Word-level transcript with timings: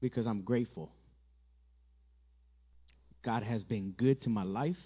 because 0.00 0.26
I'm 0.26 0.42
grateful. 0.42 0.90
God 3.24 3.42
has 3.42 3.62
been 3.64 3.92
good 3.92 4.22
to 4.22 4.30
my 4.30 4.44
life. 4.44 4.76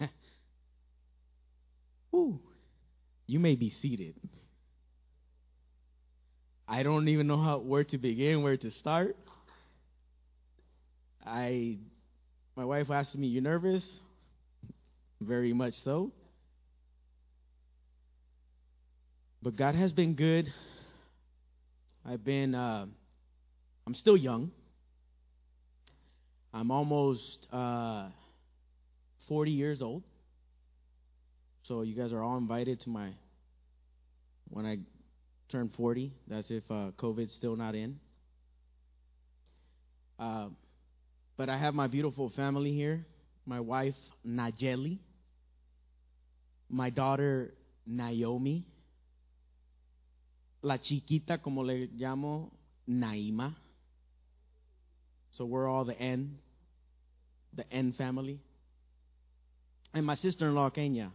Woo. 2.12 2.40
You 3.26 3.38
may 3.38 3.56
be 3.56 3.72
seated. 3.82 4.14
I 6.66 6.82
don't 6.82 7.08
even 7.08 7.26
know 7.26 7.42
how 7.42 7.58
where 7.58 7.84
to 7.84 7.98
begin, 7.98 8.42
where 8.42 8.56
to 8.56 8.70
start. 8.72 9.16
I 11.24 11.78
my 12.56 12.64
wife 12.64 12.90
asked 12.90 13.16
me, 13.16 13.26
"You 13.26 13.40
nervous?" 13.40 13.88
Very 15.20 15.52
much 15.52 15.74
so. 15.82 16.12
But 19.42 19.56
God 19.56 19.74
has 19.74 19.92
been 19.92 20.14
good. 20.14 20.52
I've 22.10 22.24
been 22.24 22.54
uh, 22.54 22.86
I'm 23.86 23.94
still 23.94 24.16
young. 24.16 24.50
I'm 26.54 26.70
almost 26.70 27.46
uh, 27.52 28.08
40 29.28 29.50
years 29.50 29.82
old. 29.82 30.02
So 31.64 31.82
you 31.82 31.94
guys 31.94 32.14
are 32.14 32.22
all 32.22 32.38
invited 32.38 32.80
to 32.80 32.88
my 32.88 33.10
when 34.48 34.64
I 34.64 34.78
turn 35.52 35.70
40. 35.76 36.10
That's 36.28 36.50
if 36.50 36.62
uh, 36.70 36.92
COVID's 36.98 37.34
still 37.34 37.56
not 37.56 37.74
in. 37.74 38.00
Uh, 40.18 40.48
but 41.36 41.50
I 41.50 41.58
have 41.58 41.74
my 41.74 41.88
beautiful 41.88 42.32
family 42.34 42.72
here. 42.72 43.04
My 43.44 43.60
wife 43.60 43.94
Najeli, 44.26 44.98
my 46.70 46.88
daughter 46.88 47.52
Naomi, 47.86 48.64
la 50.62 50.78
chiquita 50.78 51.38
como 51.38 51.62
le 51.62 51.88
llamo 51.96 52.50
Naima. 52.88 53.54
So 55.30 55.44
we're 55.44 55.68
all 55.68 55.84
the 55.84 55.98
N, 55.98 56.38
the 57.54 57.64
N 57.72 57.92
family. 57.92 58.40
And 59.94 60.04
my 60.04 60.16
sister-in-law 60.16 60.70
Kenya. 60.70 61.10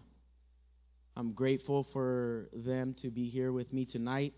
I'm 1.15 1.33
grateful 1.33 1.87
for 1.93 2.49
them 2.53 2.95
to 3.03 3.11
be 3.11 3.29
here 3.29 3.51
with 3.51 3.71
me 3.71 3.85
tonight. 3.85 4.33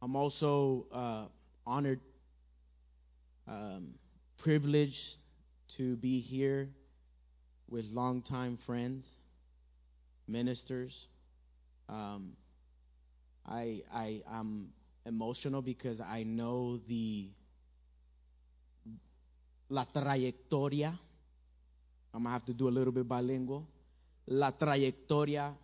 I'm 0.00 0.16
also 0.16 0.86
uh, 0.90 1.24
honored, 1.66 2.00
um, 3.46 3.88
privileged 4.38 4.96
to 5.76 5.96
be 5.96 6.20
here 6.20 6.70
with 7.68 7.84
longtime 7.86 8.58
friends, 8.64 9.06
ministers. 10.26 10.94
Um, 11.88 12.32
I 13.46 13.82
I 13.92 14.22
am 14.30 14.68
emotional 15.04 15.62
because 15.62 16.00
I 16.00 16.24
know 16.24 16.80
the 16.88 17.30
la 19.68 19.84
trayectoria. 19.84 20.98
I'm 22.12 22.22
gonna 22.22 22.30
have 22.30 22.46
to 22.46 22.54
do 22.54 22.68
a 22.68 22.70
little 22.70 22.92
bit 22.92 23.06
bilingual. 23.06 23.66
La 24.26 24.50
trayectoria 24.52 25.54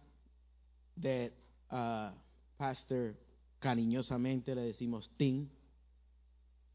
that 1.03 1.31
uh, 1.71 2.11
Pastor 2.59 3.15
cariñosamente 3.61 4.55
le 4.55 4.63
decimos 4.63 5.09
Tim 5.17 5.49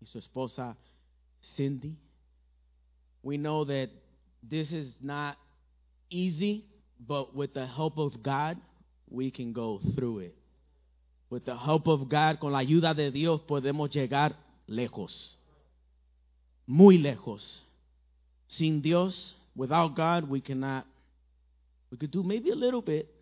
y 0.02 0.06
su 0.06 0.20
esposa 0.20 0.76
Cindy. 1.56 1.96
We 3.24 3.38
know 3.38 3.66
that 3.66 3.90
this 4.44 4.72
is 4.72 4.96
not 5.02 5.38
easy, 6.10 6.66
but 7.00 7.36
with 7.36 7.54
the 7.54 7.66
help 7.66 7.98
of 7.98 8.24
God, 8.24 8.58
we 9.10 9.32
can 9.32 9.54
go 9.54 9.80
through 9.96 10.20
it. 10.20 10.36
With 11.30 11.46
the 11.46 11.58
help 11.58 11.88
of 11.88 12.08
God, 12.08 12.40
con 12.40 12.54
la 12.54 12.60
ayuda 12.60 12.96
de 12.96 13.12
Dios, 13.12 13.42
podemos 13.42 13.90
llegar 13.92 14.36
lejos. 14.68 15.36
Muy 16.66 16.98
lejos. 16.98 17.64
Sin 18.48 18.82
Dios, 18.82 19.36
without 19.56 19.96
God, 19.96 20.30
we 20.30 20.40
cannot. 20.40 20.86
We 21.92 21.98
could 21.98 22.12
do 22.12 22.24
maybe 22.24 22.50
a 22.52 22.56
little 22.56 22.82
bit, 22.82 23.14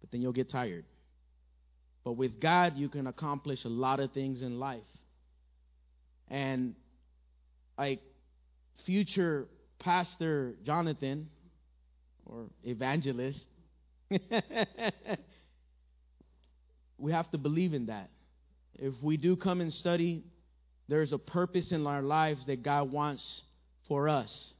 but 0.00 0.10
then 0.10 0.20
you'll 0.20 0.32
get 0.32 0.50
tired. 0.50 0.84
But 2.04 2.12
with 2.12 2.40
God, 2.40 2.76
you 2.76 2.88
can 2.88 3.06
accomplish 3.06 3.64
a 3.64 3.68
lot 3.68 4.00
of 4.00 4.12
things 4.12 4.42
in 4.42 4.58
life. 4.58 4.80
And 6.28 6.74
like 7.78 8.00
future 8.84 9.46
Pastor 9.78 10.54
Jonathan 10.64 11.28
or 12.26 12.44
evangelist, 12.64 13.40
we 17.00 17.12
have 17.12 17.30
to 17.30 17.38
believe 17.38 17.74
in 17.74 17.86
that. 17.86 18.10
If 18.78 18.94
we 19.02 19.16
do 19.16 19.36
come 19.36 19.60
and 19.60 19.72
study, 19.72 20.22
there's 20.88 21.12
a 21.12 21.18
purpose 21.18 21.72
in 21.72 21.86
our 21.86 22.02
lives 22.02 22.44
that 22.46 22.62
God 22.62 22.90
wants 22.92 23.42
for 23.88 24.08
us. 24.08 24.52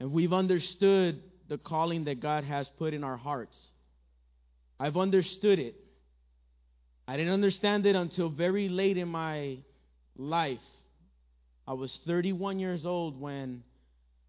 And 0.00 0.12
we've 0.12 0.32
understood 0.32 1.22
the 1.48 1.58
calling 1.58 2.04
that 2.04 2.20
God 2.20 2.44
has 2.44 2.68
put 2.78 2.92
in 2.92 3.04
our 3.04 3.16
hearts. 3.16 3.56
I've 4.78 4.96
understood 4.96 5.58
it. 5.58 5.74
I 7.08 7.16
didn't 7.16 7.32
understand 7.32 7.86
it 7.86 7.94
until 7.94 8.28
very 8.28 8.68
late 8.68 8.96
in 8.96 9.08
my 9.08 9.58
life. 10.16 10.58
I 11.66 11.72
was 11.72 11.98
31 12.06 12.58
years 12.58 12.84
old 12.84 13.20
when 13.20 13.62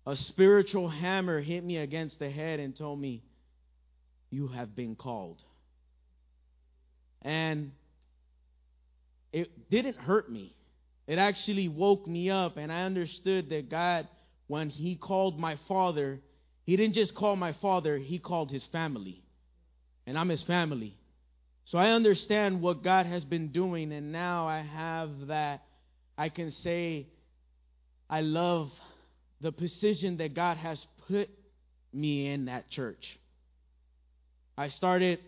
a 0.06 0.16
spiritual 0.16 0.88
hammer 0.88 1.42
hit 1.42 1.64
me 1.64 1.78
against 1.78 2.20
the 2.20 2.30
head 2.30 2.60
and 2.60 2.76
told 2.76 3.00
me, 3.00 3.24
You 4.30 4.48
have 4.48 4.76
been 4.76 4.96
called. 4.96 5.44
And 7.28 7.74
it 9.34 9.70
didn't 9.70 9.98
hurt 9.98 10.32
me. 10.32 10.56
It 11.08 11.20
actually 11.20 11.68
woke 11.68 12.08
me 12.08 12.30
up, 12.30 12.56
and 12.56 12.72
I 12.72 12.84
understood 12.84 13.50
that 13.50 13.70
God, 13.70 14.08
when 14.48 14.70
He 14.70 14.96
called 14.96 15.38
my 15.38 15.58
father, 15.68 16.22
He 16.64 16.78
didn't 16.78 16.96
just 16.96 17.14
call 17.14 17.36
my 17.36 17.52
father, 17.52 17.98
He 17.98 18.18
called 18.18 18.50
His 18.50 18.64
family. 18.72 19.22
And 20.06 20.18
I'm 20.18 20.30
His 20.30 20.42
family. 20.44 20.96
So 21.66 21.78
I 21.78 21.90
understand 21.90 22.62
what 22.62 22.82
God 22.82 23.06
has 23.08 23.26
been 23.26 23.50
doing, 23.50 23.92
and 23.92 24.14
now 24.14 24.48
I 24.48 24.62
have 24.62 25.28
that. 25.28 25.66
I 26.18 26.30
can 26.30 26.50
say, 26.52 27.08
I 28.10 28.22
love 28.22 28.72
the 29.42 29.52
position 29.52 30.16
that 30.18 30.34
God 30.34 30.56
has 30.56 30.88
put 31.10 31.30
me 31.92 32.30
in 32.30 32.46
that 32.46 32.70
church. 32.70 33.20
I 34.58 34.70
started 34.70 35.20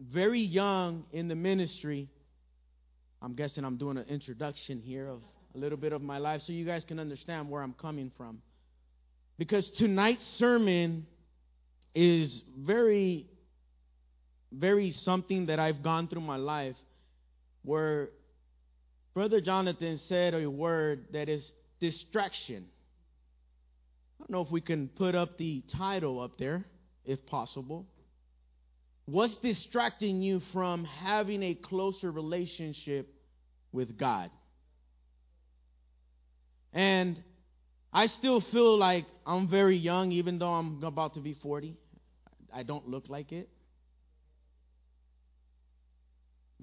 very 0.00 0.40
young 0.40 1.04
in 1.12 1.28
the 1.28 1.34
ministry. 1.34 2.08
I'm 3.22 3.34
guessing 3.34 3.64
I'm 3.64 3.76
doing 3.76 3.96
an 3.96 4.06
introduction 4.08 4.80
here 4.80 5.08
of 5.08 5.20
a 5.54 5.58
little 5.58 5.78
bit 5.78 5.92
of 5.92 6.02
my 6.02 6.18
life 6.18 6.42
so 6.42 6.52
you 6.52 6.64
guys 6.64 6.84
can 6.84 6.98
understand 6.98 7.48
where 7.48 7.62
I'm 7.62 7.74
coming 7.74 8.10
from. 8.16 8.42
Because 9.38 9.70
tonight's 9.70 10.26
sermon 10.26 11.06
is 11.94 12.42
very, 12.58 13.26
very 14.52 14.90
something 14.90 15.46
that 15.46 15.58
I've 15.58 15.82
gone 15.82 16.08
through 16.08 16.22
my 16.22 16.36
life 16.36 16.76
where 17.62 18.10
Brother 19.14 19.40
Jonathan 19.40 19.98
said 20.08 20.34
a 20.34 20.50
word 20.50 21.06
that 21.12 21.28
is 21.28 21.50
distraction. 21.80 22.66
I 24.18 24.24
don't 24.24 24.30
know 24.30 24.42
if 24.42 24.50
we 24.50 24.60
can 24.60 24.88
put 24.88 25.14
up 25.14 25.38
the 25.38 25.62
title 25.68 26.20
up 26.20 26.36
there, 26.38 26.64
if 27.04 27.24
possible. 27.26 27.86
What's 29.06 29.36
distracting 29.38 30.22
you 30.22 30.40
from 30.52 30.84
having 30.84 31.42
a 31.42 31.54
closer 31.54 32.10
relationship 32.10 33.12
with 33.72 33.98
God? 33.98 34.30
And 36.72 37.22
I 37.92 38.06
still 38.06 38.42
feel 38.50 38.78
like 38.78 39.04
I'm 39.26 39.48
very 39.48 39.76
young, 39.76 40.10
even 40.12 40.38
though 40.38 40.52
I'm 40.52 40.82
about 40.82 41.14
to 41.14 41.20
be 41.20 41.34
40. 41.34 41.76
I 42.52 42.62
don't 42.62 42.88
look 42.88 43.08
like 43.08 43.30
it. 43.30 43.48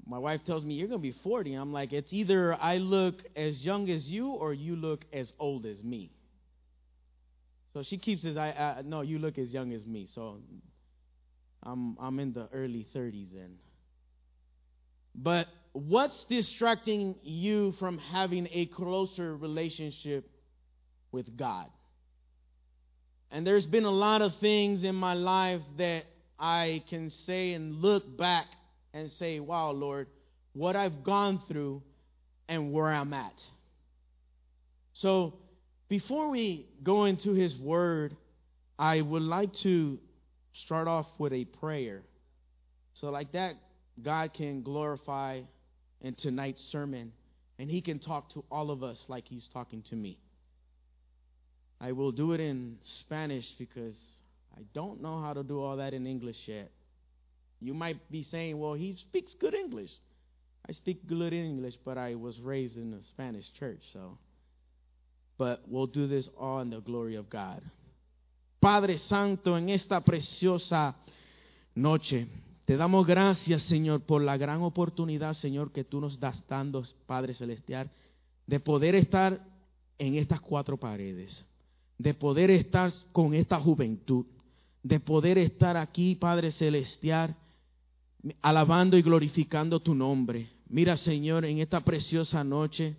My 0.05 0.17
wife 0.17 0.41
tells 0.45 0.65
me, 0.65 0.73
You're 0.73 0.87
going 0.87 0.99
to 0.99 1.01
be 1.01 1.15
40. 1.23 1.53
I'm 1.53 1.71
like, 1.71 1.93
It's 1.93 2.11
either 2.11 2.55
I 2.55 2.77
look 2.77 3.15
as 3.35 3.63
young 3.63 3.89
as 3.89 4.05
you 4.07 4.29
or 4.29 4.53
you 4.53 4.75
look 4.75 5.05
as 5.13 5.31
old 5.39 5.65
as 5.65 5.81
me. 5.83 6.11
So 7.73 7.83
she 7.83 7.97
keeps 7.97 8.23
his 8.23 8.35
I, 8.35 8.49
uh, 8.49 8.81
no, 8.83 9.01
you 9.01 9.19
look 9.19 9.37
as 9.37 9.49
young 9.49 9.71
as 9.71 9.85
me. 9.85 10.09
So 10.13 10.37
I'm 11.63 11.97
I'm 11.99 12.19
in 12.19 12.33
the 12.33 12.47
early 12.53 12.87
30s 12.95 13.33
then. 13.33 13.57
But 15.15 15.47
what's 15.73 16.25
distracting 16.25 17.15
you 17.23 17.73
from 17.79 17.97
having 17.97 18.47
a 18.51 18.65
closer 18.67 19.35
relationship 19.35 20.29
with 21.11 21.35
God? 21.37 21.67
And 23.29 23.47
there's 23.47 23.65
been 23.65 23.85
a 23.85 23.91
lot 23.91 24.21
of 24.21 24.35
things 24.37 24.83
in 24.83 24.95
my 24.95 25.13
life 25.13 25.61
that 25.77 26.03
I 26.37 26.83
can 26.89 27.09
say 27.09 27.53
and 27.53 27.75
look 27.75 28.17
back 28.17 28.47
and 28.93 29.09
say, 29.11 29.39
wow, 29.39 29.71
Lord, 29.71 30.07
what 30.53 30.75
I've 30.75 31.03
gone 31.03 31.41
through 31.47 31.81
and 32.49 32.73
where 32.73 32.89
I'm 32.89 33.13
at. 33.13 33.33
So, 34.93 35.35
before 35.87 36.29
we 36.29 36.67
go 36.83 37.05
into 37.05 37.33
His 37.33 37.55
Word, 37.55 38.15
I 38.77 38.99
would 39.01 39.21
like 39.21 39.53
to 39.57 39.99
start 40.53 40.87
off 40.87 41.07
with 41.17 41.33
a 41.33 41.45
prayer. 41.45 42.01
So, 42.93 43.09
like 43.09 43.31
that, 43.33 43.55
God 44.01 44.33
can 44.33 44.61
glorify 44.63 45.41
in 46.01 46.15
tonight's 46.15 46.63
sermon, 46.71 47.13
and 47.59 47.69
he 47.69 47.81
can 47.81 47.99
talk 47.99 48.33
to 48.33 48.43
all 48.51 48.71
of 48.71 48.83
us 48.83 49.03
like 49.07 49.27
he's 49.27 49.47
talking 49.53 49.83
to 49.89 49.95
me. 49.95 50.17
I 51.79 51.93
will 51.93 52.11
do 52.11 52.33
it 52.33 52.39
in 52.39 52.77
Spanish 53.01 53.45
because 53.57 53.97
I 54.55 54.61
don't 54.73 55.01
know 55.01 55.21
how 55.21 55.33
to 55.33 55.43
do 55.43 55.59
all 55.61 55.77
that 55.77 55.93
in 55.93 56.05
English 56.05 56.37
yet. 56.45 56.71
You 57.59 57.73
might 57.73 58.09
be 58.11 58.23
saying, 58.23 58.59
well, 58.59 58.73
he 58.73 58.97
speaks 59.01 59.33
good 59.39 59.53
English. 59.53 59.91
I 60.67 60.73
speak 60.73 61.07
good 61.07 61.33
English, 61.33 61.75
but 61.83 61.97
I 61.97 62.15
was 62.15 62.39
raised 62.39 62.77
in 62.77 62.93
a 62.93 63.03
Spanish 63.09 63.45
church, 63.59 63.81
so. 63.93 64.17
But 65.37 65.61
we'll 65.67 65.87
do 65.87 66.07
this 66.07 66.27
all 66.39 66.59
in 66.59 66.69
the 66.69 66.81
glory 66.81 67.15
of 67.15 67.29
God. 67.29 67.61
Padre 68.61 68.99
Santo, 68.99 69.57
en 69.57 69.69
esta 69.69 70.01
preciosa 70.01 70.95
noche, 71.73 72.27
te 72.65 72.77
damos 72.77 73.07
gracias, 73.07 73.63
Señor, 73.63 74.01
por 74.01 74.21
la 74.21 74.37
gran 74.37 74.61
oportunidad, 74.61 75.33
Señor, 75.33 75.71
que 75.71 75.83
tú 75.83 75.99
nos 75.99 76.19
das 76.19 76.47
dando, 76.47 76.83
Padre 77.07 77.33
Celestial, 77.33 77.89
de 78.45 78.59
poder 78.59 78.93
estar 78.93 79.43
en 79.97 80.13
estas 80.13 80.41
cuatro 80.41 80.77
paredes, 80.77 81.43
de 81.97 82.13
poder 82.13 82.51
estar 82.51 82.93
con 83.11 83.33
esta 83.33 83.59
juventud, 83.59 84.27
de 84.83 84.99
poder 84.99 85.39
estar 85.39 85.75
aquí, 85.75 86.13
Padre 86.13 86.51
Celestial, 86.51 87.35
alabando 88.43 88.95
y 88.95 89.01
glorificando 89.01 89.79
tu 89.79 89.95
nombre. 89.95 90.51
Mira, 90.69 90.97
Señor, 90.97 91.45
en 91.45 91.57
esta 91.57 91.79
preciosa 91.79 92.43
noche, 92.43 92.95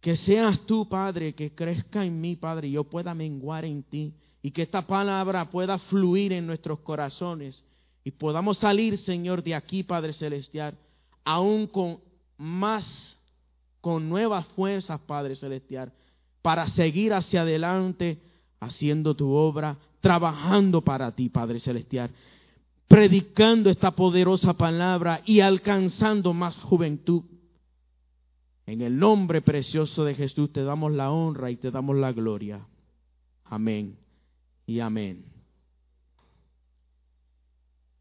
que 0.00 0.16
seas 0.16 0.60
tú, 0.64 0.88
Padre, 0.88 1.34
que 1.34 1.54
crezca 1.54 2.06
en 2.06 2.18
mí, 2.22 2.36
Padre, 2.36 2.68
y 2.68 2.72
yo 2.72 2.84
pueda 2.84 3.12
menguar 3.12 3.66
en 3.66 3.82
ti, 3.82 4.14
y 4.42 4.50
que 4.50 4.62
esta 4.62 4.86
palabra 4.86 5.50
pueda 5.50 5.78
fluir 5.78 6.32
en 6.32 6.46
nuestros 6.46 6.80
corazones, 6.80 7.64
y 8.04 8.10
podamos 8.12 8.58
salir, 8.58 8.96
Señor, 8.98 9.42
de 9.42 9.54
aquí, 9.54 9.82
Padre 9.82 10.12
Celestial, 10.12 10.74
aún 11.24 11.66
con 11.66 11.98
más, 12.38 13.18
con 13.80 14.08
nuevas 14.08 14.46
fuerzas, 14.48 15.00
Padre 15.00 15.36
Celestial, 15.36 15.92
para 16.40 16.66
seguir 16.68 17.12
hacia 17.12 17.42
adelante, 17.42 18.18
haciendo 18.60 19.14
tu 19.14 19.30
obra, 19.32 19.76
trabajando 20.00 20.80
para 20.82 21.12
ti, 21.12 21.28
Padre 21.28 21.60
Celestial 21.60 22.10
predicando 22.88 23.68
esta 23.68 23.90
poderosa 23.90 24.54
palabra 24.54 25.20
y 25.26 25.40
alcanzando 25.40 26.32
más 26.32 26.56
juventud. 26.56 27.22
En 28.66 28.80
el 28.80 28.98
nombre 28.98 29.42
precioso 29.42 30.04
de 30.04 30.14
Jesús 30.14 30.52
te 30.52 30.62
damos 30.62 30.92
la 30.92 31.10
honra 31.10 31.50
y 31.50 31.56
te 31.56 31.70
damos 31.70 31.96
la 31.96 32.12
gloria. 32.12 32.66
Amén 33.44 34.07
y 34.68 34.80
amén. 34.80 35.24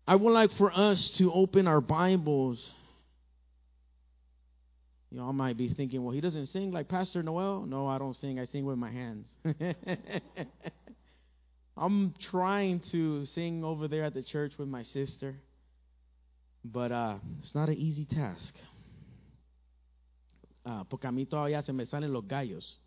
I 0.05 0.15
would 0.15 0.33
like 0.33 0.51
for 0.57 0.71
us 0.71 1.09
to 1.17 1.31
open 1.33 1.67
our 1.67 1.81
Bibles. 1.81 2.63
You 5.09 5.21
all 5.21 5.33
might 5.33 5.57
be 5.57 5.69
thinking, 5.69 6.03
well, 6.03 6.13
he 6.13 6.21
doesn't 6.21 6.47
sing 6.47 6.71
like 6.71 6.89
Pastor 6.89 7.23
Noel. 7.23 7.65
No, 7.65 7.87
I 7.87 7.97
don't 7.97 8.15
sing. 8.15 8.39
I 8.39 8.45
sing 8.45 8.65
with 8.65 8.77
my 8.77 8.91
hands. 8.91 9.27
I'm 11.77 12.13
trying 12.31 12.81
to 12.91 13.25
sing 13.27 13.63
over 13.63 13.87
there 13.87 14.03
at 14.03 14.13
the 14.13 14.21
church 14.21 14.53
with 14.57 14.67
my 14.67 14.83
sister, 14.83 15.35
but 16.65 16.91
uh, 16.91 17.15
it's 17.41 17.55
not 17.55 17.69
an 17.69 17.75
easy 17.77 18.05
task. 18.05 18.53
Uh, 20.65 20.83
porque 20.83 21.05
a 21.05 21.11
mí 21.11 21.25
todavía 21.25 21.63
se 21.63 21.71
me 21.71 21.85
salen 21.85 22.11
los 22.11 22.25
gallos. 22.25 22.77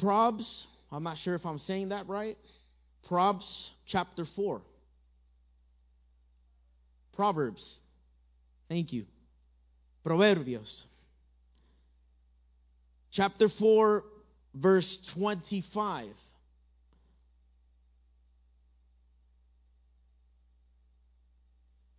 Probs, 0.00 0.66
I'm 0.90 1.02
not 1.02 1.18
sure 1.18 1.34
if 1.34 1.44
I'm 1.44 1.58
saying 1.58 1.90
that 1.90 2.08
right. 2.08 2.38
Proverbs 3.06 3.72
chapter 3.86 4.26
4. 4.36 4.60
Proverbs. 7.14 7.78
Thank 8.68 8.92
you. 8.92 9.04
Proverbios. 10.04 10.68
Chapter 13.12 13.48
4, 13.48 14.04
verse 14.54 14.98
25. 15.16 16.08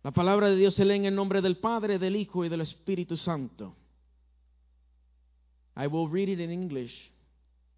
La 0.02 0.12
palabra 0.12 0.48
de 0.48 0.56
Dios 0.56 0.74
se 0.74 0.84
lee 0.84 0.96
en 0.96 1.04
el 1.04 1.14
nombre 1.14 1.42
del 1.42 1.58
Padre, 1.58 1.98
del 1.98 2.16
Hijo 2.16 2.44
y 2.44 2.48
del 2.48 2.62
Espíritu 2.62 3.16
Santo. 3.16 3.74
I 5.76 5.86
will 5.86 6.08
read 6.08 6.28
it 6.28 6.40
in 6.40 6.50
English. 6.50 6.92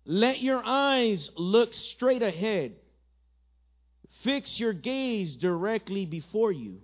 Let 0.05 0.41
your 0.41 0.63
eyes 0.65 1.31
look 1.37 1.73
straight 1.75 2.23
ahead. 2.23 2.73
Fix 4.23 4.59
your 4.59 4.73
gaze 4.73 5.37
directly 5.37 6.07
before 6.07 6.53
you. 6.53 6.81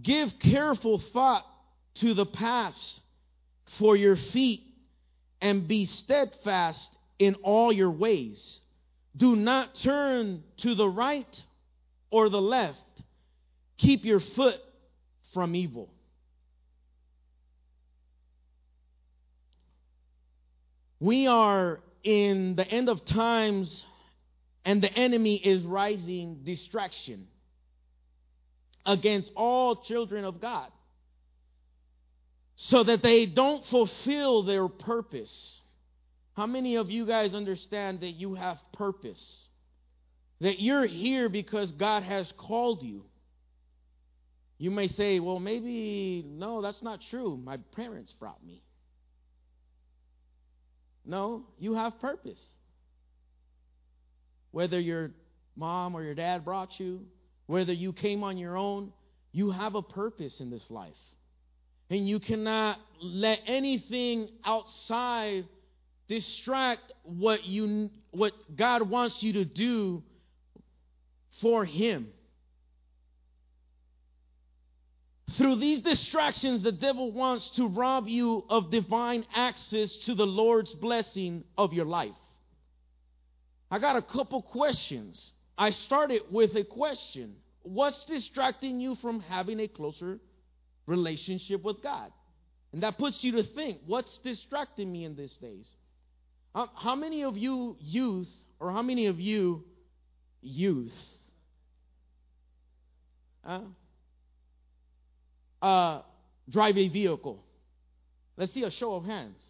Give 0.00 0.32
careful 0.40 0.98
thought 1.12 1.46
to 1.96 2.14
the 2.14 2.26
paths 2.26 3.00
for 3.78 3.96
your 3.96 4.16
feet 4.16 4.62
and 5.40 5.68
be 5.68 5.84
steadfast 5.84 6.90
in 7.18 7.36
all 7.36 7.72
your 7.72 7.90
ways. 7.90 8.60
Do 9.16 9.36
not 9.36 9.76
turn 9.76 10.42
to 10.58 10.74
the 10.74 10.88
right 10.88 11.42
or 12.10 12.28
the 12.28 12.40
left. 12.40 12.78
Keep 13.78 14.04
your 14.04 14.20
foot 14.20 14.60
from 15.32 15.54
evil. 15.54 15.88
We 21.00 21.26
are 21.26 21.80
in 22.02 22.56
the 22.56 22.66
end 22.66 22.88
of 22.88 23.04
times, 23.04 23.84
and 24.64 24.82
the 24.82 24.92
enemy 24.92 25.36
is 25.36 25.64
rising 25.64 26.40
distraction 26.44 27.26
against 28.86 29.30
all 29.34 29.76
children 29.84 30.24
of 30.24 30.40
God 30.40 30.70
so 32.56 32.84
that 32.84 33.02
they 33.02 33.26
don't 33.26 33.64
fulfill 33.66 34.44
their 34.44 34.68
purpose. 34.68 35.60
How 36.34 36.46
many 36.46 36.76
of 36.76 36.90
you 36.90 37.06
guys 37.06 37.34
understand 37.34 38.00
that 38.00 38.12
you 38.12 38.34
have 38.34 38.58
purpose? 38.72 39.22
That 40.40 40.60
you're 40.60 40.86
here 40.86 41.28
because 41.28 41.70
God 41.72 42.02
has 42.02 42.32
called 42.36 42.82
you. 42.82 43.04
You 44.58 44.70
may 44.70 44.88
say, 44.88 45.20
well, 45.20 45.40
maybe, 45.40 46.24
no, 46.26 46.62
that's 46.62 46.82
not 46.82 47.00
true. 47.10 47.36
My 47.36 47.56
parents 47.74 48.12
brought 48.18 48.44
me. 48.44 48.62
No, 51.04 51.44
you 51.58 51.74
have 51.74 52.00
purpose. 52.00 52.40
Whether 54.50 54.80
your 54.80 55.10
mom 55.56 55.94
or 55.94 56.02
your 56.02 56.14
dad 56.14 56.44
brought 56.44 56.78
you, 56.78 57.02
whether 57.46 57.72
you 57.72 57.92
came 57.92 58.22
on 58.22 58.38
your 58.38 58.56
own, 58.56 58.92
you 59.32 59.50
have 59.50 59.74
a 59.74 59.82
purpose 59.82 60.40
in 60.40 60.50
this 60.50 60.64
life. 60.70 60.92
And 61.90 62.08
you 62.08 62.18
cannot 62.18 62.78
let 63.02 63.40
anything 63.46 64.28
outside 64.44 65.44
distract 66.08 66.92
what 67.02 67.44
you 67.44 67.90
what 68.10 68.32
God 68.56 68.88
wants 68.88 69.22
you 69.22 69.34
to 69.34 69.44
do 69.44 70.02
for 71.40 71.64
him. 71.64 72.08
Through 75.36 75.56
these 75.56 75.80
distractions, 75.80 76.62
the 76.62 76.72
devil 76.72 77.10
wants 77.10 77.50
to 77.50 77.66
rob 77.66 78.08
you 78.08 78.44
of 78.48 78.70
divine 78.70 79.24
access 79.34 79.92
to 80.06 80.14
the 80.14 80.26
Lord's 80.26 80.72
blessing 80.74 81.44
of 81.58 81.72
your 81.72 81.86
life. 81.86 82.12
I 83.70 83.78
got 83.78 83.96
a 83.96 84.02
couple 84.02 84.42
questions. 84.42 85.32
I 85.58 85.70
started 85.70 86.22
with 86.30 86.54
a 86.56 86.64
question 86.64 87.36
What's 87.62 88.04
distracting 88.04 88.78
you 88.78 88.94
from 88.96 89.20
having 89.20 89.58
a 89.58 89.68
closer 89.68 90.20
relationship 90.86 91.62
with 91.62 91.82
God. 91.82 92.12
And 92.72 92.82
that 92.82 92.98
puts 92.98 93.24
you 93.24 93.32
to 93.32 93.42
think 93.42 93.78
what's 93.86 94.18
distracting 94.18 94.92
me 94.92 95.04
in 95.04 95.16
these 95.16 95.36
days? 95.38 95.66
How, 96.54 96.94
many 96.94 97.24
of 97.24 97.38
you 97.38 97.76
youth, 97.80 98.28
or 98.60 98.70
how 98.70 98.82
many 98.82 99.06
of 99.06 99.18
you 99.18 99.64
youth, 100.42 100.92
uh, 103.44 103.60
uh, 105.64 106.02
drive 106.50 106.76
a 106.76 106.88
vehicle? 106.88 107.42
Let's 108.36 108.52
see 108.52 108.64
a 108.64 108.70
show 108.70 108.94
of 108.94 109.04
hands. 109.04 109.42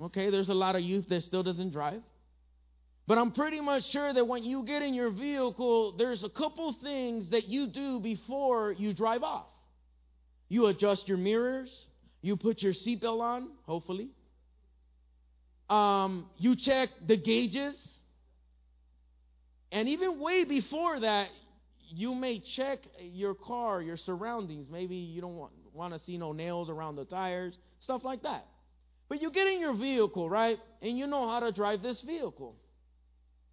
Okay, 0.00 0.30
there's 0.30 0.48
a 0.48 0.54
lot 0.54 0.76
of 0.76 0.82
youth 0.82 1.08
that 1.08 1.24
still 1.24 1.42
doesn't 1.42 1.72
drive. 1.72 2.02
But 3.06 3.18
I'm 3.18 3.32
pretty 3.32 3.60
much 3.60 3.90
sure 3.90 4.12
that 4.12 4.26
when 4.26 4.44
you 4.44 4.62
get 4.62 4.82
in 4.82 4.94
your 4.94 5.10
vehicle, 5.10 5.96
there's 5.98 6.22
a 6.22 6.28
couple 6.28 6.74
things 6.80 7.28
that 7.30 7.48
you 7.48 7.66
do 7.66 7.98
before 7.98 8.72
you 8.72 8.94
drive 8.94 9.24
off. 9.24 9.46
You 10.48 10.66
adjust 10.66 11.08
your 11.08 11.18
mirrors, 11.18 11.70
you 12.22 12.36
put 12.36 12.62
your 12.62 12.72
seatbelt 12.72 13.20
on, 13.20 13.48
hopefully. 13.66 14.10
Um, 15.68 16.26
you 16.38 16.54
check 16.56 16.88
the 17.06 17.16
gauges. 17.16 17.74
And 19.72 19.88
even 19.88 20.20
way 20.20 20.44
before 20.44 21.00
that, 21.00 21.28
you 21.90 22.14
may 22.14 22.42
check 22.56 22.78
your 23.00 23.34
car, 23.34 23.82
your 23.82 23.96
surroundings. 23.96 24.66
Maybe 24.70 24.96
you 24.96 25.20
don't 25.20 25.36
want, 25.36 25.52
want 25.72 25.92
to 25.94 26.00
see 26.00 26.16
no 26.16 26.32
nails 26.32 26.70
around 26.70 26.96
the 26.96 27.04
tires, 27.04 27.56
stuff 27.80 28.02
like 28.04 28.22
that. 28.22 28.46
But 29.08 29.20
you 29.20 29.30
get 29.30 29.46
in 29.46 29.60
your 29.60 29.74
vehicle, 29.74 30.30
right? 30.30 30.58
And 30.80 30.96
you 30.96 31.06
know 31.06 31.28
how 31.28 31.40
to 31.40 31.52
drive 31.52 31.82
this 31.82 32.00
vehicle. 32.02 32.54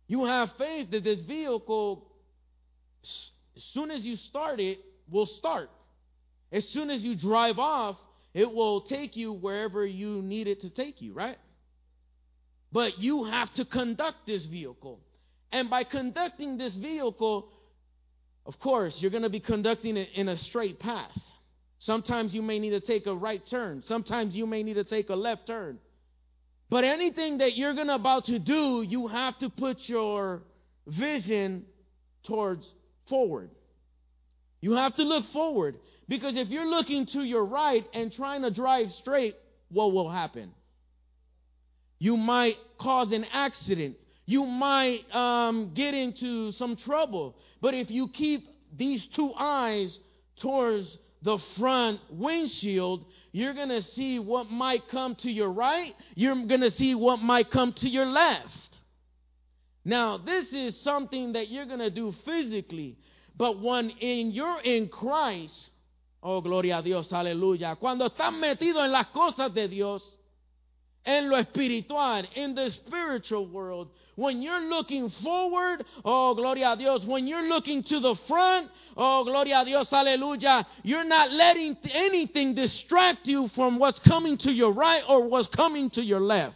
You 0.07 0.25
have 0.25 0.51
faith 0.57 0.91
that 0.91 1.03
this 1.03 1.19
vehicle, 1.21 2.07
as 3.55 3.63
soon 3.73 3.91
as 3.91 4.03
you 4.03 4.15
start 4.15 4.59
it, 4.59 4.79
will 5.09 5.25
start. 5.25 5.69
As 6.51 6.65
soon 6.69 6.89
as 6.89 7.01
you 7.01 7.15
drive 7.15 7.59
off, 7.59 7.97
it 8.33 8.51
will 8.51 8.81
take 8.81 9.17
you 9.17 9.33
wherever 9.33 9.85
you 9.85 10.21
need 10.21 10.47
it 10.47 10.61
to 10.61 10.69
take 10.69 11.01
you, 11.01 11.13
right? 11.13 11.37
But 12.71 12.99
you 12.99 13.25
have 13.25 13.53
to 13.55 13.65
conduct 13.65 14.27
this 14.27 14.45
vehicle. 14.45 14.99
And 15.51 15.69
by 15.69 15.83
conducting 15.83 16.57
this 16.57 16.75
vehicle, 16.75 17.49
of 18.47 18.57
course, 18.59 19.01
you're 19.01 19.11
going 19.11 19.23
to 19.23 19.29
be 19.29 19.41
conducting 19.41 19.97
it 19.97 20.09
in 20.15 20.29
a 20.29 20.37
straight 20.37 20.79
path. 20.79 21.11
Sometimes 21.79 22.33
you 22.33 22.41
may 22.41 22.59
need 22.59 22.69
to 22.69 22.79
take 22.79 23.05
a 23.05 23.13
right 23.13 23.41
turn. 23.49 23.83
Sometimes 23.85 24.33
you 24.33 24.47
may 24.47 24.63
need 24.63 24.75
to 24.75 24.85
take 24.85 25.09
a 25.09 25.15
left 25.15 25.47
turn. 25.47 25.77
But 26.69 26.85
anything 26.85 27.39
that 27.39 27.57
you're 27.57 27.73
going 27.75 27.87
to 27.87 27.95
about 27.95 28.25
to 28.25 28.39
do, 28.39 28.81
you 28.87 29.07
have 29.07 29.37
to 29.39 29.49
put 29.49 29.77
your 29.87 30.43
vision 30.87 31.65
towards 32.25 32.65
forward. 33.09 33.49
You 34.61 34.73
have 34.73 34.95
to 34.95 35.03
look 35.03 35.25
forward. 35.33 35.75
Because 36.07 36.37
if 36.37 36.47
you're 36.47 36.67
looking 36.67 37.05
to 37.07 37.23
your 37.23 37.43
right 37.43 37.85
and 37.93 38.13
trying 38.13 38.43
to 38.43 38.51
drive 38.51 38.91
straight, 39.01 39.35
what 39.69 39.91
will 39.91 40.09
happen? 40.09 40.51
You 41.99 42.15
might 42.15 42.55
cause 42.79 43.11
an 43.11 43.25
accident. 43.31 43.97
You 44.27 44.43
might 44.43 45.09
um, 45.15 45.71
get 45.73 45.93
into 45.93 46.51
some 46.51 46.75
trouble. 46.75 47.35
But 47.61 47.73
if 47.73 47.89
you 47.89 48.09
keep 48.09 48.47
these 48.77 49.01
two 49.15 49.31
eyes 49.33 49.97
towards 50.41 50.97
the 51.21 51.39
front 51.57 52.01
windshield, 52.11 53.05
you're 53.31 53.53
going 53.53 53.69
to 53.69 53.81
see 53.81 54.19
what 54.19 54.51
might 54.51 54.87
come 54.89 55.15
to 55.15 55.31
your 55.31 55.49
right. 55.49 55.95
You're 56.13 56.35
going 56.45 56.61
to 56.61 56.71
see 56.71 56.93
what 56.93 57.17
might 57.17 57.49
come 57.49 57.71
to 57.73 57.89
your 57.89 58.05
left. 58.05 58.79
Now, 59.85 60.17
this 60.17 60.51
is 60.51 60.77
something 60.81 61.31
that 61.31 61.49
you're 61.49 61.65
going 61.65 61.79
to 61.79 61.89
do 61.89 62.13
physically. 62.25 62.97
But 63.37 63.61
when 63.61 63.91
in 63.91 64.31
you're 64.31 64.59
in 64.59 64.89
Christ, 64.89 65.69
oh 66.21 66.41
gloria 66.41 66.79
a 66.79 66.83
Dios, 66.83 67.09
aleluya. 67.13 67.77
Cuando 67.79 68.09
estás 68.09 68.33
metido 68.33 68.83
en 68.83 68.91
las 68.91 69.07
cosas 69.07 69.53
de 69.53 69.69
Dios, 69.69 70.16
en 71.07 71.29
lo 71.29 71.37
espiritual, 71.37 72.25
in 72.35 72.53
the 72.53 72.69
spiritual 72.69 73.47
world, 73.47 73.87
when 74.17 74.41
you're 74.41 74.67
looking 74.67 75.11
forward, 75.23 75.85
oh, 76.03 76.33
gloria 76.33 76.71
a 76.71 76.77
Dios. 76.77 77.05
When 77.05 77.27
you're 77.27 77.47
looking 77.47 77.83
to 77.83 77.99
the 77.99 78.15
front, 78.27 78.71
oh, 78.97 79.23
gloria 79.23 79.61
a 79.61 79.65
Dios, 79.65 79.87
aleluya. 79.91 80.65
You're 80.81 81.03
not 81.03 81.31
letting 81.31 81.77
anything 81.91 82.55
distract 82.55 83.27
you 83.27 83.47
from 83.49 83.77
what's 83.77 83.99
coming 83.99 84.39
to 84.39 84.51
your 84.51 84.71
right 84.71 85.03
or 85.07 85.27
what's 85.27 85.47
coming 85.49 85.91
to 85.91 86.01
your 86.01 86.19
left. 86.19 86.55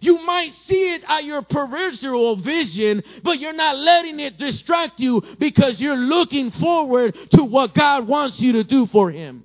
You 0.00 0.24
might 0.24 0.54
see 0.66 0.94
it 0.94 1.04
at 1.06 1.24
your 1.24 1.42
peripheral 1.42 2.36
vision, 2.36 3.02
but 3.22 3.38
you're 3.38 3.52
not 3.52 3.76
letting 3.76 4.18
it 4.18 4.38
distract 4.38 4.98
you 4.98 5.22
because 5.38 5.80
you're 5.80 5.96
looking 5.96 6.50
forward 6.50 7.14
to 7.34 7.44
what 7.44 7.74
God 7.74 8.08
wants 8.08 8.40
you 8.40 8.52
to 8.52 8.64
do 8.64 8.86
for 8.86 9.10
Him. 9.10 9.44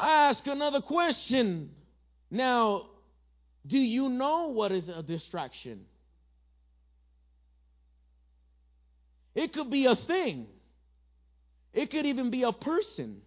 I 0.00 0.30
ask 0.30 0.46
another 0.46 0.80
question. 0.80 1.70
Now, 2.30 2.86
do 3.66 3.78
you 3.78 4.08
know 4.08 4.48
what 4.48 4.72
is 4.72 4.88
a 4.88 5.02
distraction? 5.02 5.84
It 9.34 9.52
could 9.52 9.70
be 9.70 9.86
a 9.86 9.94
thing. 9.94 10.46
It 11.72 11.90
could 11.90 12.06
even 12.06 12.30
be 12.30 12.42
a 12.42 12.52
person. 12.52 13.20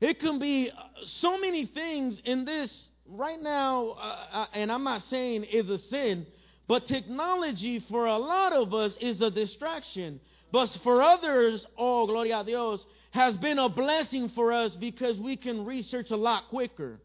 It 0.00 0.18
can 0.20 0.38
be 0.38 0.70
uh, 0.70 0.82
so 1.04 1.38
many 1.38 1.66
things 1.66 2.20
in 2.24 2.44
this 2.44 2.88
right 3.06 3.40
now, 3.40 3.90
uh, 3.90 4.16
uh, 4.32 4.46
and 4.54 4.72
I'm 4.72 4.84
not 4.84 5.02
saying 5.10 5.44
is 5.44 5.68
a 5.68 5.78
sin, 5.78 6.26
but 6.66 6.86
technology 6.86 7.84
for 7.88 8.06
a 8.06 8.16
lot 8.16 8.52
of 8.52 8.72
us 8.72 8.96
is 9.00 9.20
a 9.20 9.30
distraction. 9.30 10.20
But 10.52 10.68
for 10.84 11.02
others, 11.02 11.66
oh, 11.78 12.06
gloria 12.06 12.40
a 12.40 12.44
Dios, 12.44 12.84
has 13.10 13.36
been 13.38 13.58
a 13.58 13.70
blessing 13.70 14.28
for 14.34 14.52
us 14.52 14.76
because 14.76 15.18
we 15.18 15.36
can 15.36 15.64
research 15.64 16.10
a 16.10 16.16
lot 16.16 16.48
quicker. 16.50 17.00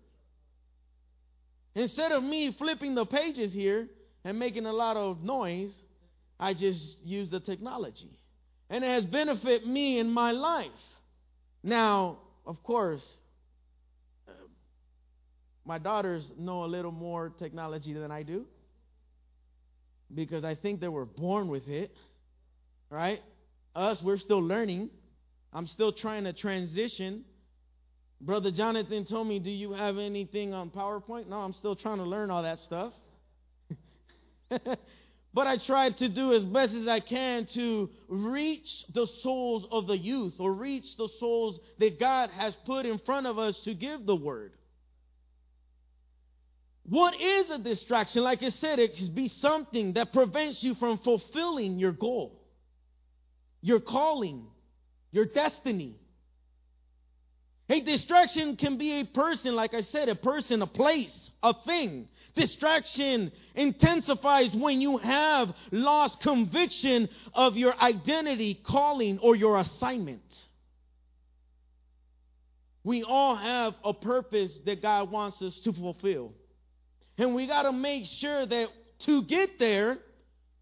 Instead 1.74 2.12
of 2.12 2.24
me 2.24 2.54
flipping 2.58 2.94
the 2.94 3.06
pages 3.06 3.54
here 3.54 3.88
and 4.26 4.38
making 4.38 4.66
a 4.66 4.74
lot 4.74 4.98
of 4.98 5.24
noise, 5.24 5.72
I 6.40 6.54
just 6.54 6.98
use 7.04 7.30
the 7.30 7.40
technology. 7.40 8.12
And 8.70 8.84
it 8.84 8.88
has 8.88 9.06
benefited 9.06 9.66
me 9.66 9.98
in 9.98 10.10
my 10.10 10.32
life. 10.32 10.72
Now, 11.64 12.18
of 12.46 12.62
course, 12.64 13.04
uh, 14.28 14.32
my 15.66 15.78
daughters 15.78 16.26
know 16.38 16.66
a 16.66 16.68
little 16.68 16.92
more 16.92 17.32
technology 17.40 17.94
than 17.94 18.12
I 18.12 18.24
do 18.24 18.46
because 20.14 20.44
I 20.44 20.56
think 20.56 20.82
they 20.82 20.88
were 20.88 21.06
born 21.06 21.48
with 21.48 21.68
it, 21.68 21.96
right? 22.90 23.22
Us, 23.78 24.02
we're 24.02 24.18
still 24.18 24.44
learning. 24.44 24.90
I'm 25.54 25.68
still 25.68 25.94
trying 25.94 26.26
to 26.26 26.34
transition 26.34 27.24
Brother 28.20 28.52
Jonathan 28.52 29.06
told 29.06 29.28
me, 29.28 29.40
Do 29.40 29.52
you 29.52 29.74
have 29.74 29.98
anything 29.98 30.54
on 30.54 30.70
PowerPoint? 30.70 31.28
No, 31.28 31.38
I'm 31.38 31.54
still 31.54 31.76
trying 31.76 31.98
to 31.98 32.04
learn 32.04 32.32
all 32.32 32.44
that 32.44 32.60
stuff. 32.60 32.94
but 34.50 35.48
I 35.48 35.58
tried 35.66 35.98
to 35.98 36.10
do 36.10 36.34
as 36.34 36.44
best 36.44 36.74
as 36.74 36.88
I 36.88 37.00
can 37.00 37.48
to 37.54 37.90
reach 38.08 38.86
the 38.94 39.08
souls 39.22 39.68
of 39.72 39.86
the 39.86 39.98
youth 39.98 40.34
or 40.40 40.52
reach 40.52 40.86
the 40.98 41.10
souls 41.20 41.60
that 41.80 42.00
God 42.00 42.32
has 42.32 42.56
put 42.66 42.86
in 42.86 42.98
front 43.00 43.28
of 43.28 43.38
us 43.38 43.56
to 43.66 43.76
give 43.76 44.06
the 44.06 44.16
word. 44.16 44.54
What 46.90 47.22
is 47.22 47.52
a 47.52 47.58
distraction? 47.60 48.24
Like 48.24 48.42
I 48.42 48.50
said, 48.50 48.80
it 48.80 48.96
can 48.96 49.14
be 49.14 49.28
something 49.28 49.94
that 49.94 50.14
prevents 50.14 50.64
you 50.64 50.74
from 50.76 50.98
fulfilling 51.00 51.78
your 51.78 51.92
goal, 51.92 52.42
your 53.62 53.80
calling, 53.80 54.46
your 55.12 55.26
destiny. 55.26 55.96
A 57.70 57.82
distraction 57.82 58.56
can 58.56 58.78
be 58.78 59.02
a 59.02 59.06
person, 59.06 59.54
like 59.54 59.74
I 59.74 59.82
said, 59.82 60.08
a 60.08 60.16
person, 60.16 60.62
a 60.62 60.68
place, 60.68 61.32
a 61.44 61.54
thing. 61.66 62.08
Distraction 62.36 63.32
intensifies 63.56 64.54
when 64.54 64.80
you 64.80 64.98
have 64.98 65.54
lost 65.72 66.22
conviction 66.22 67.10
of 67.34 67.58
your 67.58 67.78
identity, 67.82 68.54
calling, 68.54 69.20
or 69.20 69.36
your 69.36 69.58
assignment. 69.58 70.22
We 72.84 73.04
all 73.04 73.36
have 73.36 73.74
a 73.84 73.94
purpose 73.94 74.58
that 74.66 74.82
God 74.82 75.12
wants 75.12 75.42
us 75.42 75.54
to 75.66 75.74
fulfill. 75.74 76.32
And 77.18 77.36
we 77.36 77.48
got 77.48 77.64
to 77.64 77.74
make 77.74 78.06
sure 78.06 78.46
that 78.46 78.70
to 79.00 79.24
get 79.24 79.60
there, 79.60 79.98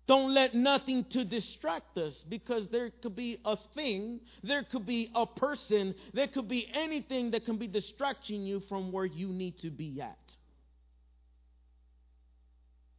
don't 0.08 0.34
let 0.34 0.54
nothing 0.54 1.04
to 1.12 1.26
distract 1.26 1.98
us 1.98 2.14
because 2.30 2.68
there 2.68 2.92
could 3.02 3.16
be 3.16 3.40
a 3.44 3.58
thing, 3.74 4.20
there 4.44 4.64
could 4.64 4.86
be 4.86 5.10
a 5.16 5.26
person, 5.26 5.96
there 6.14 6.28
could 6.28 6.48
be 6.48 6.70
anything 6.74 7.32
that 7.32 7.46
can 7.46 7.58
be 7.58 7.68
distracting 7.68 8.44
you 8.44 8.62
from 8.70 8.92
where 8.92 9.06
you 9.06 9.30
need 9.30 9.58
to 9.60 9.72
be 9.72 10.00
at. 10.00 10.18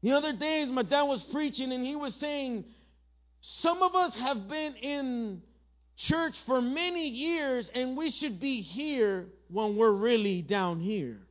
The 0.02 0.12
other 0.12 0.32
days, 0.32 0.68
my 0.68 0.82
dad 0.82 1.02
was 1.02 1.22
preaching 1.32 1.72
and 1.72 1.84
he 1.84 1.96
was 1.96 2.14
saying, 2.16 2.64
Some 3.40 3.82
of 3.82 3.94
us 3.94 4.14
have 4.16 4.48
been 4.48 4.74
in 4.74 5.42
church 5.96 6.34
for 6.44 6.60
many 6.60 7.08
years 7.08 7.70
and 7.74 7.96
we 7.96 8.10
should 8.10 8.40
be 8.40 8.62
here 8.62 9.26
when 9.48 9.76
we're 9.76 9.92
really 9.92 10.42
down 10.42 10.80
here. 10.80 11.25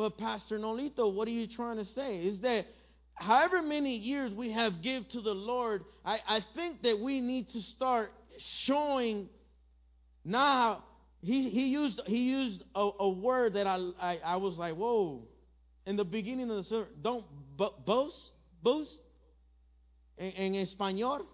But 0.00 0.16
Pastor 0.16 0.58
Nolito, 0.58 1.12
what 1.12 1.28
are 1.28 1.30
you 1.30 1.46
trying 1.46 1.76
to 1.76 1.84
say? 1.84 2.20
Is 2.20 2.38
that 2.40 2.64
however 3.12 3.60
many 3.60 3.96
years 3.96 4.32
we 4.32 4.50
have 4.50 4.80
give 4.80 5.06
to 5.10 5.20
the 5.20 5.34
Lord, 5.34 5.84
I, 6.06 6.20
I 6.26 6.40
think 6.54 6.80
that 6.84 6.98
we 6.98 7.20
need 7.20 7.50
to 7.50 7.60
start 7.60 8.10
showing 8.64 9.28
now 10.24 10.84
he, 11.20 11.50
he 11.50 11.66
used 11.66 12.00
he 12.06 12.16
used 12.16 12.64
a, 12.74 12.88
a 12.98 13.10
word 13.10 13.52
that 13.52 13.66
I, 13.66 13.90
I, 14.00 14.18
I 14.24 14.36
was 14.36 14.56
like, 14.56 14.74
whoa. 14.74 15.20
In 15.84 15.96
the 15.96 16.04
beginning 16.04 16.50
of 16.50 16.56
the 16.56 16.62
service, 16.62 16.94
don't 17.02 17.26
boast, 17.84 18.16
boast 18.62 19.02
en, 20.16 20.30
en 20.30 20.54
español. 20.54 21.26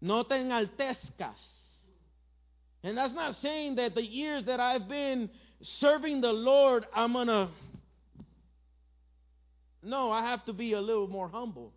No 0.00 0.22
te 0.22 0.36
enaltezcas. 0.36 1.34
And 2.84 2.98
that's 2.98 3.14
not 3.14 3.36
saying 3.40 3.76
that 3.76 3.94
the 3.94 4.02
years 4.02 4.44
that 4.46 4.58
I've 4.58 4.88
been 4.88 5.30
serving 5.78 6.20
the 6.20 6.32
Lord, 6.32 6.86
I'm 6.94 7.12
going 7.12 7.28
to. 7.28 7.48
No, 9.84 10.10
I 10.10 10.22
have 10.22 10.44
to 10.46 10.52
be 10.52 10.72
a 10.72 10.80
little 10.80 11.08
more 11.08 11.28
humble. 11.28 11.72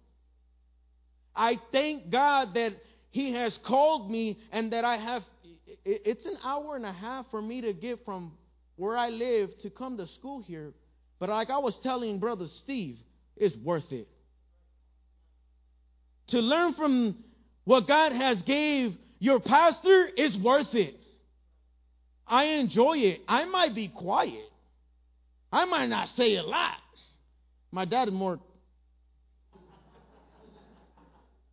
I 1.36 1.60
thank 1.72 2.10
God 2.10 2.54
that 2.56 2.74
He 3.12 3.34
has 3.34 3.58
called 3.66 4.10
me 4.10 4.40
and 4.52 4.74
that 4.74 4.84
I 4.84 4.98
have. 4.98 5.24
It's 5.84 6.26
an 6.26 6.38
hour 6.44 6.76
and 6.76 6.86
a 6.86 6.94
half 6.94 7.26
for 7.30 7.42
me 7.42 7.62
to 7.62 7.74
get 7.74 8.04
from 8.06 8.32
where 8.76 8.98
I 8.98 9.10
live 9.10 9.58
to 9.60 9.70
come 9.70 9.98
to 9.98 10.08
school 10.08 10.42
here. 10.42 10.74
But 11.20 11.30
like 11.30 11.50
I 11.50 11.60
was 11.60 11.78
telling 11.84 12.20
Brother 12.20 12.46
Steve, 12.64 12.98
it's 13.36 13.56
worth 13.58 13.92
it. 13.92 14.08
To 16.30 16.40
learn 16.40 16.74
from 16.74 17.24
what 17.64 17.88
God 17.88 18.12
has 18.12 18.42
gave 18.44 18.96
your 19.20 19.40
pastor 19.40 20.08
is 20.18 20.36
worth 20.38 20.74
it. 20.74 20.96
I 22.28 22.46
enjoy 22.46 22.98
it. 22.98 23.22
I 23.28 23.46
might 23.46 23.76
be 23.76 23.88
quiet. 23.88 24.50
I 25.52 25.66
might 25.66 25.88
not 25.88 26.10
say 26.18 26.36
a 26.36 26.44
lot. 26.44 26.78
My 27.72 27.86
dad 27.86 28.08
is 28.08 28.14
more. 28.14 28.40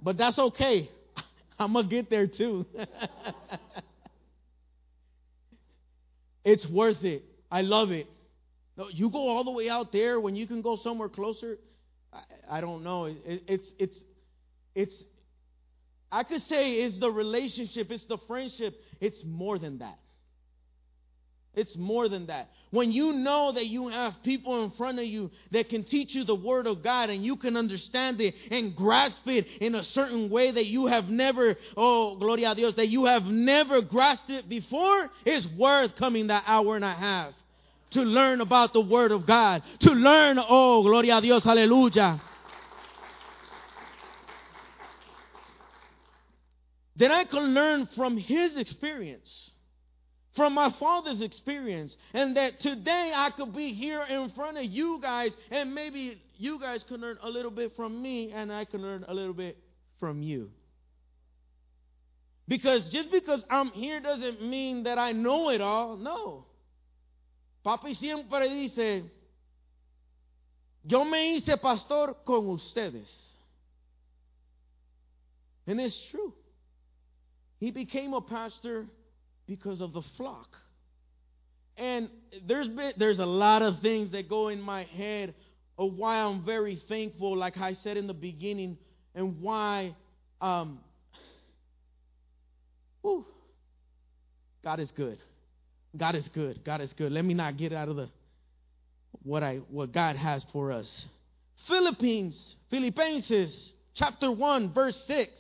But 0.01 0.17
that's 0.17 0.39
okay. 0.39 0.91
I'm 1.59 1.73
going 1.73 1.89
to 1.89 1.91
get 1.91 2.11
there 2.11 2.27
too. 2.27 2.67
it's 6.45 6.67
worth 6.69 7.05
it. 7.05 7.23
I 7.51 7.61
love 7.61 7.91
it. 7.91 8.07
You 8.93 9.11
go 9.11 9.29
all 9.29 9.45
the 9.45 9.51
way 9.51 9.69
out 9.69 9.93
there 9.93 10.19
when 10.19 10.35
you 10.35 10.47
can 10.47 10.63
go 10.63 10.79
somewhere 10.83 11.09
closer. 11.09 11.59
I, 12.13 12.23
I 12.51 12.61
don't 12.61 12.83
know. 12.83 13.05
It, 13.05 13.19
it, 13.25 13.43
it's 13.47 13.71
it's 13.79 13.97
it's. 14.75 15.05
I 16.13 16.25
could 16.25 16.43
say 16.47 16.75
it's 16.75 17.01
the 17.01 17.11
relationship, 17.11 17.91
it's 17.91 18.05
the 18.05 18.19
friendship. 18.29 18.79
It's 19.01 19.19
more 19.25 19.59
than 19.59 19.79
that. 19.79 19.99
It's 21.55 21.75
more 21.77 22.09
than 22.09 22.27
that. 22.27 22.51
When 22.71 22.93
you 22.93 23.13
know 23.13 23.53
that 23.53 23.67
you 23.67 23.89
have 23.89 24.15
people 24.23 24.65
in 24.65 24.71
front 24.73 24.99
of 24.99 25.05
you 25.05 25.31
that 25.51 25.71
can 25.71 25.85
teach 25.85 26.15
you 26.15 26.25
the 26.25 26.35
Word 26.35 26.67
of 26.67 26.83
God 26.83 27.11
and 27.11 27.25
you 27.25 27.37
can 27.37 27.57
understand 27.57 28.21
it 28.21 28.35
and 28.51 28.77
grasp 28.77 29.27
it 29.27 29.47
in 29.61 29.75
a 29.75 29.83
certain 29.83 30.29
way 30.29 30.51
that 30.51 30.67
you 30.67 30.87
have 30.87 31.09
never, 31.09 31.57
oh, 31.77 32.17
gloria 32.17 32.53
a 32.53 32.55
Dios, 32.55 32.75
that 32.77 32.89
you 32.89 33.07
have 33.07 33.25
never 33.25 33.81
grasped 33.81 34.31
it 34.31 34.49
before, 34.49 35.11
it's 35.25 35.47
worth 35.59 35.97
coming 35.97 36.27
that 36.29 36.45
hour 36.47 36.77
and 36.77 36.85
a 36.85 36.93
half 36.93 37.33
to 37.91 38.03
learn 38.03 38.41
about 38.41 38.73
the 38.73 38.81
Word 38.81 39.13
of 39.13 39.27
God, 39.27 39.63
to 39.81 39.91
learn, 39.91 40.39
oh, 40.39 40.83
gloria 40.83 41.19
a 41.19 41.21
Dios, 41.21 41.43
aleluya. 41.45 42.21
Then 46.97 47.13
I 47.13 47.25
can 47.25 47.55
learn 47.55 47.89
from 47.95 48.17
His 48.17 48.57
experience 48.57 49.53
from 50.35 50.55
my 50.55 50.75
father's 50.79 51.21
experience, 51.21 51.95
and 52.15 52.37
that 52.37 52.61
today 52.61 53.13
I 53.15 53.31
could 53.31 53.55
be 53.55 53.73
here 53.75 54.03
in 54.03 54.31
front 54.31 54.57
of 54.57 54.65
you 54.65 54.99
guys, 55.01 55.31
and 55.51 55.75
maybe 55.75 56.21
you 56.39 56.59
guys 56.59 56.83
could 56.89 57.01
learn 57.01 57.19
a 57.23 57.29
little 57.29 57.51
bit 57.51 57.77
from 57.77 58.01
me, 58.01 58.33
and 58.33 58.53
I 58.53 58.65
can 58.65 58.81
learn 58.81 59.05
a 59.09 59.15
little 59.15 59.35
bit 59.35 59.59
from 60.01 60.23
you. 60.23 60.51
Because 62.49 62.89
just 62.89 63.11
because 63.11 63.43
I'm 63.51 63.69
here 63.71 64.01
doesn't 64.01 64.43
mean 64.43 64.85
that 64.85 64.99
I 64.99 65.13
know 65.13 65.51
it 65.51 65.61
all. 65.61 65.97
No. 65.97 66.47
Papi 67.65 67.95
siempre 67.95 68.49
dice, 68.49 69.05
yo 70.85 71.05
me 71.05 71.41
hice 71.41 71.57
pastor 71.61 72.15
con 72.27 72.47
ustedes. 72.47 73.09
And 75.67 75.81
it's 75.81 75.97
true. 76.11 76.35
He 77.63 77.71
became 77.71 78.13
a 78.13 78.21
pastor 78.21 78.87
because 79.47 79.81
of 79.81 79.93
the 79.93 80.03
flock. 80.17 80.57
And 81.77 82.09
there's 82.49 82.67
been 82.67 82.93
there's 82.97 83.21
a 83.21 83.25
lot 83.25 83.63
of 83.63 83.79
things 83.79 84.11
that 84.11 84.29
go 84.29 84.49
in 84.49 84.61
my 84.61 84.83
head 84.83 85.33
of 85.79 85.93
why 85.93 86.17
I'm 86.17 86.45
very 86.45 86.83
thankful, 86.89 87.37
like 87.37 87.57
I 87.57 87.75
said 87.75 87.97
in 87.97 88.09
the 88.09 88.15
beginning, 88.15 88.79
and 89.15 89.41
why 89.41 89.95
um 90.41 90.81
whew, 93.03 93.25
God 94.65 94.81
is 94.81 94.91
good. 94.91 95.19
God 95.97 96.17
is 96.17 96.27
good. 96.35 96.65
God 96.65 96.81
is 96.81 96.93
good. 96.95 97.13
Let 97.13 97.25
me 97.25 97.33
not 97.33 97.59
get 97.59 97.73
out 97.73 97.89
of 97.89 97.95
the 97.95 98.09
what 99.23 99.45
I 99.45 99.59
what 99.71 99.93
God 99.93 100.17
has 100.17 100.45
for 100.53 100.73
us. 100.73 101.07
Philippines, 101.69 102.57
Philippians 102.71 103.73
chapter 103.95 104.33
1 104.33 104.73
verse 104.75 105.01
6 105.07 105.31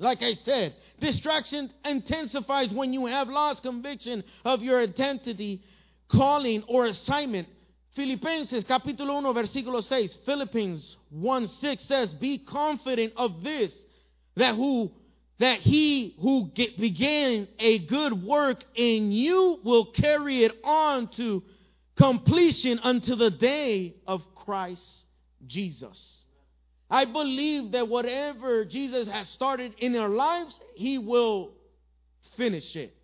like 0.00 0.22
I 0.22 0.32
said, 0.32 0.74
distraction 0.98 1.70
intensifies 1.84 2.70
when 2.70 2.92
you 2.92 3.06
have 3.06 3.28
lost 3.28 3.62
conviction 3.62 4.24
of 4.44 4.62
your 4.62 4.80
identity, 4.80 5.62
calling, 6.08 6.64
or 6.68 6.86
assignment. 6.86 7.46
Filipenses 7.94 8.64
capítulo 8.64 9.22
1 9.22 9.34
versículo 9.34 9.86
6. 9.86 10.16
Philippians 10.24 10.96
1 11.10 11.48
6 11.48 11.84
says, 11.84 12.14
Be 12.14 12.38
confident 12.38 13.12
of 13.16 13.42
this, 13.42 13.72
that 14.36 14.54
who 14.54 14.90
that 15.38 15.60
he 15.60 16.14
who 16.20 16.50
get, 16.54 16.78
began 16.78 17.48
a 17.58 17.78
good 17.80 18.22
work 18.22 18.62
in 18.74 19.10
you 19.10 19.58
will 19.64 19.86
carry 19.86 20.44
it 20.44 20.52
on 20.64 21.08
to 21.08 21.42
completion 21.96 22.78
until 22.82 23.16
the 23.16 23.30
day 23.30 23.96
of 24.06 24.22
Christ 24.34 25.04
Jesus. 25.46 26.19
I 26.90 27.04
believe 27.04 27.72
that 27.72 27.88
whatever 27.88 28.64
Jesus 28.64 29.06
has 29.08 29.28
started 29.30 29.74
in 29.78 29.96
our 29.96 30.08
lives, 30.08 30.58
He 30.74 30.98
will 30.98 31.52
finish 32.36 32.74
it. 32.74 32.94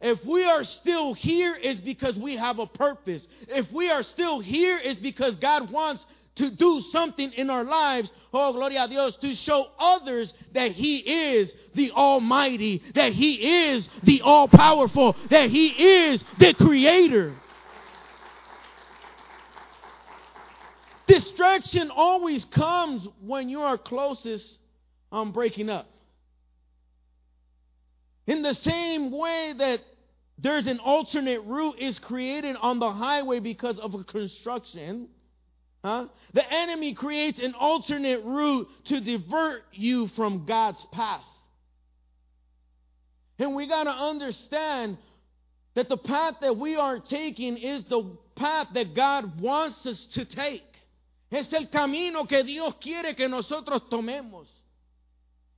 If 0.00 0.24
we 0.24 0.44
are 0.44 0.62
still 0.62 1.14
here, 1.14 1.56
it's 1.60 1.80
because 1.80 2.16
we 2.16 2.36
have 2.36 2.58
a 2.58 2.66
purpose. 2.66 3.26
If 3.48 3.72
we 3.72 3.90
are 3.90 4.02
still 4.02 4.40
here, 4.40 4.78
it's 4.78 5.00
because 5.00 5.36
God 5.36 5.70
wants 5.70 6.04
to 6.36 6.50
do 6.50 6.82
something 6.92 7.32
in 7.32 7.48
our 7.48 7.64
lives, 7.64 8.12
oh, 8.32 8.52
gloria 8.52 8.84
a 8.84 8.88
Dios, 8.88 9.16
to 9.16 9.34
show 9.34 9.68
others 9.78 10.32
that 10.52 10.72
He 10.72 10.98
is 10.98 11.52
the 11.74 11.92
Almighty, 11.92 12.82
that 12.94 13.14
He 13.14 13.68
is 13.68 13.88
the 14.02 14.20
All 14.20 14.46
Powerful, 14.46 15.16
that 15.30 15.50
He 15.50 15.68
is 15.68 16.22
the 16.38 16.52
Creator. 16.54 17.34
Distraction 21.06 21.90
always 21.90 22.44
comes 22.46 23.06
when 23.20 23.48
you 23.48 23.60
are 23.60 23.78
closest 23.78 24.58
on 25.12 25.32
breaking 25.32 25.70
up. 25.70 25.88
In 28.26 28.42
the 28.42 28.54
same 28.54 29.12
way 29.12 29.54
that 29.56 29.80
there's 30.38 30.66
an 30.66 30.80
alternate 30.80 31.42
route 31.44 31.78
is 31.78 31.98
created 32.00 32.56
on 32.60 32.78
the 32.78 32.90
highway 32.90 33.38
because 33.38 33.78
of 33.78 33.94
a 33.94 34.04
construction, 34.04 35.08
huh? 35.84 36.06
The 36.34 36.52
enemy 36.52 36.94
creates 36.94 37.38
an 37.40 37.54
alternate 37.54 38.24
route 38.24 38.68
to 38.86 39.00
divert 39.00 39.62
you 39.72 40.08
from 40.08 40.44
God's 40.44 40.84
path. 40.92 41.22
And 43.38 43.54
we 43.54 43.68
got 43.68 43.84
to 43.84 43.90
understand 43.90 44.98
that 45.74 45.88
the 45.88 45.96
path 45.96 46.34
that 46.40 46.56
we 46.56 46.74
are 46.74 46.98
taking 46.98 47.56
is 47.58 47.84
the 47.84 48.02
path 48.34 48.68
that 48.74 48.94
God 48.94 49.40
wants 49.40 49.86
us 49.86 50.04
to 50.12 50.24
take. 50.24 50.64
Es 51.36 51.52
el 51.52 51.68
camino 51.68 52.26
que 52.26 52.42
Dios 52.42 52.76
quiere 52.76 53.14
que 53.14 53.28
nosotros 53.28 53.88
tomemos. 53.90 54.48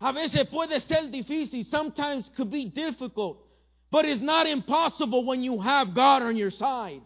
A 0.01 0.13
veces 0.13 0.49
puede 0.49 0.81
ser 0.81 1.09
difícil, 1.11 1.65
sometimes 1.71 2.29
could 2.37 2.51
be 2.51 2.67
difficult, 2.67 3.39
but 3.91 4.05
it's 4.05 4.21
not 4.21 4.47
impossible 4.47 5.25
when 5.25 5.41
you 5.41 5.61
have 5.61 5.95
God 5.95 6.23
on 6.23 6.37
your 6.37 6.51
side. 6.51 7.03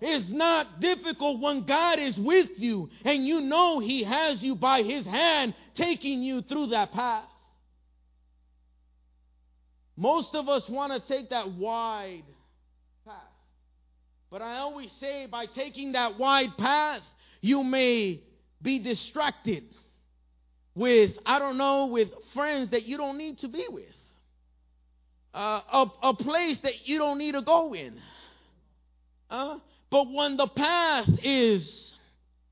It's 0.00 0.30
not 0.30 0.80
difficult 0.80 1.40
when 1.40 1.66
God 1.66 1.98
is 1.98 2.16
with 2.16 2.50
you 2.58 2.88
and 3.04 3.26
you 3.26 3.40
know 3.40 3.80
He 3.80 4.04
has 4.04 4.40
you 4.40 4.54
by 4.54 4.82
His 4.82 5.04
hand 5.04 5.54
taking 5.74 6.22
you 6.22 6.42
through 6.42 6.68
that 6.68 6.92
path. 6.92 7.24
Most 9.96 10.32
of 10.36 10.48
us 10.48 10.62
want 10.68 10.92
to 10.92 11.08
take 11.08 11.30
that 11.30 11.50
wide 11.50 12.22
path. 13.04 13.14
But 14.30 14.42
I 14.42 14.58
always 14.58 14.92
say 15.00 15.26
by 15.26 15.46
taking 15.46 15.92
that 15.92 16.16
wide 16.18 16.56
path, 16.56 17.02
you 17.40 17.62
may 17.62 18.22
be 18.60 18.78
distracted 18.78 19.64
with, 20.74 21.12
I 21.26 21.38
don't 21.38 21.58
know, 21.58 21.86
with 21.86 22.08
friends 22.34 22.70
that 22.70 22.84
you 22.84 22.96
don't 22.96 23.18
need 23.18 23.38
to 23.40 23.48
be 23.48 23.66
with. 23.68 23.84
Uh, 25.34 25.60
a, 25.72 25.86
a 26.02 26.14
place 26.14 26.58
that 26.60 26.88
you 26.88 26.98
don't 26.98 27.18
need 27.18 27.32
to 27.32 27.42
go 27.42 27.74
in. 27.74 28.00
Uh, 29.30 29.58
but 29.90 30.10
when 30.10 30.36
the 30.36 30.46
path 30.46 31.08
is 31.22 31.94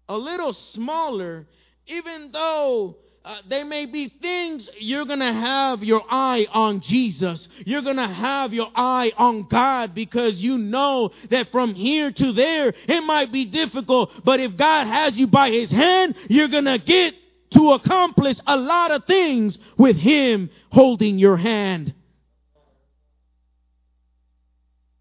a 0.08 0.16
little 0.16 0.52
smaller, 0.52 1.46
even 1.86 2.30
though 2.32 2.96
uh, 3.26 3.38
there 3.48 3.64
may 3.64 3.86
be 3.86 4.08
things 4.22 4.68
you're 4.78 5.04
going 5.04 5.18
to 5.18 5.32
have 5.32 5.82
your 5.82 6.04
eye 6.08 6.46
on 6.52 6.80
Jesus. 6.80 7.48
You're 7.64 7.82
going 7.82 7.96
to 7.96 8.06
have 8.06 8.54
your 8.54 8.70
eye 8.72 9.10
on 9.18 9.48
God 9.48 9.96
because 9.96 10.36
you 10.36 10.56
know 10.56 11.10
that 11.30 11.50
from 11.50 11.74
here 11.74 12.12
to 12.12 12.32
there, 12.32 12.72
it 12.86 13.00
might 13.00 13.32
be 13.32 13.46
difficult, 13.46 14.12
but 14.24 14.38
if 14.38 14.56
God 14.56 14.86
has 14.86 15.16
you 15.16 15.26
by 15.26 15.50
his 15.50 15.72
hand, 15.72 16.14
you're 16.28 16.46
going 16.46 16.66
to 16.66 16.78
get 16.78 17.14
to 17.54 17.72
accomplish 17.72 18.36
a 18.46 18.56
lot 18.56 18.92
of 18.92 19.06
things 19.06 19.58
with 19.76 19.96
him 19.96 20.48
holding 20.70 21.18
your 21.18 21.36
hand. 21.36 21.94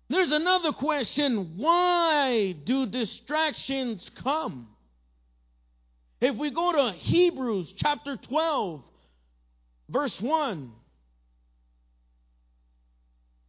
There's 0.10 0.32
another 0.32 0.72
question. 0.72 1.58
Why 1.58 2.54
do 2.54 2.88
distractions 2.88 4.10
come? 4.16 4.70
If 6.21 6.36
we 6.36 6.49
go 6.49 6.71
to 6.71 6.97
Hebrews 6.97 7.73
chapter 7.78 8.15
12, 8.15 8.82
verse 9.89 10.19
1, 10.21 10.71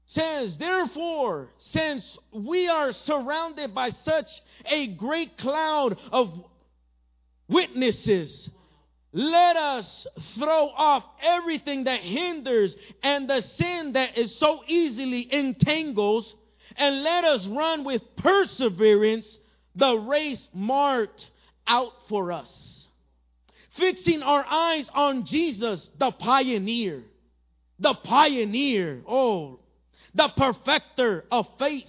says, 0.07 0.57
Therefore, 0.57 1.48
since 1.59 2.18
we 2.33 2.68
are 2.68 2.92
surrounded 2.92 3.74
by 3.74 3.90
such 4.05 4.31
a 4.66 4.88
great 4.88 5.37
cloud 5.38 5.98
of 6.11 6.33
witnesses, 7.48 8.50
let 9.12 9.57
us 9.57 10.07
throw 10.35 10.68
off 10.68 11.05
everything 11.22 11.85
that 11.85 12.00
hinders 12.00 12.76
and 13.02 13.29
the 13.29 13.42
sin 13.42 13.92
that 13.92 14.18
is 14.18 14.37
so 14.38 14.62
easily 14.66 15.33
entangles, 15.33 16.35
and 16.76 17.02
let 17.02 17.24
us 17.24 17.46
run 17.46 17.85
with 17.85 18.02
perseverance 18.16 19.38
the 19.74 19.94
race 19.94 20.48
marked 20.52 21.29
out 21.66 21.92
for 22.09 22.33
us. 22.33 22.88
Fixing 23.76 24.22
our 24.22 24.44
eyes 24.48 24.88
on 24.94 25.26
Jesus, 25.26 25.90
the 25.98 26.11
pioneer, 26.11 27.02
the 27.79 27.94
pioneer, 27.94 29.02
oh, 29.07 29.59
the 30.14 30.29
perfecter 30.29 31.24
of 31.31 31.46
faith. 31.59 31.85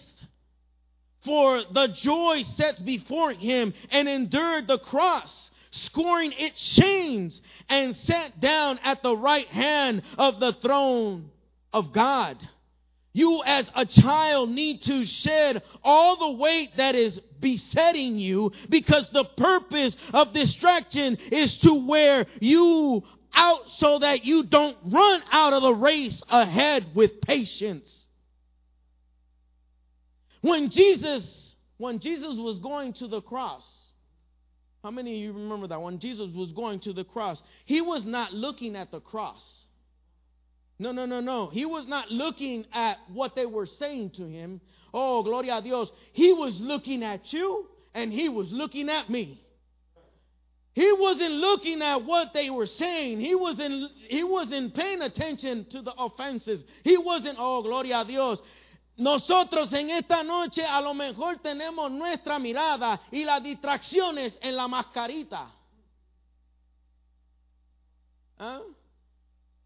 For 1.23 1.61
the 1.73 1.87
joy 1.87 2.43
set 2.55 2.85
before 2.85 3.33
him 3.33 3.73
and 3.89 4.07
endured 4.07 4.67
the 4.67 4.79
cross, 4.79 5.49
scoring 5.71 6.33
its 6.37 6.59
shames, 6.59 7.41
and 7.69 7.95
sat 7.95 8.39
down 8.39 8.79
at 8.83 9.01
the 9.01 9.15
right 9.15 9.47
hand 9.47 10.03
of 10.17 10.39
the 10.39 10.53
throne 10.53 11.29
of 11.73 11.91
God. 11.91 12.37
You, 13.17 13.41
as 13.43 13.65
a 13.73 13.84
child, 13.84 14.51
need 14.51 14.84
to 14.84 15.03
shed 15.03 15.63
all 15.84 16.17
the 16.17 16.38
weight 16.38 16.77
that 16.77 16.93
is 16.93 17.19
besetting 17.39 18.17
you 18.17 18.51
because 18.69 19.10
the 19.10 19.23
purpose 19.23 19.97
of 20.13 20.34
distraction 20.34 21.15
is 21.32 21.58
to 21.62 21.73
wear 21.73 22.27
you 22.39 23.01
out 23.34 23.62
so 23.77 23.97
that 23.97 24.23
you 24.23 24.43
don't 24.43 24.77
run 24.86 25.23
out 25.32 25.53
of 25.53 25.63
the 25.63 25.73
race 25.73 26.21
ahead 26.30 26.91
with 26.93 27.19
patience. 27.21 27.89
When 30.41 30.69
Jesus, 30.69 31.56
when 31.77 31.97
Jesus 31.97 32.36
was 32.36 32.60
going 32.60 32.93
to 32.93 33.08
the 33.08 33.21
cross, 33.23 33.65
how 34.84 34.91
many 34.91 35.15
of 35.15 35.21
you 35.23 35.34
remember 35.34 35.65
that? 35.69 35.82
When 35.82 35.97
Jesus 35.97 36.30
was 36.36 36.51
going 36.51 36.82
to 36.82 36.93
the 36.93 37.03
cross, 37.03 37.41
he 37.65 37.82
was 37.82 38.06
not 38.06 38.32
looking 38.32 38.75
at 38.75 38.91
the 38.91 38.99
cross. 38.99 39.43
No, 40.79 40.91
no, 40.91 41.05
no, 41.05 41.21
no. 41.21 41.47
He 41.47 41.65
was 41.65 41.87
not 41.87 42.11
looking 42.11 42.65
at 42.71 42.97
what 43.11 43.35
they 43.35 43.45
were 43.45 43.65
saying 43.65 44.11
to 44.17 44.27
him. 44.27 44.61
Oh, 44.93 45.23
gloria 45.23 45.57
a 45.57 45.61
Dios. 45.61 45.91
He 46.13 46.33
was 46.33 46.59
looking 46.59 47.03
at 47.03 47.33
you 47.33 47.65
and 47.93 48.13
he 48.13 48.29
was 48.29 48.51
looking 48.51 48.89
at 48.89 49.09
me. 49.09 49.41
He 50.73 50.91
wasn't 50.91 51.33
looking 51.33 51.81
at 51.81 52.05
what 52.05 52.33
they 52.35 52.51
were 52.51 52.67
saying. 52.67 53.19
He 53.19 53.33
wasn't, 53.33 53.91
he 54.09 54.23
wasn't 54.23 54.75
paying 54.75 55.01
attention 55.01 55.65
to 55.71 55.81
the 55.81 55.91
offenses. 55.97 56.63
He 56.83 56.97
wasn't, 56.97 57.37
oh, 57.39 57.63
gloria 57.63 58.01
a 58.01 58.05
Dios. 58.05 58.39
Nosotros 58.95 59.73
en 59.73 59.89
esta 59.89 60.23
noche 60.23 60.63
a 60.63 60.79
lo 60.81 60.93
mejor 60.93 61.37
tenemos 61.37 61.91
nuestra 61.91 62.37
mirada 62.37 63.01
y 63.11 63.23
las 63.23 63.41
distracciones 63.41 64.37
en 64.39 64.55
la 64.55 64.67
mascarita. 64.67 65.51
¿Ah? 68.39 68.61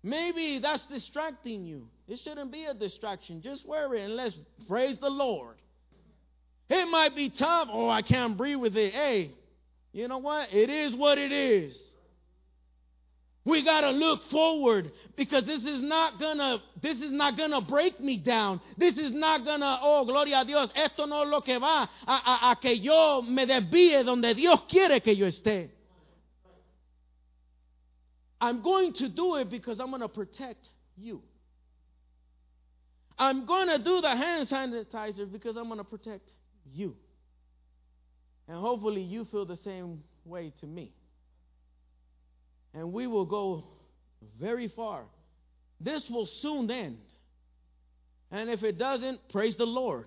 Maybe 0.03 0.59
that's 0.59 0.85
distracting 0.87 1.65
you. 1.65 1.87
It 2.07 2.19
shouldn't 2.23 2.51
be 2.51 2.65
a 2.65 2.73
distraction. 2.73 3.41
Just 3.41 3.67
wear 3.67 3.93
it 3.93 4.03
and 4.03 4.15
let's 4.15 4.35
praise 4.67 4.97
the 4.99 5.09
Lord. 5.09 5.55
It 6.69 6.89
might 6.89 7.15
be 7.15 7.29
tough. 7.29 7.67
Oh, 7.71 7.89
I 7.89 8.01
can't 8.01 8.37
breathe 8.37 8.57
with 8.57 8.75
it. 8.75 8.93
Hey, 8.93 9.31
you 9.91 10.07
know 10.07 10.17
what? 10.17 10.53
It 10.53 10.69
is 10.69 10.95
what 10.95 11.17
it 11.17 11.31
is. 11.31 11.77
We 13.43 13.63
got 13.65 13.81
to 13.81 13.89
look 13.89 14.21
forward 14.29 14.91
because 15.17 15.45
this 15.45 15.63
is 15.63 15.81
not 15.81 16.19
gonna 16.19 16.59
this 16.81 16.97
is 16.97 17.11
not 17.11 17.37
gonna 17.37 17.61
break 17.61 17.99
me 17.99 18.17
down. 18.17 18.61
This 18.77 18.97
is 18.97 19.13
not 19.15 19.43
gonna 19.43 19.79
oh 19.81 20.05
gloria 20.05 20.41
a 20.41 20.45
Dios. 20.45 20.69
Esto 20.75 21.05
no 21.05 21.23
es 21.23 21.29
lo 21.29 21.41
que 21.41 21.57
va 21.59 21.89
a, 22.05 22.11
a, 22.11 22.51
a 22.51 22.55
que 22.61 22.77
yo 22.77 23.23
me 23.23 23.47
desvíe 23.47 24.03
donde 24.05 24.35
Dios 24.35 24.59
quiere 24.69 25.01
que 25.01 25.15
yo 25.15 25.25
esté. 25.25 25.69
I'm 28.41 28.63
going 28.63 28.93
to 28.95 29.07
do 29.07 29.35
it 29.35 29.51
because 29.51 29.79
I'm 29.79 29.91
going 29.91 30.01
to 30.01 30.09
protect 30.09 30.67
you. 30.97 31.21
I'm 33.17 33.45
going 33.45 33.67
to 33.67 33.77
do 33.77 34.01
the 34.01 34.09
hand 34.09 34.49
sanitizer 34.49 35.31
because 35.31 35.55
I'm 35.55 35.67
going 35.67 35.77
to 35.77 35.83
protect 35.83 36.27
you. 36.73 36.95
And 38.47 38.57
hopefully 38.57 39.03
you 39.03 39.25
feel 39.25 39.45
the 39.45 39.59
same 39.63 40.03
way 40.25 40.51
to 40.59 40.65
me. 40.65 40.91
And 42.73 42.91
we 42.91 43.05
will 43.05 43.25
go 43.25 43.65
very 44.39 44.69
far. 44.69 45.03
This 45.79 46.03
will 46.09 46.27
soon 46.41 46.71
end. 46.71 46.97
And 48.31 48.49
if 48.49 48.63
it 48.63 48.79
doesn't, 48.79 49.19
praise 49.29 49.55
the 49.55 49.65
Lord 49.65 50.05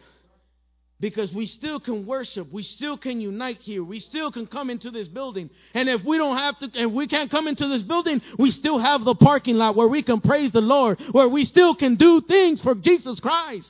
because 1.00 1.32
we 1.32 1.46
still 1.46 1.80
can 1.80 2.06
worship. 2.06 2.52
We 2.52 2.62
still 2.62 2.96
can 2.96 3.20
unite 3.20 3.58
here. 3.60 3.82
We 3.82 4.00
still 4.00 4.30
can 4.30 4.46
come 4.46 4.70
into 4.70 4.90
this 4.90 5.08
building. 5.08 5.50
And 5.74 5.88
if 5.88 6.04
we 6.04 6.16
don't 6.16 6.36
have 6.36 6.58
to 6.60 6.70
if 6.72 6.90
we 6.90 7.06
can't 7.06 7.30
come 7.30 7.48
into 7.48 7.68
this 7.68 7.82
building 7.82 8.22
we 8.38 8.50
still 8.50 8.78
have 8.78 9.04
the 9.04 9.14
parking 9.14 9.56
lot 9.56 9.76
where 9.76 9.88
we 9.88 10.02
can 10.02 10.20
praise 10.20 10.52
the 10.52 10.60
lord 10.60 11.00
where 11.12 11.28
we 11.28 11.44
still 11.44 11.74
can 11.74 11.96
do 11.96 12.20
things 12.20 12.60
for 12.60 12.74
jesus 12.74 13.20
christ. 13.20 13.68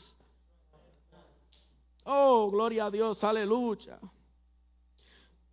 Oh 2.06 2.50
gloria 2.50 2.86
a 2.86 2.90
dios. 2.90 3.20
Hallelujah 3.20 3.98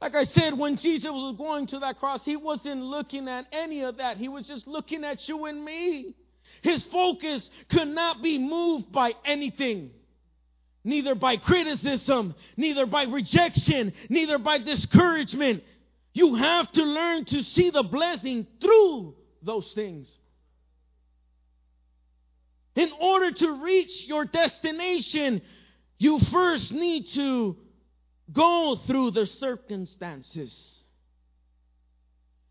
like 0.02 0.16
I 0.16 0.24
said, 0.24 0.58
when 0.58 0.78
Jesus 0.78 1.12
was 1.12 1.36
going 1.38 1.68
to 1.68 1.80
that 1.80 2.00
cross, 2.00 2.22
he 2.26 2.36
wasn't 2.36 2.82
looking 2.82 3.28
at 3.28 3.46
any 3.52 3.82
of 3.82 3.98
that. 3.98 4.18
He 4.18 4.30
was 4.30 4.48
just 4.48 4.66
looking 4.66 5.04
at 5.04 5.30
you 5.30 5.46
and 5.46 5.64
me. 5.64 6.16
His 6.64 6.82
focus 6.86 7.48
could 7.70 7.88
not 7.88 8.24
be 8.24 8.40
moved 8.40 8.92
by 8.92 9.14
anything 9.24 9.92
neither 10.84 11.16
by 11.16 11.38
criticism, 11.38 12.36
neither 12.58 12.86
by 12.86 13.04
rejection, 13.04 13.94
neither 14.10 14.38
by 14.38 14.58
discouragement. 14.58 15.64
You 16.14 16.36
have 16.36 16.72
to 16.74 16.84
learn 16.84 17.26
to 17.26 17.44
see 17.44 17.70
the 17.70 17.84
blessing 17.84 18.48
through 18.60 19.16
those 19.42 19.72
things. 19.74 20.18
In 22.76 22.92
order 23.00 23.32
to 23.32 23.52
reach 23.64 24.08
your 24.08 24.26
destination, 24.26 25.42
you 25.98 26.20
first 26.20 26.72
need 26.72 27.08
to 27.14 27.58
go 28.32 28.80
through 28.88 29.12
the 29.12 29.26
circumstances. 29.26 30.82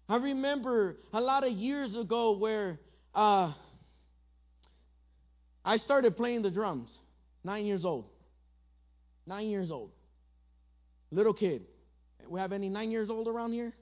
I 0.08 0.16
remember 0.16 0.96
a 1.12 1.20
lot 1.20 1.46
of 1.46 1.52
years 1.52 1.94
ago 1.94 2.32
where 2.32 2.80
uh, 3.14 3.52
I 5.64 5.76
started 5.78 6.16
playing 6.16 6.42
the 6.42 6.50
drums, 6.50 6.90
nine 7.44 7.64
years 7.64 7.84
old. 7.84 8.06
Nine 9.26 9.48
years 9.48 9.70
old. 9.70 9.90
Little 11.11 11.35
kid. 11.35 11.62
We 12.28 12.40
have 12.40 12.52
any 12.52 12.68
nine 12.68 12.90
years 12.90 13.11
old 13.11 13.26
around 13.28 13.52
here? 13.52 13.72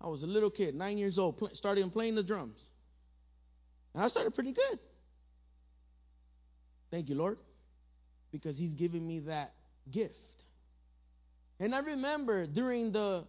I 0.00 0.08
was 0.08 0.22
a 0.22 0.26
little 0.26 0.50
kid, 0.50 0.74
nine 0.74 0.98
years 0.98 1.16
old, 1.16 1.38
pl- 1.38 1.50
started 1.54 1.90
playing 1.92 2.14
the 2.14 2.22
drums. 2.22 2.58
And 3.94 4.02
I 4.04 4.08
started 4.08 4.34
pretty 4.34 4.52
good. 4.52 4.78
Thank 6.90 7.08
you, 7.08 7.14
Lord, 7.14 7.38
because 8.30 8.56
He's 8.56 8.72
given 8.72 9.06
me 9.06 9.20
that 9.20 9.54
gift. 9.90 10.14
And 11.58 11.74
I 11.74 11.78
remember 11.78 12.46
during 12.46 12.92
the 12.92 13.24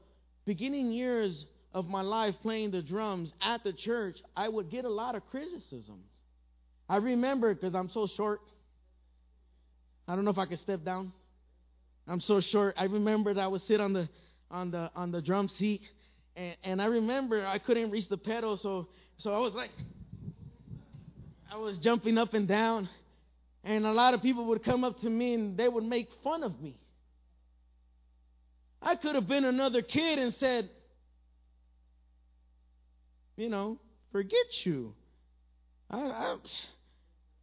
beginning 0.46 0.92
years 0.92 1.46
of 1.74 1.86
my 1.86 2.02
life 2.02 2.36
playing 2.42 2.72
the 2.72 2.82
drums 2.82 3.32
at 3.42 3.64
the 3.64 3.74
church, 3.74 4.18
I 4.36 4.50
would 4.50 4.70
get 4.70 4.86
a 4.86 4.90
lot 4.90 5.16
of 5.16 5.26
criticisms. 5.30 6.08
I 6.90 6.98
remember 6.98 7.54
because 7.54 7.76
I'm 7.76 7.90
so 7.94 8.08
short. 8.16 8.42
I 10.08 10.16
don't 10.16 10.26
know 10.26 10.32
if 10.32 10.38
I 10.38 10.46
can 10.46 10.58
step 10.58 10.84
down. 10.84 11.12
I'm 12.08 12.22
so 12.22 12.40
short. 12.40 12.76
I 12.78 12.86
remember 12.86 13.34
that 13.34 13.42
I 13.42 13.48
would 13.48 13.64
sit 13.64 13.82
on 13.82 13.94
the 13.94 14.08
on 14.52 14.72
the 14.72 14.92
on 14.96 15.12
the 15.12 15.22
drum 15.22 15.50
seat, 15.58 15.82
and, 16.36 16.56
and 16.64 16.82
I 16.82 16.86
remember 16.86 17.46
I 17.46 17.58
couldn't 17.58 17.90
reach 17.90 18.08
the 18.10 18.18
pedal, 18.18 18.58
so 18.58 18.88
so 19.18 19.34
I 19.34 19.40
was 19.40 19.54
like, 19.54 19.72
I 21.52 21.58
was 21.58 21.78
jumping 21.80 22.18
up 22.18 22.34
and 22.34 22.48
down, 22.48 22.90
and 23.64 23.86
a 23.86 23.92
lot 23.92 24.14
of 24.14 24.22
people 24.22 24.46
would 24.46 24.64
come 24.64 24.84
up 24.84 25.00
to 25.02 25.10
me 25.10 25.34
and 25.34 25.58
they 25.58 25.68
would 25.68 25.84
make 25.84 26.10
fun 26.24 26.44
of 26.44 26.62
me. 26.62 26.78
I 28.82 28.96
could 28.96 29.16
have 29.16 29.28
been 29.28 29.46
another 29.46 29.82
kid 29.82 30.20
and 30.20 30.34
said, 30.36 30.70
you 33.36 33.50
know, 33.50 33.80
forget 34.12 34.46
you. 34.64 34.94
I, 35.90 35.98
I 35.98 36.36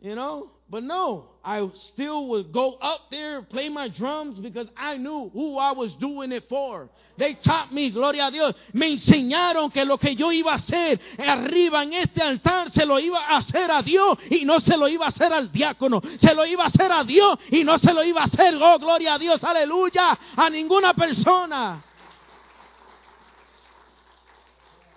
you 0.02 0.16
know? 0.16 0.50
But 0.68 0.82
no, 0.84 1.26
I 1.44 1.68
still 1.74 2.28
would 2.28 2.50
go 2.50 2.72
up 2.80 3.02
there, 3.10 3.42
play 3.42 3.68
my 3.68 3.88
drums 3.88 4.38
because 4.38 4.66
I 4.76 4.96
knew 4.96 5.30
who 5.32 5.58
I 5.58 5.72
was 5.72 5.94
doing 5.96 6.32
it 6.32 6.44
for. 6.48 6.88
They 7.18 7.34
taught 7.34 7.72
me, 7.72 7.90
gloria 7.90 8.28
a 8.28 8.30
Dios, 8.30 8.54
me 8.72 8.96
enseñaron 8.96 9.70
que 9.70 9.84
lo 9.84 9.98
que 9.98 10.16
yo 10.16 10.32
iba 10.32 10.52
a 10.52 10.56
hacer 10.56 10.98
arriba 11.18 11.82
en 11.82 11.92
este 11.92 12.22
altar 12.22 12.72
se 12.72 12.86
lo 12.86 12.98
iba 12.98 13.18
a 13.18 13.36
hacer 13.36 13.70
a 13.70 13.82
Dios 13.82 14.18
y 14.30 14.44
no 14.44 14.60
se 14.60 14.76
lo 14.76 14.88
iba 14.88 15.04
a 15.04 15.08
hacer 15.10 15.32
al 15.32 15.52
diácono, 15.52 16.00
se 16.18 16.34
lo 16.34 16.46
iba 16.46 16.64
a 16.64 16.68
hacer 16.68 16.90
a 16.90 17.04
Dios 17.04 17.38
y 17.50 17.62
no 17.62 17.78
se 17.78 17.92
lo 17.92 18.02
iba 18.02 18.22
a 18.22 18.24
hacer, 18.24 18.54
oh 18.60 18.78
gloria 18.78 19.14
a 19.14 19.18
Dios, 19.18 19.44
aleluya, 19.44 20.18
a 20.36 20.50
ninguna 20.50 20.94
persona. 20.94 21.84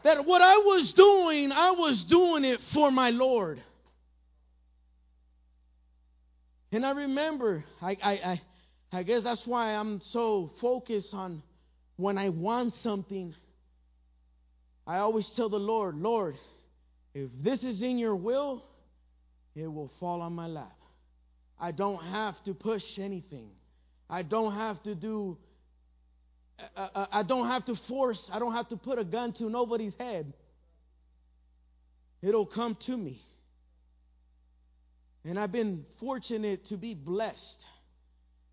That 0.04 0.26
what 0.26 0.42
I 0.42 0.58
was 0.58 0.94
doing, 0.94 1.52
I 1.52 1.72
was 1.72 2.04
doing 2.06 2.46
it 2.46 2.62
for 2.74 2.92
my 2.92 3.10
Lord. 3.10 3.62
And 6.72 6.86
I 6.86 6.92
remember, 6.92 7.64
I, 7.82 7.98
I, 8.02 8.12
I, 8.12 8.42
I 8.92 9.04
guess 9.04 9.24
that's 9.24 9.46
why 9.46 9.76
I'm 9.76 10.02
so 10.02 10.52
focused 10.62 11.14
on 11.14 11.42
when 11.96 12.18
I 12.18 12.30
want 12.30 12.74
something. 12.84 13.34
I 14.86 14.98
always 14.98 15.28
tell 15.36 15.50
the 15.50 15.58
Lord, 15.58 15.96
Lord, 15.96 16.36
if 17.14 17.30
this 17.42 17.64
is 17.64 17.82
in 17.82 17.98
your 17.98 18.16
will, 18.16 18.64
it 19.56 19.68
will 19.68 19.92
fall 20.00 20.22
on 20.22 20.34
my 20.34 20.48
lap. 20.48 20.76
I 21.60 21.72
don't 21.72 22.04
have 22.04 22.36
to 22.44 22.54
push 22.54 22.84
anything. 22.98 23.50
I 24.10 24.22
don't 24.22 24.54
have 24.54 24.84
to 24.84 24.94
do, 24.94 25.38
uh, 26.76 26.88
uh, 26.94 27.06
I 27.12 27.24
don't 27.24 27.48
have 27.48 27.66
to 27.66 27.76
force, 27.88 28.22
I 28.32 28.40
don't 28.40 28.54
have 28.54 28.70
to 28.70 28.78
put 28.78 29.00
a 29.00 29.04
gun 29.04 29.34
to 29.34 29.50
nobody's 29.50 29.94
head. 29.98 30.34
It'll 32.22 32.46
come 32.46 32.78
to 32.86 32.98
me. 32.98 33.25
And 35.26 35.40
I've 35.40 35.52
been 35.52 35.86
fortunate 36.00 36.68
to 36.68 36.78
be 36.78 36.94
blessed. 36.94 37.66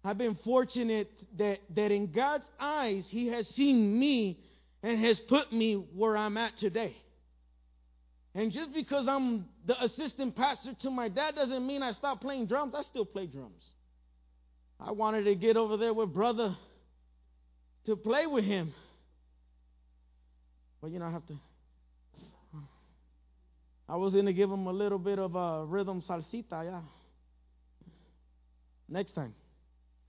I've 0.05 0.19
been 0.19 0.39
fortunate 0.43 1.11
that, 1.39 1.59
that 1.77 1.93
in 1.93 2.11
God's 2.11 2.45
eyes, 2.59 3.07
He 3.11 3.29
has 3.29 3.47
seen 3.49 3.99
me 3.99 4.41
and 4.83 4.99
has 5.05 5.21
put 5.29 5.53
me 5.53 5.75
where 5.75 6.17
I'm 6.17 6.37
at 6.37 6.57
today. 6.59 6.97
And 8.35 8.51
just 8.51 8.73
because 8.73 9.07
I'm 9.07 9.45
the 9.67 9.81
assistant 9.85 10.35
pastor 10.35 10.75
to 10.83 10.91
my 10.91 11.09
dad 11.09 11.35
doesn't 11.35 11.67
mean 11.67 11.83
I 11.83 11.93
stop 11.93 12.23
playing 12.23 12.47
drums. 12.47 12.73
I 12.75 12.83
still 12.83 13.05
play 13.05 13.27
drums. 13.27 13.63
I 14.81 14.93
wanted 14.93 15.25
to 15.25 15.35
get 15.35 15.57
over 15.57 15.77
there 15.77 15.93
with 15.93 16.13
brother 16.13 16.57
to 17.85 17.97
play 17.97 18.27
with 18.27 18.45
him. 18.45 18.73
But 20.81 20.91
you 20.91 20.99
know, 20.99 21.05
I 21.05 21.11
have 21.11 21.27
to. 21.27 21.35
I 23.93 23.97
was 23.97 24.15
going 24.15 24.25
to 24.25 24.33
give 24.33 24.51
him 24.51 24.67
a 24.67 24.73
little 24.73 24.99
bit 24.99 25.19
of 25.19 25.35
a 25.35 25.67
rhythm 25.67 26.03
salsita, 26.09 26.65
yeah. 26.65 26.81
Next 28.89 29.13
time. 29.13 29.35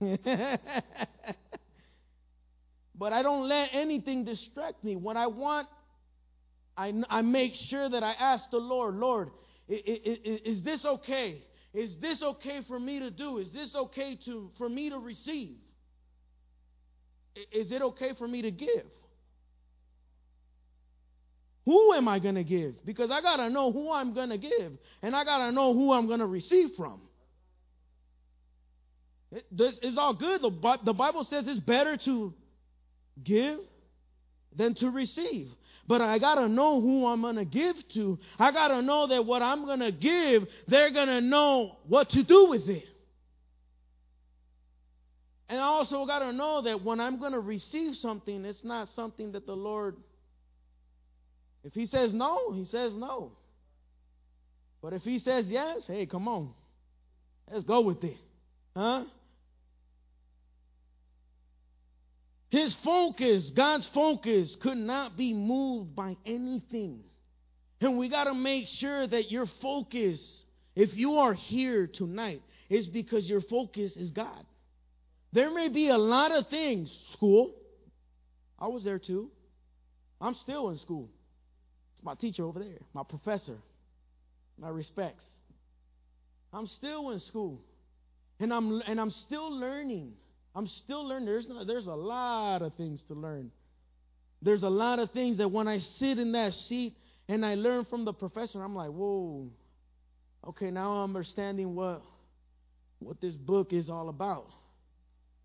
but 2.98 3.12
I 3.12 3.22
don't 3.22 3.46
let 3.46 3.68
anything 3.74 4.24
distract 4.24 4.82
me. 4.82 4.96
When 4.96 5.18
I 5.18 5.26
want, 5.26 5.68
I, 6.74 6.94
I 7.10 7.20
make 7.20 7.52
sure 7.68 7.90
that 7.90 8.02
I 8.02 8.12
ask 8.12 8.44
the 8.50 8.56
Lord, 8.56 8.94
Lord, 8.94 9.28
is, 9.68 10.38
is 10.46 10.64
this 10.64 10.82
okay? 10.82 11.42
Is 11.74 11.90
this 12.00 12.22
okay 12.22 12.60
for 12.66 12.80
me 12.80 13.00
to 13.00 13.10
do? 13.10 13.36
Is 13.36 13.52
this 13.52 13.74
okay 13.74 14.18
to, 14.24 14.50
for 14.56 14.70
me 14.70 14.88
to 14.88 14.98
receive? 14.98 15.58
Is 17.52 17.70
it 17.70 17.82
okay 17.82 18.12
for 18.16 18.26
me 18.26 18.40
to 18.40 18.50
give? 18.50 18.86
Who 21.64 21.94
am 21.94 22.08
I 22.08 22.18
going 22.18 22.34
to 22.34 22.44
give? 22.44 22.74
Because 22.84 23.10
I 23.10 23.20
got 23.22 23.36
to 23.36 23.48
know 23.48 23.72
who 23.72 23.90
I'm 23.90 24.12
going 24.12 24.30
to 24.30 24.38
give, 24.38 24.72
and 25.02 25.16
I 25.16 25.24
got 25.24 25.38
to 25.46 25.52
know 25.52 25.72
who 25.72 25.92
I'm 25.92 26.06
going 26.06 26.20
to 26.20 26.26
receive 26.26 26.70
from. 26.76 27.00
This 29.50 29.74
is 29.82 29.98
all 29.98 30.14
good. 30.14 30.42
The 30.42 30.92
Bible 30.92 31.24
says 31.24 31.46
it's 31.48 31.60
better 31.60 31.96
to 32.04 32.34
give 33.22 33.58
than 34.56 34.74
to 34.76 34.90
receive. 34.90 35.48
But 35.86 36.00
I 36.00 36.18
got 36.18 36.36
to 36.36 36.48
know 36.48 36.80
who 36.80 37.06
I'm 37.06 37.20
going 37.20 37.36
to 37.36 37.44
give 37.44 37.76
to. 37.94 38.18
I 38.38 38.52
got 38.52 38.68
to 38.68 38.80
know 38.80 39.06
that 39.08 39.26
what 39.26 39.42
I'm 39.42 39.66
going 39.66 39.80
to 39.80 39.92
give, 39.92 40.44
they're 40.66 40.92
going 40.92 41.08
to 41.08 41.20
know 41.20 41.76
what 41.88 42.10
to 42.10 42.22
do 42.22 42.46
with 42.48 42.68
it. 42.68 42.84
And 45.48 45.60
I 45.60 45.64
also 45.64 46.06
got 46.06 46.20
to 46.20 46.32
know 46.32 46.62
that 46.62 46.82
when 46.82 47.00
I'm 47.00 47.18
going 47.18 47.32
to 47.32 47.40
receive 47.40 47.96
something, 47.96 48.44
it's 48.44 48.64
not 48.64 48.88
something 48.96 49.32
that 49.32 49.46
the 49.46 49.56
Lord, 49.56 49.96
if 51.64 51.72
He 51.72 51.86
says 51.86 52.14
no, 52.14 52.52
He 52.52 52.64
says 52.64 52.92
no. 52.94 53.32
But 54.82 54.92
if 54.92 55.02
He 55.02 55.18
says 55.18 55.46
yes, 55.48 55.86
hey, 55.86 56.06
come 56.06 56.28
on. 56.28 56.50
Let's 57.50 57.64
go 57.64 57.80
with 57.80 58.02
it. 58.04 58.16
Huh? 58.76 59.04
His 62.50 62.74
focus, 62.84 63.50
God's 63.50 63.88
focus, 63.88 64.56
could 64.60 64.78
not 64.78 65.16
be 65.16 65.34
moved 65.34 65.96
by 65.96 66.16
anything. 66.24 67.00
And 67.80 67.98
we 67.98 68.08
got 68.08 68.24
to 68.24 68.34
make 68.34 68.68
sure 68.68 69.06
that 69.06 69.30
your 69.30 69.46
focus, 69.60 70.44
if 70.76 70.94
you 70.94 71.16
are 71.16 71.34
here 71.34 71.88
tonight, 71.88 72.42
is 72.70 72.86
because 72.86 73.28
your 73.28 73.40
focus 73.40 73.96
is 73.96 74.12
God. 74.12 74.46
There 75.32 75.52
may 75.52 75.68
be 75.68 75.88
a 75.88 75.98
lot 75.98 76.30
of 76.30 76.48
things, 76.48 76.96
school. 77.12 77.54
I 78.58 78.68
was 78.68 78.84
there 78.84 79.00
too. 79.00 79.30
I'm 80.20 80.36
still 80.36 80.70
in 80.70 80.78
school. 80.78 81.08
My 82.04 82.14
teacher 82.14 82.44
over 82.44 82.58
there, 82.60 82.78
my 82.92 83.02
professor. 83.02 83.56
My 84.58 84.68
respects. 84.68 85.24
I'm 86.52 86.68
still 86.68 87.10
in 87.10 87.18
school. 87.18 87.60
And 88.38 88.52
I'm 88.52 88.82
and 88.86 89.00
I'm 89.00 89.10
still 89.10 89.50
learning. 89.50 90.12
I'm 90.54 90.68
still 90.68 91.04
learning. 91.06 91.26
There's, 91.26 91.48
no, 91.48 91.64
there's 91.64 91.88
a 91.88 91.94
lot 91.94 92.62
of 92.62 92.74
things 92.74 93.02
to 93.08 93.14
learn. 93.14 93.50
There's 94.40 94.62
a 94.62 94.68
lot 94.68 94.98
of 94.98 95.10
things 95.10 95.38
that 95.38 95.50
when 95.50 95.66
I 95.66 95.78
sit 95.78 96.18
in 96.18 96.32
that 96.32 96.54
seat 96.54 96.94
and 97.28 97.44
I 97.44 97.54
learn 97.54 97.86
from 97.86 98.04
the 98.04 98.12
professor, 98.12 98.62
I'm 98.62 98.74
like, 98.74 98.90
whoa, 98.90 99.48
okay, 100.46 100.70
now 100.70 100.92
I'm 100.92 101.16
understanding 101.16 101.74
what, 101.74 102.02
what 102.98 103.20
this 103.20 103.34
book 103.34 103.72
is 103.72 103.90
all 103.90 104.08
about. 104.08 104.48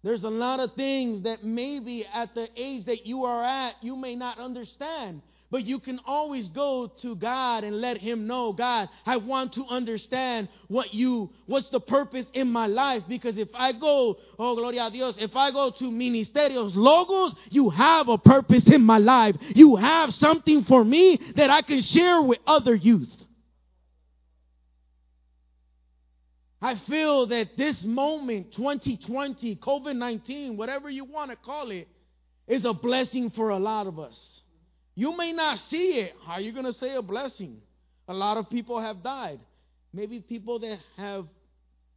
There's 0.04 0.24
a 0.24 0.30
lot 0.30 0.60
of 0.60 0.76
things 0.76 1.24
that 1.24 1.44
maybe 1.44 2.06
at 2.14 2.36
the 2.36 2.48
age 2.56 2.86
that 2.86 3.06
you 3.06 3.24
are 3.24 3.44
at, 3.44 3.76
you 3.82 3.96
may 3.96 4.16
not 4.16 4.38
understand. 4.38 5.22
But 5.52 5.64
you 5.64 5.80
can 5.80 6.00
always 6.06 6.48
go 6.50 6.92
to 7.02 7.16
God 7.16 7.64
and 7.64 7.82
let 7.82 7.98
Him 7.98 8.28
know, 8.28 8.54
God, 8.54 8.88
I 9.06 9.18
want 9.18 9.54
to 9.54 9.66
understand 9.66 10.48
what 10.68 10.94
you, 10.94 11.32
what's 11.48 11.70
the 11.70 11.80
purpose 11.80 12.28
in 12.34 12.52
my 12.52 12.68
life. 12.68 13.04
Because 13.10 13.38
if 13.38 13.50
I 13.56 13.72
go, 13.72 14.18
oh, 14.38 14.56
gloria 14.56 14.86
a 14.86 14.92
Dios, 14.92 15.16
if 15.18 15.36
I 15.36 15.50
go 15.50 15.72
to 15.72 15.86
Ministerios 15.86 16.76
Logos, 16.76 17.34
you 17.50 17.72
have 17.72 18.10
a 18.10 18.20
purpose 18.20 18.68
in 18.68 18.84
my 18.84 19.00
life. 19.00 19.36
You 19.56 19.76
have 19.76 20.14
something 20.16 20.66
for 20.66 20.84
me 20.84 21.20
that 21.36 21.50
I 21.50 21.64
can 21.64 21.82
share 21.82 22.22
with 22.22 22.40
other 22.46 22.76
youth. 22.76 23.10
I 26.62 26.76
feel 26.88 27.28
that 27.28 27.58
this 27.58 27.84
moment, 27.84 28.52
2020, 28.54 29.56
COVID 29.56 29.96
19, 29.96 30.58
whatever 30.58 30.90
you 30.90 31.06
want 31.06 31.32
to 31.32 31.38
call 31.38 31.72
it, 31.72 31.88
is 32.48 32.66
a 32.66 32.74
blessing 32.74 33.32
for 33.32 33.50
a 33.50 33.58
lot 33.58 33.88
of 33.88 33.98
us. 33.98 34.42
You 35.00 35.16
may 35.16 35.32
not 35.32 35.60
see 35.70 36.00
it. 36.00 36.14
How 36.26 36.34
are 36.34 36.42
you 36.42 36.52
going 36.52 36.66
to 36.66 36.74
say 36.74 36.94
a 36.94 37.02
blessing? 37.02 37.62
A 38.10 38.14
lot 38.14 38.36
of 38.36 38.50
people 38.50 38.82
have 38.82 39.02
died. 39.02 39.40
Maybe 39.94 40.20
people 40.20 40.60
that 40.60 40.78
have 40.98 41.26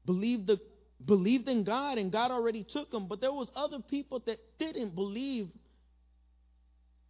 believed 0.07 0.47
the 0.47 0.61
believed 1.05 1.49
in 1.49 1.65
God 1.65 1.99
and 1.99 2.13
God 2.13 2.31
already 2.31 2.63
took 2.63 2.93
them, 2.93 3.09
but 3.09 3.21
there 3.21 3.33
was 3.33 3.51
other 3.57 3.81
people 3.81 4.23
that 4.27 4.39
didn't 4.61 4.95
believe 4.95 5.49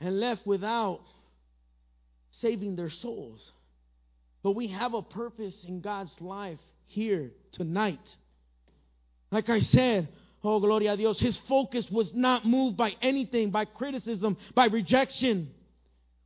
and 0.00 0.18
left 0.18 0.46
without 0.46 1.02
saving 2.40 2.74
their 2.74 2.88
souls. 2.88 3.52
But 4.42 4.52
we 4.52 4.68
have 4.68 4.94
a 4.94 5.02
purpose 5.02 5.62
in 5.68 5.82
God's 5.82 6.18
life 6.22 6.58
here 6.86 7.32
tonight. 7.52 8.16
Like 9.30 9.50
I 9.50 9.60
said, 9.60 10.08
oh, 10.42 10.58
gloria 10.58 10.94
a 10.94 10.96
Dios, 10.96 11.20
his 11.20 11.36
focus 11.50 11.90
was 11.90 12.14
not 12.14 12.46
moved 12.46 12.78
by 12.78 12.94
anything, 13.02 13.50
by 13.50 13.66
criticism, 13.66 14.38
by 14.54 14.68
rejection. 14.68 15.50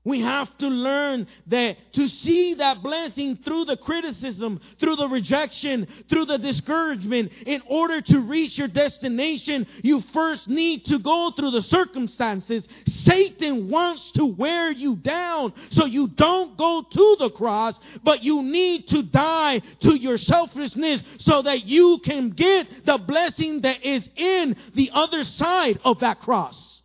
We 0.06 0.20
have 0.20 0.56
to 0.58 0.68
learn 0.68 1.26
that 1.48 1.78
to 1.94 2.06
see 2.06 2.54
that 2.54 2.80
blessing 2.80 3.40
through 3.44 3.64
the 3.64 3.76
criticism, 3.76 4.60
through 4.78 4.94
the 4.94 5.08
rejection, 5.08 5.88
through 6.08 6.26
the 6.26 6.38
discouragement, 6.38 7.32
in 7.44 7.60
order 7.66 8.00
to 8.00 8.20
reach 8.20 8.56
your 8.56 8.68
destination, 8.68 9.66
you 9.82 10.04
first 10.12 10.46
need 10.46 10.84
to 10.86 11.00
go 11.00 11.32
through 11.32 11.50
the 11.50 11.64
circumstances. 11.64 12.62
Satan 13.02 13.68
wants 13.68 14.12
to 14.12 14.26
wear 14.26 14.70
you 14.70 14.94
down 14.94 15.52
so 15.72 15.86
you 15.86 16.06
don't 16.06 16.56
go 16.56 16.82
to 16.88 17.16
the 17.18 17.30
cross, 17.30 17.74
but 18.04 18.22
you 18.22 18.44
need 18.44 18.86
to 18.90 19.02
die 19.02 19.60
to 19.80 19.96
your 19.96 20.18
selfishness 20.18 21.02
so 21.18 21.42
that 21.42 21.64
you 21.64 21.98
can 22.04 22.30
get 22.30 22.86
the 22.86 22.98
blessing 22.98 23.62
that 23.62 23.84
is 23.84 24.08
in 24.14 24.54
the 24.74 24.88
other 24.94 25.24
side 25.24 25.80
of 25.84 25.98
that 25.98 26.20
cross. 26.20 26.75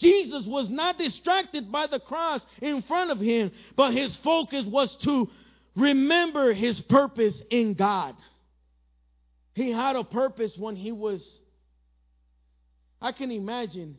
Jesus 0.00 0.44
was 0.46 0.68
not 0.68 0.98
distracted 0.98 1.70
by 1.70 1.86
the 1.86 2.00
cross 2.00 2.40
in 2.60 2.82
front 2.82 3.10
of 3.10 3.20
him, 3.20 3.52
but 3.76 3.92
his 3.92 4.16
focus 4.18 4.64
was 4.66 4.94
to 5.04 5.28
remember 5.76 6.52
his 6.52 6.80
purpose 6.82 7.40
in 7.50 7.74
God. 7.74 8.16
He 9.54 9.70
had 9.70 9.96
a 9.96 10.04
purpose 10.04 10.52
when 10.56 10.76
he 10.76 10.90
was, 10.90 11.22
I 13.00 13.12
can 13.12 13.30
imagine 13.30 13.96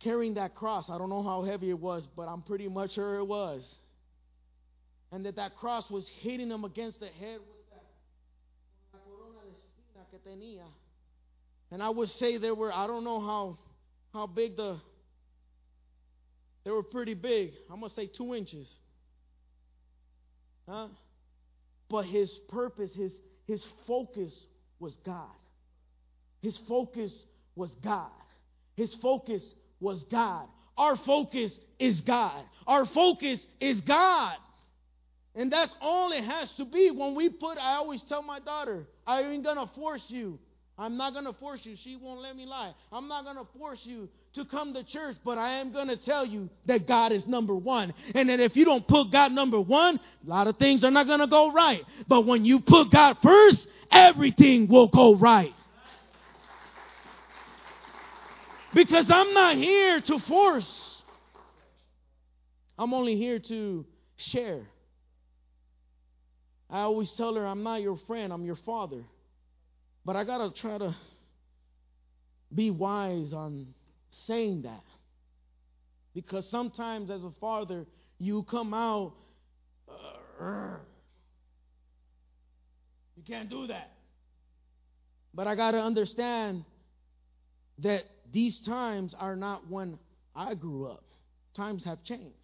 carrying 0.00 0.34
that 0.34 0.54
cross. 0.54 0.88
I 0.88 0.98
don't 0.98 1.10
know 1.10 1.22
how 1.22 1.42
heavy 1.42 1.70
it 1.70 1.78
was, 1.78 2.06
but 2.16 2.22
I'm 2.22 2.42
pretty 2.42 2.68
much 2.68 2.94
sure 2.94 3.16
it 3.16 3.24
was. 3.24 3.62
And 5.12 5.26
that 5.26 5.36
that 5.36 5.56
cross 5.56 5.90
was 5.90 6.06
hitting 6.20 6.50
him 6.50 6.64
against 6.64 7.00
the 7.00 7.06
head 7.06 7.40
with 7.40 7.70
that 7.70 7.84
corona 8.92 9.40
de 9.42 9.50
espina 9.50 10.04
que 10.10 10.18
tenía. 10.26 10.66
And 11.72 11.82
I 11.82 11.90
would 11.90 12.08
say 12.10 12.38
there 12.38 12.54
were, 12.54 12.72
I 12.72 12.86
don't 12.86 13.04
know 13.04 13.20
how 13.20 13.58
how 14.12 14.26
big 14.26 14.56
the 14.56 14.78
they 16.64 16.70
were 16.70 16.82
pretty 16.82 17.14
big. 17.14 17.52
I'm 17.70 17.80
gonna 17.80 17.92
say 17.94 18.06
two 18.06 18.34
inches. 18.34 18.68
Huh? 20.68 20.88
But 21.88 22.04
his 22.04 22.30
purpose, 22.48 22.90
his 22.94 23.12
his 23.46 23.64
focus 23.86 24.32
was 24.78 24.94
God. 25.04 25.30
His 26.42 26.58
focus 26.68 27.12
was 27.56 27.70
God. 27.82 28.10
His 28.76 28.94
focus 29.02 29.42
was 29.80 30.04
God. 30.10 30.46
Our 30.76 30.96
focus 31.04 31.52
is 31.78 32.00
God. 32.02 32.44
Our 32.66 32.86
focus 32.86 33.40
is 33.60 33.80
God. 33.82 34.36
And 35.34 35.52
that's 35.52 35.72
all 35.80 36.12
it 36.12 36.24
has 36.24 36.48
to 36.56 36.64
be. 36.64 36.90
When 36.90 37.14
we 37.14 37.28
put, 37.28 37.58
I 37.58 37.74
always 37.76 38.02
tell 38.08 38.22
my 38.22 38.40
daughter, 38.40 38.86
I 39.06 39.22
ain't 39.22 39.44
gonna 39.44 39.70
force 39.74 40.04
you. 40.08 40.38
I'm 40.80 40.96
not 40.96 41.12
gonna 41.12 41.34
force 41.34 41.60
you. 41.64 41.76
She 41.84 41.94
won't 41.96 42.22
let 42.22 42.34
me 42.34 42.46
lie. 42.46 42.72
I'm 42.90 43.06
not 43.06 43.24
gonna 43.24 43.44
force 43.58 43.80
you 43.82 44.08
to 44.34 44.46
come 44.46 44.72
to 44.72 44.82
church, 44.82 45.14
but 45.22 45.36
I 45.36 45.58
am 45.58 45.72
gonna 45.72 45.98
tell 45.98 46.24
you 46.24 46.48
that 46.64 46.88
God 46.88 47.12
is 47.12 47.26
number 47.26 47.54
one. 47.54 47.92
And 48.14 48.30
that 48.30 48.40
if 48.40 48.56
you 48.56 48.64
don't 48.64 48.88
put 48.88 49.12
God 49.12 49.30
number 49.32 49.60
one, 49.60 50.00
a 50.26 50.30
lot 50.30 50.46
of 50.46 50.56
things 50.56 50.82
are 50.82 50.90
not 50.90 51.06
gonna 51.06 51.26
go 51.26 51.52
right. 51.52 51.84
But 52.08 52.22
when 52.24 52.46
you 52.46 52.60
put 52.60 52.90
God 52.90 53.18
first, 53.22 53.58
everything 53.90 54.68
will 54.68 54.88
go 54.88 55.16
right. 55.16 55.52
Because 58.72 59.04
I'm 59.10 59.34
not 59.34 59.56
here 59.56 60.00
to 60.00 60.18
force. 60.20 61.02
I'm 62.78 62.94
only 62.94 63.16
here 63.16 63.38
to 63.38 63.84
share. 64.16 64.66
I 66.70 66.80
always 66.80 67.12
tell 67.18 67.34
her, 67.34 67.46
I'm 67.46 67.64
not 67.64 67.82
your 67.82 67.98
friend, 68.06 68.32
I'm 68.32 68.46
your 68.46 68.58
father. 68.64 69.04
But 70.10 70.16
I 70.16 70.24
got 70.24 70.38
to 70.38 70.60
try 70.60 70.76
to 70.76 70.96
be 72.52 72.68
wise 72.68 73.32
on 73.32 73.68
saying 74.26 74.62
that. 74.62 74.82
Because 76.14 76.44
sometimes 76.50 77.12
as 77.12 77.22
a 77.22 77.30
father, 77.40 77.86
you 78.18 78.44
come 78.50 78.74
out, 78.74 79.12
uh, 79.88 80.78
you 83.14 83.22
can't 83.24 83.48
do 83.48 83.68
that. 83.68 83.92
But 85.32 85.46
I 85.46 85.54
got 85.54 85.70
to 85.70 85.78
understand 85.78 86.64
that 87.78 88.02
these 88.32 88.60
times 88.66 89.14
are 89.16 89.36
not 89.36 89.70
when 89.70 89.96
I 90.34 90.56
grew 90.56 90.88
up. 90.88 91.04
Times 91.54 91.84
have 91.84 92.02
changed. 92.02 92.34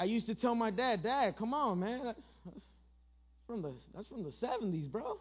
I 0.00 0.04
used 0.04 0.26
to 0.26 0.36
tell 0.36 0.54
my 0.54 0.70
dad, 0.70 1.02
Dad, 1.02 1.36
come 1.36 1.52
on, 1.54 1.80
man. 1.80 2.14
That's 2.44 2.64
from 3.46 3.62
the, 3.62 3.72
that's 3.94 4.08
from 4.08 4.22
the 4.22 4.32
70s, 4.42 4.90
bro. 4.90 5.18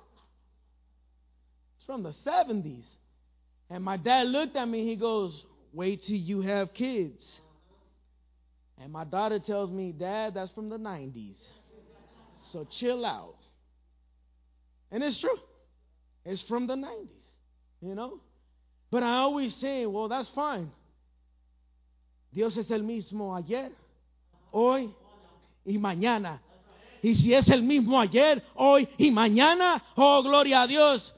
It's 1.78 1.86
from 1.86 2.04
the 2.04 2.14
70s. 2.26 2.86
And 3.70 3.84
my 3.84 3.98
dad 3.98 4.28
looked 4.28 4.56
at 4.56 4.68
me, 4.68 4.86
he 4.86 4.96
goes, 4.96 5.44
Wait 5.74 6.04
till 6.04 6.16
you 6.16 6.42
have 6.42 6.74
kids. 6.74 7.22
And 8.80 8.92
my 8.92 9.04
daughter 9.04 9.40
tells 9.40 9.72
me, 9.72 9.92
Dad, 9.92 10.36
that's 10.36 10.52
from 10.52 10.70
the 10.70 10.78
90s. 10.78 11.38
So 12.52 12.68
chill 12.70 13.06
out. 13.06 13.36
And 14.92 15.04
it's 15.04 15.18
true. 15.18 15.40
It's 16.26 16.42
from 16.44 16.68
the 16.68 16.76
90s, 16.76 17.08
you 17.82 17.96
know? 17.96 18.20
But 18.92 19.04
I 19.04 19.18
always 19.18 19.56
say, 19.56 19.86
well, 19.88 20.08
that's 20.08 20.30
fine. 20.30 20.72
Dios 22.32 22.58
es 22.58 22.70
el 22.72 22.82
mismo 22.82 23.36
ayer, 23.36 23.72
hoy 24.52 24.90
y 25.66 25.74
mañana. 25.74 26.40
Y 27.04 27.16
si 27.16 27.34
es 27.34 27.50
el 27.50 27.62
mismo 27.62 28.00
ayer, 28.00 28.42
hoy 28.56 28.88
y 28.98 29.12
mañana, 29.12 29.84
oh, 29.98 30.24
gloria 30.24 30.62
a 30.62 30.68
Dios. 30.68 31.14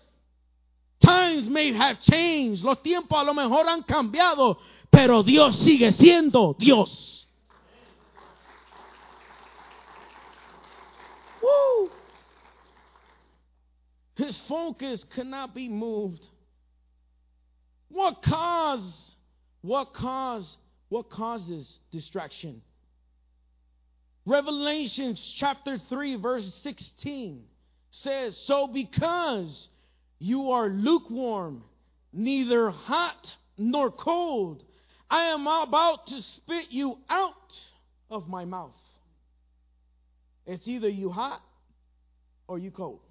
Times 1.00 1.48
may 1.48 1.71
have 1.74 2.02
changed. 2.02 2.63
Los 2.63 2.82
tiempos 2.82 3.15
a 3.19 3.24
lo 3.24 3.36
mejor 3.36 3.69
han 3.69 3.84
cambiado, 3.84 4.58
pero 4.89 5.21
Dios 5.21 5.56
sigue 5.60 5.91
siendo 5.91 6.56
Dios. 6.58 7.28
Woo. 11.43 11.91
His 14.15 14.39
focus 14.48 15.06
cannot 15.15 15.54
be 15.54 15.69
moved. 15.69 16.26
What 17.89 18.24
cause? 18.24 19.17
What 19.62 19.93
cause? 19.93 20.58
What 20.89 21.12
causes 21.12 21.78
distraction? 21.91 22.63
Revelation 24.25 25.15
chapter 25.38 25.77
3 25.77 26.15
verse 26.15 26.51
16 26.63 27.47
says, 27.91 28.35
"So 28.45 28.67
because 28.67 29.69
you 30.19 30.51
are 30.51 30.67
lukewarm, 30.67 31.63
neither 32.11 32.71
hot 32.71 33.35
nor 33.57 33.91
cold, 33.91 34.63
I 35.09 35.25
am 35.25 35.45
about 35.45 36.07
to 36.07 36.21
spit 36.21 36.71
you 36.71 36.97
out 37.07 37.53
of 38.09 38.27
my 38.27 38.45
mouth." 38.45 38.73
It's 40.45 40.67
either 40.67 40.89
you 40.89 41.11
hot 41.11 41.41
or 42.47 42.57
you 42.57 42.71
cold. 42.71 43.01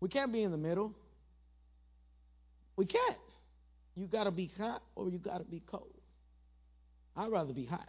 We 0.00 0.08
can't 0.08 0.32
be 0.32 0.42
in 0.42 0.50
the 0.50 0.58
middle. 0.58 0.94
We 2.76 2.86
can't. 2.86 3.18
You 3.94 4.06
got 4.06 4.24
to 4.24 4.30
be 4.30 4.46
hot 4.58 4.82
or 4.94 5.08
you 5.08 5.18
got 5.18 5.38
to 5.38 5.44
be 5.44 5.60
cold. 5.60 5.94
I'd 7.16 7.30
rather 7.30 7.54
be 7.54 7.64
hot. 7.64 7.88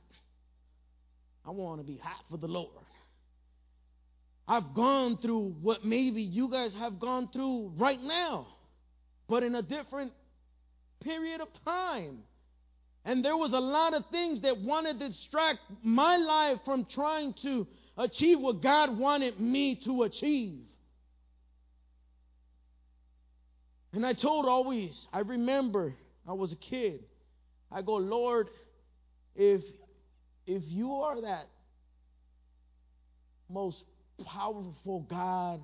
I 1.48 1.52
want 1.52 1.80
to 1.80 1.88
be 1.88 1.98
hot 1.98 2.24
for 2.30 2.38
the 2.38 2.48
Lord. 2.48 2.70
I've 4.48 4.74
gone 4.74 5.18
through 5.18 5.56
what 5.62 5.86
maybe 5.86 6.22
you 6.22 6.52
guys 6.52 6.74
have 6.78 7.00
gone 7.00 7.30
through 7.32 7.74
right 7.78 8.02
now, 8.02 8.48
but 9.30 9.44
in 9.44 9.56
a 9.56 9.62
different 9.62 10.12
period 11.02 11.40
of 11.42 11.48
time. 11.64 12.20
And 13.06 13.24
there 13.24 13.38
was 13.38 13.54
a 13.54 13.60
lot 13.60 13.94
of 13.94 14.04
things 14.12 14.42
that 14.42 14.58
wanted 14.60 15.00
to 15.00 15.10
distract 15.10 15.60
my 15.82 16.18
life 16.18 16.60
from 16.66 16.86
trying 16.94 17.34
to 17.44 17.66
achieve 17.98 18.40
what 18.40 18.62
God 18.62 18.98
wanted 18.98 19.40
me 19.40 19.80
to 19.86 20.04
achieve. 20.04 20.60
And 23.94 24.06
I 24.06 24.14
told 24.14 24.46
always, 24.46 25.08
I 25.14 25.20
remember 25.20 25.94
I 26.28 26.34
was 26.34 26.52
a 26.52 26.58
kid. 26.58 27.04
I 27.72 27.82
go, 27.82 27.96
Lord, 27.96 28.50
if 29.36 29.62
if 30.48 30.64
you 30.66 30.94
are 30.94 31.22
that 31.22 31.50
most 33.50 33.78
powerful 34.26 35.06
God 35.10 35.62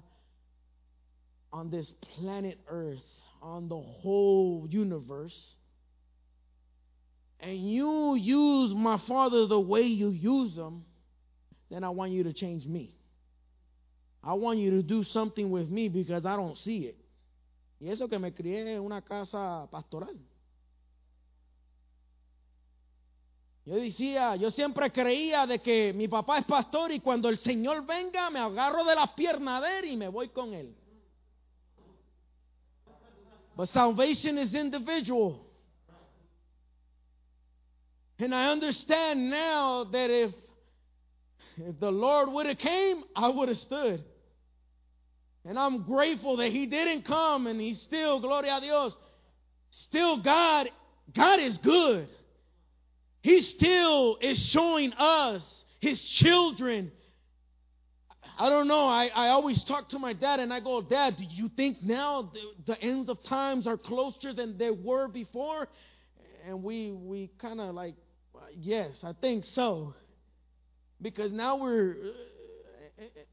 on 1.52 1.72
this 1.72 1.90
planet 2.16 2.60
Earth, 2.68 3.00
on 3.42 3.70
the 3.70 3.80
whole 3.80 4.68
universe, 4.70 5.36
and 7.40 7.70
you 7.72 8.16
use 8.16 8.74
my 8.76 9.02
father 9.08 9.48
the 9.48 9.60
way 9.60 9.82
you 9.82 10.10
use 10.10 10.56
him, 10.56 10.84
then 11.70 11.84
I 11.84 11.90
want 11.90 12.12
you 12.12 12.24
to 12.24 12.34
change 12.34 12.66
me. 12.66 12.94
I 14.24 14.34
want 14.34 14.60
you 14.60 14.72
to 14.72 14.84
do 14.84 15.04
something 15.06 15.50
with 15.50 15.70
me 15.70 15.90
because 15.90 16.26
I 16.26 16.36
don't 16.36 16.58
see 16.60 16.86
it. 16.86 16.98
Y 17.82 17.90
eso 17.90 18.08
que 18.08 18.18
me 18.18 18.32
crié 18.32 18.76
en 18.76 18.80
una 18.80 19.02
casa 19.02 19.68
pastoral. 19.70 20.16
Yo 23.66 23.76
decía, 23.76 24.36
yo 24.36 24.52
siempre 24.52 24.92
creía 24.92 25.48
de 25.48 25.60
que 25.60 25.94
mi 25.94 26.08
papá 26.08 26.40
es 26.40 26.46
pastor 26.46 26.92
y 26.92 27.00
cuando 27.00 27.30
el 27.30 27.38
Señor 27.38 27.86
venga 27.86 28.30
me 28.30 28.40
agarro 28.40 28.84
de 28.84 28.96
las 28.96 29.12
piernas 29.12 29.62
de 29.62 29.80
él 29.80 29.86
y 29.86 29.98
me 29.98 30.10
voy 30.10 30.30
con 30.30 30.54
él. 30.54 30.76
But 33.56 33.70
salvation 33.70 34.38
is 34.38 34.54
individual. 34.54 35.46
And 38.20 38.34
I 38.34 38.52
understand 38.52 39.30
now 39.30 39.86
that 39.86 40.10
if 40.10 40.34
if 41.58 41.80
the 41.80 41.92
Lord 41.92 42.30
would 42.32 42.48
have 42.48 42.58
came, 42.58 43.04
I 43.16 43.30
would 43.30 43.48
have 43.48 43.58
stood. 43.58 44.04
And 45.46 45.60
I'm 45.60 45.84
grateful 45.84 46.38
that 46.38 46.52
he 46.52 46.66
didn't 46.66 47.04
come 47.04 47.48
and 47.48 47.60
he's 47.60 47.82
still, 47.82 48.20
gloria 48.20 48.58
a 48.58 48.62
Dios, 48.62 48.96
still 49.70 50.18
God, 50.18 50.70
God 51.14 51.40
is 51.40 51.58
good. 51.58 52.08
He 53.24 53.42
still 53.42 54.18
is 54.22 54.38
showing 54.38 54.92
us, 54.94 55.42
his 55.80 56.04
children. 56.04 56.92
I 58.38 58.50
don't 58.50 58.68
know. 58.68 58.86
I, 58.86 59.08
I 59.08 59.30
always 59.30 59.64
talk 59.64 59.90
to 59.90 60.00
my 60.00 60.12
dad 60.12 60.42
and 60.42 60.54
I 60.54 60.60
go, 60.60 60.82
Dad, 60.82 61.16
do 61.16 61.24
you 61.24 61.50
think 61.56 61.82
now 61.82 62.32
the, 62.34 62.74
the 62.74 62.82
ends 62.82 63.08
of 63.08 63.24
times 63.24 63.66
are 63.66 63.78
closer 63.78 64.34
than 64.34 64.58
they 64.58 64.72
were 64.72 65.08
before? 65.08 65.70
And 66.46 66.64
we, 66.64 66.92
we 66.92 67.32
kind 67.40 67.62
of 67.62 67.74
like, 67.74 67.96
yes, 68.58 68.94
I 69.04 69.14
think 69.14 69.46
so. 69.46 69.94
Because 71.02 71.32
now 71.32 71.56
we're 71.56 71.96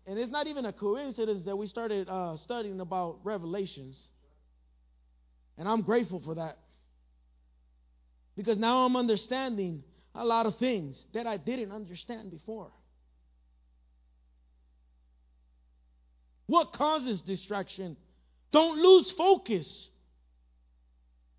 and 0.06 0.18
it's 0.18 0.30
not 0.30 0.46
even 0.46 0.64
a 0.66 0.72
coincidence 0.72 1.44
that 1.46 1.56
we 1.56 1.66
started 1.66 2.08
uh, 2.08 2.36
studying 2.36 2.80
about 2.80 3.18
Revelations. 3.24 3.98
And 5.58 5.68
I'm 5.68 5.82
grateful 5.82 6.20
for 6.24 6.36
that. 6.36 6.58
Because 8.36 8.56
now 8.56 8.86
I'm 8.86 8.96
understanding 8.96 9.84
a 10.14 10.24
lot 10.24 10.46
of 10.46 10.56
things 10.56 10.96
that 11.14 11.26
I 11.26 11.36
didn't 11.36 11.72
understand 11.72 12.30
before. 12.30 12.70
What 16.46 16.72
causes 16.72 17.20
distraction? 17.20 17.96
Don't 18.52 18.78
lose 18.78 19.12
focus. 19.12 19.88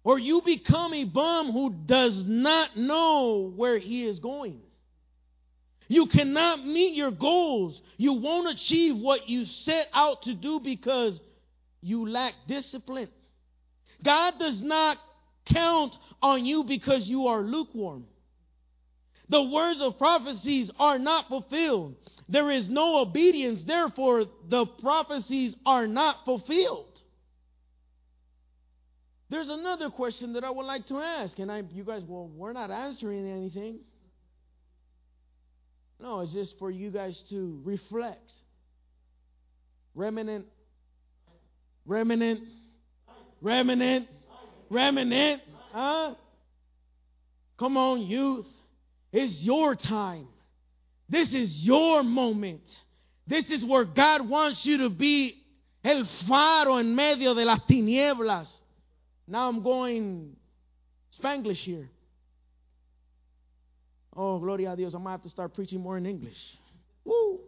Or 0.04 0.18
you 0.18 0.42
become 0.44 0.94
a 0.94 1.04
bum 1.04 1.52
who 1.52 1.70
does 1.86 2.24
not 2.26 2.78
know 2.78 3.52
where 3.56 3.78
he 3.78 4.06
is 4.06 4.20
going. 4.20 4.62
You 5.88 6.08
cannot 6.08 6.66
meet 6.66 6.96
your 6.96 7.12
goals. 7.12 7.80
You 7.98 8.14
won't 8.14 8.50
achieve 8.50 8.98
what 8.98 9.28
you 9.28 9.46
set 9.46 9.88
out 9.94 10.22
to 10.24 10.34
do 10.34 10.62
because 10.62 11.20
you 11.82 12.10
lack 12.10 12.34
discipline. 12.48 13.10
God 14.04 14.40
does 14.40 14.62
not 14.62 14.98
count 15.46 15.94
on 16.22 16.46
you 16.46 16.64
because 16.64 17.06
you 17.06 17.28
are 17.28 17.42
lukewarm. 17.42 18.06
The 19.32 19.42
words 19.42 19.80
of 19.82 19.98
prophecies 19.98 20.70
are 20.78 21.00
not 21.00 21.30
fulfilled. 21.30 21.96
There 22.28 22.52
is 22.52 22.68
no 22.68 22.98
obedience, 22.98 23.62
therefore, 23.66 24.26
the 24.50 24.66
prophecies 24.66 25.56
are 25.66 25.88
not 25.88 26.18
fulfilled. 26.26 27.00
There's 29.30 29.48
another 29.48 29.90
question 29.90 30.34
that 30.34 30.44
I 30.44 30.50
would 30.50 30.66
like 30.66 30.86
to 30.88 30.98
ask, 30.98 31.40
and 31.40 31.50
I, 31.50 31.64
you 31.72 31.86
guys, 31.86 32.02
well, 32.06 32.30
we're 32.36 32.52
not 32.52 32.72
answering 32.72 33.26
anything. 33.26 33.80
No, 35.98 36.20
it's 36.20 36.34
just 36.34 36.56
for 36.60 36.70
you 36.70 36.92
guys 36.92 37.18
to 37.30 37.62
reflect. 37.64 38.34
Remnant, 39.96 40.46
remnant, 41.86 42.42
remnant, 43.42 44.10
remnant, 44.70 45.42
huh? 45.72 46.16
Come 47.58 47.78
on, 47.78 48.02
youth. 48.02 48.46
It's 49.12 49.42
your 49.42 49.76
time. 49.76 50.28
This 51.10 51.34
is 51.34 51.54
your 51.64 52.04
moment. 52.04 52.62
This 53.28 53.50
is 53.50 53.64
where 53.66 53.86
God 53.86 54.28
wants 54.28 54.66
you 54.66 54.80
to 54.80 54.90
be 54.90 55.36
el 55.84 56.06
faro 56.28 56.78
en 56.78 56.96
medio 56.96 57.34
de 57.34 57.44
las 57.44 57.60
tinieblas. 57.70 58.48
Now 59.28 59.50
I'm 59.50 59.62
going 59.62 60.36
Spanglish 61.20 61.58
here. 61.58 61.90
Oh, 64.16 64.40
gloria 64.40 64.74
a 64.74 64.76
Dios. 64.76 64.94
I 64.94 64.98
might 64.98 65.12
have 65.12 65.24
to 65.24 65.30
start 65.30 65.54
preaching 65.54 65.82
more 65.82 65.98
in 65.98 66.06
English. 66.06 66.38
Woo. 67.06 67.40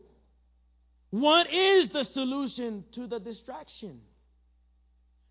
What 1.09 1.51
is 1.53 1.89
the 1.89 2.05
solution 2.05 2.85
to 2.93 3.07
the 3.07 3.19
distraction? 3.19 4.01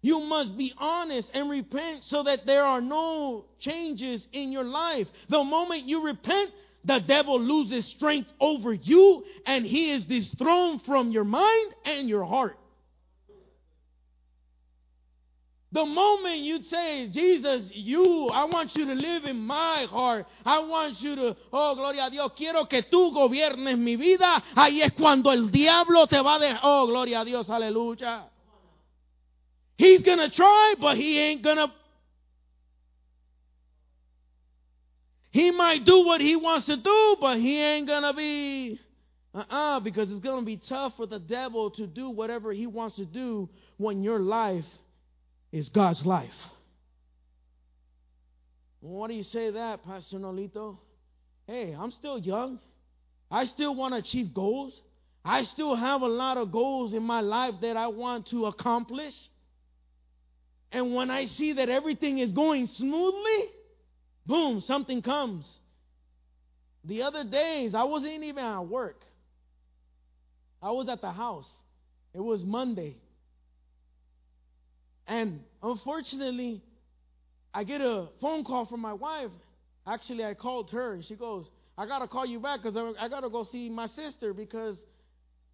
You 0.02 0.18
must 0.18 0.56
be 0.58 0.74
honest 0.78 1.30
and 1.32 1.48
repent 1.48 2.04
so 2.04 2.24
that 2.24 2.44
there 2.44 2.64
are 2.64 2.80
no 2.80 3.44
changes 3.60 4.26
in 4.32 4.50
your 4.50 4.64
life. 4.64 5.06
The 5.30 5.44
moment 5.44 5.84
you 5.84 6.04
repent, 6.04 6.50
the 6.84 6.98
devil 6.98 7.40
loses 7.40 7.86
strength 7.92 8.30
over 8.40 8.72
you 8.72 9.22
and 9.46 9.64
he 9.64 9.92
is 9.92 10.04
dethroned 10.04 10.82
from 10.82 11.12
your 11.12 11.22
mind 11.22 11.74
and 11.84 12.08
your 12.08 12.24
heart. 12.24 12.58
The 15.70 15.86
moment 15.86 16.40
you 16.40 16.62
say, 16.64 17.08
Jesus, 17.08 17.70
you, 17.72 18.28
I 18.28 18.44
want 18.44 18.76
you 18.76 18.84
to 18.84 18.92
live 18.92 19.24
in 19.24 19.38
my 19.38 19.86
heart. 19.88 20.26
I 20.44 20.58
want 20.58 21.00
you 21.00 21.16
to, 21.16 21.36
oh, 21.50 21.74
gloria 21.76 22.06
a 22.06 22.10
Dios, 22.10 22.32
quiero 22.36 22.66
que 22.66 22.82
tú 22.82 23.10
gobiernes 23.10 23.78
mi 23.78 23.96
vida. 23.96 24.42
Ahí 24.54 24.82
es 24.82 24.92
cuando 24.92 25.30
el 25.30 25.50
diablo 25.50 26.06
te 26.08 26.20
va 26.20 26.34
a 26.34 26.38
dejar, 26.40 26.60
oh, 26.64 26.86
gloria 26.88 27.20
a 27.20 27.24
Dios, 27.24 27.48
aleluya. 27.48 28.28
He's 29.82 30.02
going 30.02 30.18
to 30.18 30.30
try, 30.30 30.74
but 30.80 30.96
he 30.96 31.18
ain't 31.18 31.42
going 31.42 31.56
to. 31.56 31.68
He 35.32 35.50
might 35.50 35.84
do 35.84 36.06
what 36.06 36.20
he 36.20 36.36
wants 36.36 36.66
to 36.66 36.76
do, 36.76 37.16
but 37.20 37.40
he 37.40 37.60
ain't 37.60 37.88
going 37.88 38.04
to 38.04 38.12
be. 38.12 38.80
Uh 39.34 39.44
uh 39.50 39.80
because 39.80 40.08
it's 40.08 40.20
going 40.20 40.38
to 40.38 40.46
be 40.46 40.58
tough 40.58 40.94
for 40.96 41.06
the 41.06 41.18
devil 41.18 41.72
to 41.72 41.88
do 41.88 42.10
whatever 42.10 42.52
he 42.52 42.68
wants 42.68 42.94
to 42.94 43.04
do 43.04 43.48
when 43.76 44.04
your 44.04 44.20
life 44.20 44.66
is 45.50 45.68
God's 45.68 46.06
life. 46.06 46.30
Why 48.82 49.08
do 49.08 49.14
you 49.14 49.24
say 49.24 49.50
that, 49.50 49.84
Pastor 49.84 50.18
Nolito? 50.18 50.76
Hey, 51.48 51.74
I'm 51.76 51.90
still 51.90 52.18
young. 52.18 52.60
I 53.32 53.46
still 53.46 53.74
want 53.74 53.94
to 53.94 53.98
achieve 53.98 54.32
goals. 54.32 54.80
I 55.24 55.42
still 55.42 55.74
have 55.74 56.02
a 56.02 56.08
lot 56.08 56.36
of 56.36 56.52
goals 56.52 56.94
in 56.94 57.02
my 57.02 57.20
life 57.20 57.54
that 57.62 57.76
I 57.76 57.88
want 57.88 58.28
to 58.28 58.46
accomplish. 58.46 59.14
And 60.72 60.94
when 60.94 61.10
I 61.10 61.26
see 61.26 61.52
that 61.54 61.68
everything 61.68 62.18
is 62.18 62.32
going 62.32 62.66
smoothly, 62.66 63.44
boom, 64.26 64.62
something 64.62 65.02
comes. 65.02 65.46
The 66.84 67.02
other 67.02 67.24
days, 67.24 67.74
I 67.74 67.84
wasn't 67.84 68.24
even 68.24 68.42
at 68.42 68.60
work. 68.60 69.00
I 70.62 70.70
was 70.70 70.88
at 70.88 71.02
the 71.02 71.12
house. 71.12 71.48
It 72.14 72.20
was 72.20 72.42
Monday. 72.42 72.96
And 75.06 75.40
unfortunately, 75.62 76.62
I 77.52 77.64
get 77.64 77.82
a 77.82 78.08
phone 78.20 78.44
call 78.44 78.66
from 78.66 78.80
my 78.80 78.94
wife. 78.94 79.30
Actually, 79.86 80.24
I 80.24 80.32
called 80.34 80.70
her 80.70 80.94
and 80.94 81.04
she 81.04 81.16
goes, 81.16 81.46
I 81.76 81.86
got 81.86 81.98
to 81.98 82.08
call 82.08 82.24
you 82.24 82.40
back 82.40 82.62
because 82.62 82.76
I, 82.98 83.08
got 83.08 83.20
to 83.20 83.28
go 83.28 83.46
see 83.50 83.68
my 83.68 83.88
sister 83.88 84.32
because 84.32 84.76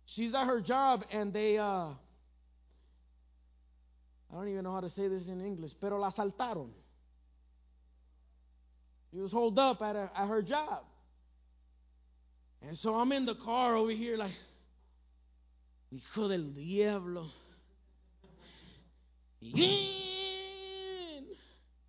she's 0.06 0.34
at 0.34 0.46
her 0.46 0.60
job 0.60 1.02
and 1.12 1.32
they, 1.32 1.58
uh, 1.58 1.88
I 4.31 4.35
don't 4.37 4.49
even 4.49 4.64
know 4.64 4.72
how 4.72 4.81
to 4.81 4.91
say 4.91 5.09
this 5.09 5.26
in 5.26 5.41
English, 5.41 5.72
pero 5.81 5.99
la 5.99 6.11
saltaron. 6.12 6.70
He 9.12 9.20
was 9.20 9.33
holed 9.33 9.59
up 9.59 9.81
at, 9.81 9.97
a, 9.97 10.11
at 10.14 10.29
her 10.29 10.43
job. 10.43 10.85
And 12.66 12.76
so 12.79 12.95
I'm 12.95 13.11
in 13.12 13.24
the 13.24 13.37
car 13.37 13.76
over 13.76 13.91
here 13.91 14.16
like, 14.16 14.35
hijo 15.91 16.29
del 16.29 16.51
diablo. 16.55 17.31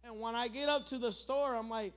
And 0.03 0.19
when 0.19 0.35
I 0.35 0.47
get 0.47 0.69
up 0.69 0.87
to 0.87 0.97
the 0.97 1.11
store, 1.23 1.55
I'm 1.55 1.69
like, 1.69 1.93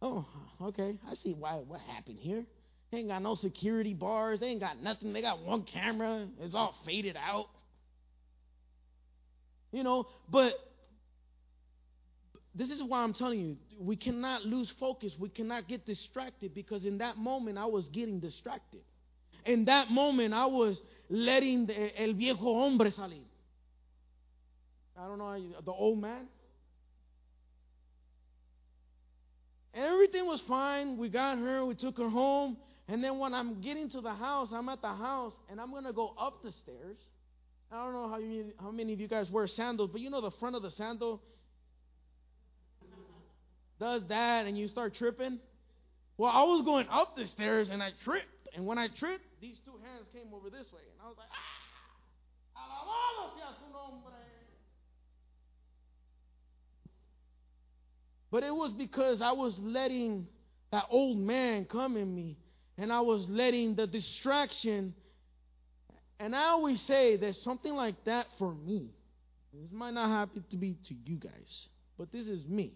oh, 0.00 0.26
okay, 0.62 0.98
I 1.08 1.14
see 1.22 1.34
why 1.34 1.54
what 1.54 1.80
happened 1.80 2.18
here. 2.20 2.44
They 2.90 2.98
ain't 2.98 3.08
got 3.08 3.22
no 3.22 3.34
security 3.34 3.92
bars. 3.92 4.40
They 4.40 4.46
ain't 4.46 4.60
got 4.60 4.80
nothing. 4.80 5.12
They 5.12 5.20
got 5.20 5.42
one 5.42 5.64
camera. 5.64 6.28
It's 6.40 6.54
all 6.54 6.74
faded 6.86 7.16
out. 7.16 7.46
You 9.74 9.82
know, 9.82 10.06
but 10.30 10.52
this 12.54 12.70
is 12.70 12.80
why 12.86 13.02
I'm 13.02 13.12
telling 13.12 13.40
you, 13.40 13.56
we 13.80 13.96
cannot 13.96 14.42
lose 14.42 14.72
focus. 14.78 15.12
We 15.18 15.28
cannot 15.28 15.66
get 15.66 15.84
distracted 15.84 16.54
because 16.54 16.84
in 16.84 16.98
that 16.98 17.16
moment 17.16 17.58
I 17.58 17.66
was 17.66 17.88
getting 17.88 18.20
distracted. 18.20 18.82
In 19.44 19.64
that 19.64 19.90
moment 19.90 20.32
I 20.32 20.46
was 20.46 20.80
letting 21.10 21.66
the, 21.66 22.00
el 22.00 22.14
viejo 22.14 22.36
hombre 22.36 22.92
salir. 22.92 23.24
I 24.96 25.08
don't 25.08 25.18
know, 25.18 25.42
the 25.64 25.72
old 25.72 26.00
man. 26.00 26.28
And 29.74 29.84
everything 29.86 30.24
was 30.24 30.40
fine. 30.46 30.98
We 30.98 31.08
got 31.08 31.38
her, 31.38 31.66
we 31.66 31.74
took 31.74 31.98
her 31.98 32.08
home. 32.08 32.58
And 32.86 33.02
then 33.02 33.18
when 33.18 33.34
I'm 33.34 33.60
getting 33.60 33.90
to 33.90 34.00
the 34.00 34.14
house, 34.14 34.50
I'm 34.52 34.68
at 34.68 34.82
the 34.82 34.94
house 34.94 35.32
and 35.50 35.60
I'm 35.60 35.72
going 35.72 35.82
to 35.82 35.92
go 35.92 36.14
up 36.16 36.44
the 36.44 36.52
stairs. 36.62 36.96
I 37.74 37.84
don't 37.84 37.92
know 37.92 38.08
how, 38.08 38.18
you, 38.18 38.52
how 38.60 38.70
many 38.70 38.92
of 38.92 39.00
you 39.00 39.08
guys 39.08 39.28
wear 39.30 39.48
sandals, 39.48 39.90
but 39.90 40.00
you 40.00 40.08
know 40.08 40.20
the 40.20 40.30
front 40.38 40.54
of 40.54 40.62
the 40.62 40.70
sandal 40.70 41.20
does 43.80 44.02
that 44.08 44.46
and 44.46 44.56
you 44.56 44.68
start 44.68 44.94
tripping. 44.94 45.40
Well, 46.16 46.30
I 46.30 46.44
was 46.44 46.64
going 46.64 46.86
up 46.88 47.16
the 47.16 47.26
stairs 47.26 47.70
and 47.70 47.82
I 47.82 47.90
tripped. 48.04 48.28
And 48.54 48.64
when 48.64 48.78
I 48.78 48.86
tripped, 48.86 49.24
these 49.40 49.56
two 49.64 49.72
hands 49.82 50.06
came 50.12 50.32
over 50.32 50.48
this 50.50 50.66
way. 50.72 50.82
And 50.92 51.00
I 51.04 51.08
was 51.08 51.16
like, 51.18 51.26
ah, 52.54 52.62
alabado 52.62 53.34
sea 53.34 53.56
su 53.58 53.72
nombre. 53.72 54.12
But 58.30 58.44
it 58.44 58.54
was 58.54 58.72
because 58.78 59.20
I 59.20 59.32
was 59.32 59.58
letting 59.60 60.28
that 60.70 60.84
old 60.90 61.18
man 61.18 61.64
come 61.64 61.96
in 61.96 62.14
me, 62.14 62.36
and 62.78 62.92
I 62.92 63.00
was 63.00 63.26
letting 63.28 63.74
the 63.74 63.86
distraction. 63.86 64.94
And 66.20 66.34
I 66.34 66.44
always 66.48 66.80
say 66.82 67.16
there's 67.16 67.40
something 67.42 67.74
like 67.74 68.04
that 68.04 68.26
for 68.38 68.54
me. 68.54 68.90
This 69.52 69.70
might 69.72 69.94
not 69.94 70.10
happen 70.10 70.44
to 70.50 70.56
be 70.56 70.76
to 70.88 70.94
you 71.04 71.16
guys, 71.16 71.68
but 71.98 72.10
this 72.12 72.26
is 72.26 72.44
me. 72.46 72.72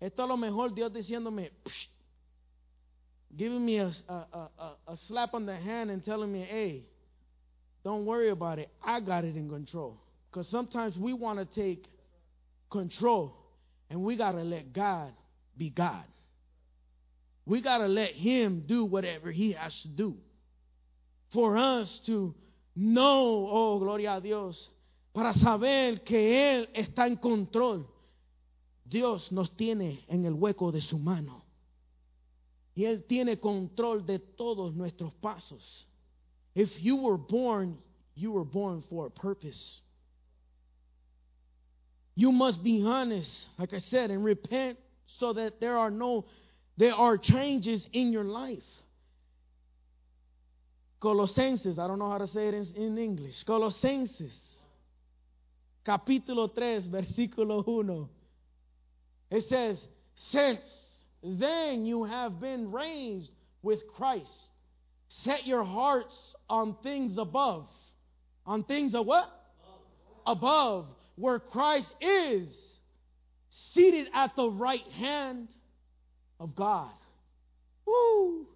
Esto 0.00 0.24
a 0.24 0.26
lo 0.26 0.36
mejor 0.36 0.70
Dios 0.70 0.90
diciéndome, 0.92 1.50
giving 3.36 3.64
me 3.64 3.78
a, 3.78 3.92
a, 4.08 4.14
a, 4.58 4.72
a 4.88 4.98
slap 5.08 5.34
on 5.34 5.44
the 5.44 5.56
hand 5.56 5.90
and 5.90 6.02
telling 6.04 6.32
me, 6.32 6.40
hey, 6.42 6.84
don't 7.84 8.06
worry 8.06 8.30
about 8.30 8.58
it. 8.58 8.70
I 8.82 9.00
got 9.00 9.24
it 9.24 9.36
in 9.36 9.48
control. 9.48 9.98
Because 10.30 10.48
sometimes 10.48 10.96
we 10.96 11.12
want 11.12 11.38
to 11.38 11.60
take 11.60 11.84
control 12.70 13.34
and 13.90 14.02
we 14.02 14.16
got 14.16 14.32
to 14.32 14.42
let 14.42 14.72
God 14.72 15.12
be 15.56 15.70
God. 15.70 16.04
We 17.44 17.60
got 17.60 17.78
to 17.78 17.86
let 17.88 18.12
Him 18.12 18.64
do 18.66 18.84
whatever 18.84 19.30
He 19.32 19.52
has 19.52 19.74
to 19.82 19.88
do. 19.88 20.16
For 21.32 21.56
us 21.56 21.88
to 22.06 22.34
know, 22.76 23.48
oh, 23.50 23.78
gloria 23.78 24.14
a 24.14 24.20
Dios, 24.20 24.70
para 25.12 25.34
saber 25.34 26.02
que 26.04 26.54
Él 26.54 26.68
está 26.74 27.06
en 27.06 27.16
control. 27.16 27.86
Dios 28.84 29.30
nos 29.30 29.50
tiene 29.56 30.04
en 30.08 30.24
el 30.24 30.34
hueco 30.34 30.72
de 30.72 30.80
su 30.80 30.98
mano. 30.98 31.44
Y 32.74 32.84
Él 32.84 33.04
tiene 33.06 33.38
control 33.38 34.06
de 34.06 34.18
todos 34.18 34.74
nuestros 34.74 35.12
pasos. 35.14 35.86
If 36.54 36.70
you 36.80 36.96
were 36.96 37.18
born, 37.18 37.78
you 38.14 38.32
were 38.32 38.44
born 38.44 38.82
for 38.88 39.06
a 39.06 39.10
purpose. 39.10 39.82
You 42.14 42.32
must 42.32 42.62
be 42.62 42.82
honest, 42.84 43.30
like 43.58 43.72
I 43.72 43.78
said, 43.78 44.10
and 44.10 44.24
repent 44.24 44.78
so 45.18 45.32
that 45.32 45.60
there 45.60 45.78
are 45.78 45.90
no 45.90 46.26
there 46.76 46.94
are 46.94 47.18
changes 47.18 47.86
in 47.92 48.12
your 48.12 48.24
life. 48.24 48.64
Colosenses, 51.00 51.78
I 51.78 51.86
don't 51.86 51.98
know 51.98 52.10
how 52.10 52.18
to 52.18 52.26
say 52.26 52.48
it 52.48 52.54
in, 52.54 52.66
in 52.76 52.98
English. 52.98 53.42
Colosenses, 53.44 54.32
capítulo 55.86 56.54
3, 56.54 56.82
versículo 56.90 57.66
1. 57.66 58.08
It 59.30 59.48
says, 59.48 59.78
Since 60.30 60.60
then 61.22 61.86
you 61.86 62.04
have 62.04 62.38
been 62.38 62.70
raised 62.70 63.32
with 63.62 63.80
Christ. 63.96 64.50
Set 65.08 65.46
your 65.46 65.64
hearts 65.64 66.14
on 66.48 66.76
things 66.82 67.16
above. 67.16 67.66
On 68.46 68.62
things 68.62 68.94
of 68.94 69.06
what? 69.06 69.28
Above, 70.26 70.86
where 71.16 71.38
Christ 71.38 71.92
is 72.00 72.48
seated 73.72 74.08
at 74.12 74.36
the 74.36 74.48
right 74.48 74.86
hand 74.98 75.48
of 76.38 76.54
God. 76.54 76.90
Woo! 77.86 78.46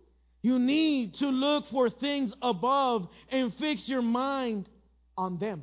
You 0.44 0.58
need 0.58 1.14
to 1.20 1.28
look 1.28 1.64
for 1.70 1.88
things 1.88 2.30
above 2.42 3.08
and 3.30 3.50
fix 3.54 3.88
your 3.88 4.02
mind 4.02 4.68
on 5.16 5.38
them. 5.38 5.62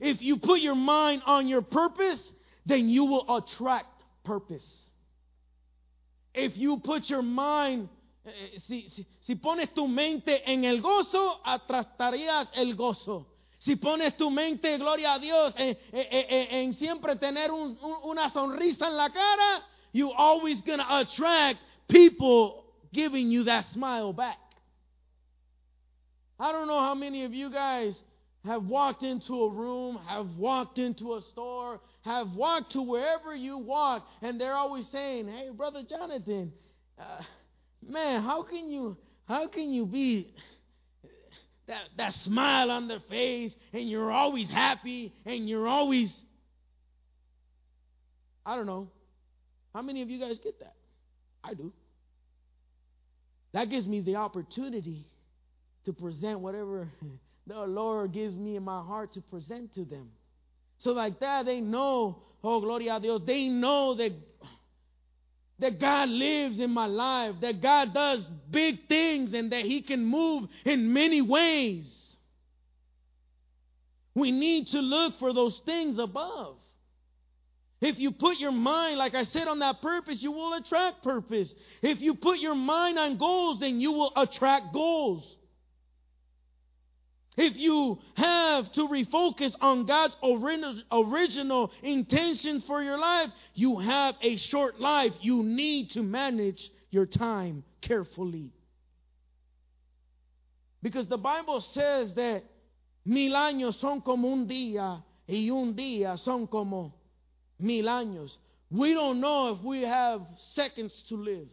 If 0.00 0.22
you 0.22 0.38
put 0.38 0.60
your 0.60 0.74
mind 0.74 1.20
on 1.26 1.46
your 1.46 1.60
purpose, 1.60 2.18
then 2.64 2.88
you 2.88 3.04
will 3.04 3.36
attract 3.36 4.02
purpose. 4.24 4.64
If 6.32 6.56
you 6.56 6.78
put 6.78 7.10
your 7.10 7.20
mind, 7.20 7.90
eh, 8.24 8.30
eh, 8.30 8.58
si, 8.66 8.88
si, 8.88 9.06
si 9.26 9.34
pones 9.34 9.68
tu 9.74 9.86
mente 9.86 10.40
en 10.46 10.64
el 10.64 10.80
gozo, 10.80 11.42
atrastarías 11.44 12.46
el 12.54 12.74
gozo. 12.74 13.26
Si 13.58 13.76
pones 13.76 14.16
tu 14.16 14.30
mente, 14.30 14.78
gloria 14.78 15.12
a 15.12 15.18
Dios, 15.18 15.52
en, 15.58 15.76
en, 15.92 16.54
en 16.56 16.72
siempre 16.72 17.16
tener 17.16 17.50
un, 17.50 17.76
una 18.02 18.30
sonrisa 18.30 18.86
en 18.86 18.96
la 18.96 19.10
cara, 19.10 19.62
you 19.92 20.10
always 20.10 20.62
gonna 20.62 20.86
attract 20.88 21.58
people 21.86 22.64
giving 22.92 23.30
you 23.30 23.44
that 23.44 23.66
smile 23.72 24.12
back. 24.12 24.38
I 26.38 26.52
don't 26.52 26.66
know 26.66 26.80
how 26.80 26.94
many 26.94 27.24
of 27.24 27.34
you 27.34 27.50
guys 27.50 27.98
have 28.44 28.64
walked 28.64 29.02
into 29.02 29.34
a 29.44 29.50
room, 29.50 29.98
have 30.08 30.26
walked 30.36 30.78
into 30.78 31.14
a 31.14 31.22
store, 31.32 31.80
have 32.02 32.32
walked 32.32 32.72
to 32.72 32.82
wherever 32.82 33.34
you 33.34 33.58
walk, 33.58 34.06
and 34.22 34.40
they're 34.40 34.54
always 34.54 34.86
saying, 34.90 35.28
"Hey, 35.28 35.50
brother 35.50 35.82
Jonathan, 35.82 36.52
uh, 36.98 37.22
man, 37.86 38.22
how 38.22 38.42
can 38.42 38.68
you 38.70 38.96
how 39.26 39.46
can 39.48 39.70
you 39.70 39.84
be 39.86 40.34
that 41.66 41.82
that 41.96 42.14
smile 42.24 42.70
on 42.70 42.88
their 42.88 43.00
face 43.08 43.52
and 43.72 43.88
you're 43.88 44.10
always 44.10 44.48
happy 44.48 45.12
and 45.24 45.48
you're 45.48 45.68
always 45.68 46.12
I 48.44 48.56
don't 48.56 48.66
know. 48.66 48.88
How 49.74 49.82
many 49.82 50.02
of 50.02 50.10
you 50.10 50.18
guys 50.18 50.38
get 50.42 50.58
that? 50.60 50.74
I 51.44 51.54
do. 51.54 51.72
That 53.52 53.68
gives 53.68 53.86
me 53.86 54.00
the 54.00 54.16
opportunity 54.16 55.06
to 55.84 55.92
present 55.92 56.40
whatever 56.40 56.88
the 57.46 57.60
Lord 57.60 58.12
gives 58.12 58.34
me 58.34 58.56
in 58.56 58.62
my 58.62 58.82
heart 58.82 59.14
to 59.14 59.20
present 59.20 59.74
to 59.74 59.84
them. 59.84 60.10
So 60.78 60.92
like 60.92 61.20
that, 61.20 61.46
they 61.46 61.60
know, 61.60 62.22
oh, 62.42 62.60
gloria 62.60 62.96
a 62.96 63.00
Dios, 63.00 63.22
they 63.26 63.48
know 63.48 63.94
that, 63.96 64.12
that 65.58 65.80
God 65.80 66.08
lives 66.08 66.58
in 66.58 66.70
my 66.70 66.86
life, 66.86 67.34
that 67.42 67.60
God 67.60 67.92
does 67.92 68.26
big 68.50 68.88
things 68.88 69.34
and 69.34 69.52
that 69.52 69.64
He 69.64 69.82
can 69.82 70.04
move 70.04 70.48
in 70.64 70.92
many 70.92 71.20
ways. 71.20 71.92
We 74.14 74.32
need 74.32 74.68
to 74.68 74.80
look 74.80 75.18
for 75.18 75.32
those 75.32 75.60
things 75.64 75.98
above. 75.98 76.56
If 77.80 77.98
you 77.98 78.10
put 78.10 78.38
your 78.38 78.52
mind, 78.52 78.98
like 78.98 79.14
I 79.14 79.24
said, 79.24 79.48
on 79.48 79.60
that 79.60 79.80
purpose, 79.80 80.18
you 80.20 80.32
will 80.32 80.52
attract 80.52 81.02
purpose. 81.02 81.52
If 81.82 82.00
you 82.00 82.14
put 82.14 82.38
your 82.38 82.54
mind 82.54 82.98
on 82.98 83.16
goals, 83.16 83.60
then 83.60 83.80
you 83.80 83.92
will 83.92 84.12
attract 84.16 84.74
goals. 84.74 85.24
If 87.38 87.56
you 87.56 87.98
have 88.16 88.70
to 88.72 88.86
refocus 88.86 89.54
on 89.62 89.86
God's 89.86 90.14
original 90.22 91.70
intention 91.82 92.60
for 92.66 92.82
your 92.82 92.98
life, 92.98 93.30
you 93.54 93.78
have 93.78 94.16
a 94.20 94.36
short 94.36 94.78
life. 94.78 95.14
You 95.22 95.42
need 95.42 95.92
to 95.92 96.02
manage 96.02 96.70
your 96.90 97.06
time 97.06 97.64
carefully. 97.80 98.52
Because 100.82 101.08
the 101.08 101.16
Bible 101.16 101.62
says 101.62 102.12
that 102.14 102.42
mil 103.06 103.32
años 103.32 103.80
son 103.80 104.02
como 104.02 104.28
un 104.28 104.46
día 104.46 105.02
y 105.26 105.48
un 105.50 105.74
día 105.74 106.18
son 106.18 106.46
como 106.46 106.99
mil 107.60 107.86
años. 107.86 108.36
We 108.70 108.94
don't 108.94 109.20
know 109.20 109.54
if 109.54 109.62
we 109.62 109.82
have 109.82 110.22
seconds 110.54 110.92
to 111.08 111.16
live. 111.16 111.48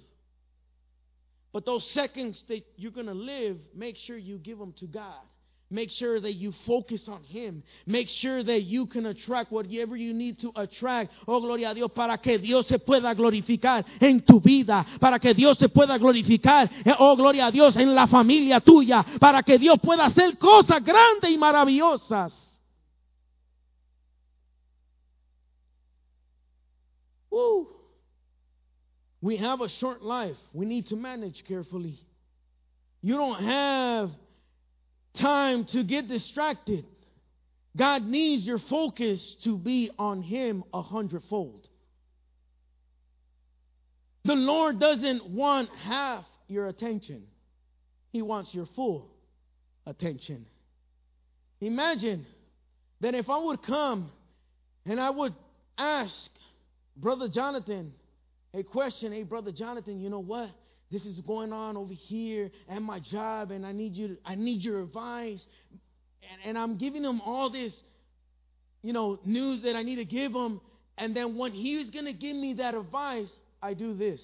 But 1.51 1.66
those 1.66 1.89
seconds 1.91 2.43
that 2.49 2.62
you're 2.76 2.91
going 2.91 3.08
to 3.08 3.14
live, 3.14 3.58
make 3.74 3.97
sure 3.97 4.18
you 4.18 4.38
give 4.38 4.60
them 4.60 4.74
to 4.80 4.86
God. 4.86 5.22
Make 5.70 5.91
sure 5.91 6.22
that 6.22 6.34
you 6.34 6.53
focus 6.66 7.10
on 7.10 7.24
Him. 7.24 7.62
Make 7.86 8.08
sure 8.08 8.41
that 8.41 8.62
you 8.62 8.86
can 8.86 9.05
attract 9.05 9.51
whatever 9.51 9.97
you 9.97 10.14
need 10.14 10.39
to 10.39 10.51
attract. 10.55 11.12
Oh, 11.28 11.41
gloria 11.41 11.72
a 11.72 11.74
Dios, 11.74 11.91
para 11.93 12.18
que 12.18 12.38
Dios 12.38 12.68
se 12.68 12.80
pueda 12.80 13.14
glorificar 13.14 13.86
en 13.99 14.22
tu 14.22 14.39
vida. 14.39 14.86
Para 14.99 15.20
que 15.20 15.34
Dios 15.34 15.58
se 15.58 15.68
pueda 15.68 15.97
glorificar, 15.97 16.72
eh, 16.86 16.93
oh, 16.99 17.18
gloria 17.18 17.47
a 17.47 17.51
Dios, 17.51 17.76
en 17.76 17.93
la 17.93 18.08
familia 18.08 18.62
tuya. 18.62 19.05
Para 19.20 19.43
que 19.43 19.58
Dios 19.58 19.78
pueda 19.82 20.05
hacer 20.05 20.38
cosas 20.38 20.82
grandes 20.82 21.32
y 21.32 21.38
maravillosas. 21.38 22.47
Woo. 27.38 27.67
We 29.21 29.38
have 29.38 29.61
a 29.61 29.69
short 29.69 30.01
life. 30.01 30.38
We 30.53 30.65
need 30.65 30.88
to 30.88 30.95
manage 30.95 31.43
carefully. 31.47 31.99
You 33.03 33.13
don't 33.13 33.43
have 33.43 34.09
time 35.19 35.65
to 35.65 35.83
get 35.83 36.07
distracted. 36.07 36.83
God 37.75 38.03
needs 38.03 38.43
your 38.43 38.57
focus 38.57 39.35
to 39.43 39.55
be 39.55 39.91
on 39.99 40.23
Him 40.23 40.63
a 40.73 40.81
hundredfold. 40.81 41.67
The 44.25 44.33
Lord 44.33 44.79
doesn't 44.79 45.29
want 45.29 45.69
half 45.83 46.25
your 46.47 46.65
attention, 46.65 47.21
He 48.11 48.23
wants 48.23 48.51
your 48.51 48.65
full 48.75 49.11
attention. 49.85 50.47
Imagine 51.61 52.25
that 53.01 53.13
if 53.13 53.29
I 53.29 53.38
would 53.38 53.61
come 53.61 54.09
and 54.88 54.99
I 54.99 55.11
would 55.11 55.35
ask 55.77 56.31
Brother 56.98 57.28
Jonathan 57.28 57.93
a 58.54 58.64
question, 58.64 59.12
hey, 59.12 59.24
Brother 59.24 59.52
Jonathan, 59.52 60.00
you 60.00 60.10
know 60.10 60.20
what? 60.20 60.50
This 60.91 61.06
is 61.06 61.20
going 61.20 61.52
on 61.52 61.76
over 61.76 61.93
here 61.93 62.50
at 62.70 62.82
my 62.82 63.00
job, 63.00 63.52
and 63.52 63.66
I 63.66 63.72
need 63.72 63.95
you. 63.95 64.08
To, 64.08 64.18
I 64.26 64.36
need 64.36 64.64
your 64.64 64.82
advice, 64.82 65.45
and, 66.32 66.50
and 66.50 66.58
I'm 66.58 66.78
giving 66.78 67.04
him 67.04 67.20
all 67.22 67.52
this, 67.52 67.74
you 68.82 68.93
know, 68.93 69.20
news 69.26 69.64
that 69.64 69.76
I 69.76 69.84
need 69.84 69.98
to 69.98 70.06
give 70.06 70.32
him. 70.32 70.62
And 70.98 71.16
then 71.16 71.38
when 71.38 71.52
he's 71.52 71.91
gonna 71.91 72.14
give 72.14 72.36
me 72.36 72.56
that 72.56 72.74
advice, 72.74 73.30
I 73.62 73.74
do 73.74 73.95
this. 73.95 74.22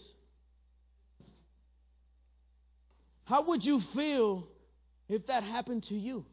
How 3.25 3.45
would 3.47 3.63
you 3.63 3.81
feel 3.93 4.47
if 5.09 5.27
that 5.27 5.43
happened 5.43 5.83
to 5.89 5.95
you? 5.95 6.25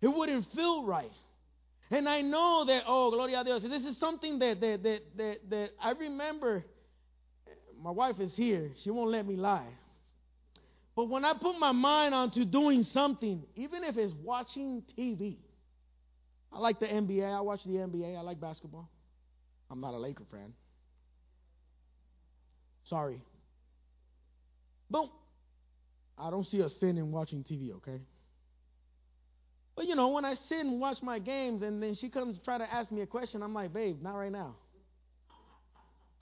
It 0.00 0.08
wouldn't 0.08 0.46
feel 0.54 0.84
right. 0.84 1.12
And 1.90 2.08
I 2.08 2.20
know 2.20 2.64
that, 2.66 2.82
oh, 2.86 3.10
gloria 3.10 3.40
a 3.40 3.44
Dios. 3.44 3.62
This 3.62 3.84
is 3.84 3.98
something 3.98 4.38
that, 4.40 4.60
that, 4.60 4.82
that, 4.82 5.00
that, 5.16 5.36
that 5.50 5.70
I 5.80 5.92
remember. 5.92 6.64
My 7.82 7.90
wife 7.90 8.20
is 8.20 8.32
here. 8.34 8.72
She 8.82 8.90
won't 8.90 9.10
let 9.10 9.26
me 9.26 9.36
lie. 9.36 9.68
But 10.94 11.08
when 11.08 11.24
I 11.24 11.32
put 11.32 11.58
my 11.58 11.72
mind 11.72 12.14
onto 12.14 12.44
doing 12.44 12.84
something, 12.92 13.44
even 13.54 13.84
if 13.84 13.96
it's 13.96 14.12
watching 14.22 14.82
TV, 14.98 15.36
I 16.52 16.58
like 16.58 16.80
the 16.80 16.86
NBA. 16.86 17.24
I 17.24 17.40
watch 17.40 17.60
the 17.64 17.72
NBA. 17.72 18.18
I 18.18 18.20
like 18.20 18.40
basketball. 18.40 18.90
I'm 19.70 19.80
not 19.80 19.94
a 19.94 19.98
Laker 19.98 20.24
fan. 20.30 20.52
Sorry. 22.84 23.20
But 24.90 25.08
I 26.18 26.30
don't 26.30 26.46
see 26.46 26.60
a 26.60 26.68
sin 26.68 26.98
in 26.98 27.12
watching 27.12 27.44
TV, 27.44 27.72
okay? 27.76 28.00
You 29.88 29.94
know, 29.94 30.08
when 30.08 30.26
I 30.26 30.34
sit 30.50 30.58
and 30.58 30.78
watch 30.78 30.98
my 31.00 31.18
games 31.18 31.62
and 31.62 31.82
then 31.82 31.94
she 31.94 32.10
comes 32.10 32.36
try 32.44 32.58
to 32.58 32.74
ask 32.74 32.92
me 32.92 33.00
a 33.00 33.06
question, 33.06 33.42
I'm 33.42 33.54
like, 33.54 33.72
babe, 33.72 34.02
not 34.02 34.16
right 34.16 34.30
now. 34.30 34.54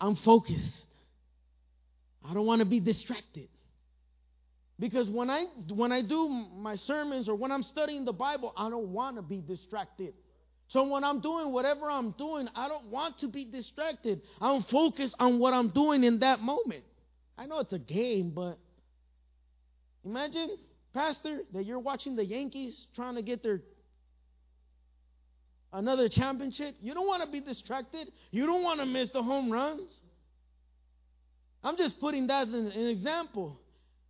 I'm 0.01 0.15
focused. 0.15 0.87
I 2.25 2.33
don't 2.33 2.47
want 2.47 2.61
to 2.61 2.65
be 2.65 2.79
distracted. 2.79 3.49
Because 4.79 5.09
when 5.09 5.31
I 5.31 5.47
when 5.69 5.91
I 5.91 6.03
do 6.03 6.29
my 6.29 6.77
sermons 6.77 7.29
or 7.29 7.35
when 7.35 7.51
I'm 7.51 7.65
studying 7.65 8.05
the 8.05 8.13
Bible, 8.13 8.53
I 8.57 8.71
don't 8.71 8.93
want 8.93 9.17
to 9.17 9.23
be 9.23 9.41
distracted. 9.41 10.15
So 10.69 10.85
when 10.85 11.03
I'm 11.03 11.19
doing 11.19 11.51
whatever 11.51 11.91
I'm 11.91 12.13
doing, 12.13 12.49
I 12.55 12.69
don't 12.69 12.87
want 12.87 13.19
to 13.19 13.27
be 13.27 13.47
distracted. 13.47 14.21
I'm 14.41 14.63
focused 14.71 15.17
on 15.19 15.41
what 15.41 15.53
I'm 15.53 15.71
doing 15.71 16.05
in 16.05 16.21
that 16.21 16.39
moment. 16.39 16.85
I 17.37 17.47
know 17.47 17.59
it's 17.59 17.73
a 17.73 17.81
game, 17.81 18.31
but 18.31 18.59
imagine 20.05 20.57
Pastor, 20.97 21.41
that 21.53 21.67
you're 21.67 21.79
watching 21.79 22.17
the 22.17 22.25
Yankees 22.25 22.87
trying 22.95 23.17
to 23.17 23.23
get 23.23 23.43
their 23.43 23.61
another 25.71 26.09
championship. 26.09 26.75
You 26.81 26.95
don't 26.95 27.07
want 27.07 27.23
to 27.23 27.31
be 27.31 27.41
distracted. 27.41 28.11
You 28.31 28.47
don't 28.47 28.63
want 28.63 28.81
to 28.81 28.87
miss 28.87 29.11
the 29.11 29.23
home 29.23 29.53
runs. 29.53 29.91
I'm 31.63 31.77
just 31.77 32.01
putting 32.01 32.29
that 32.29 32.49
as 32.49 32.55
an, 32.55 32.69
an 32.69 32.87
example. 32.87 33.61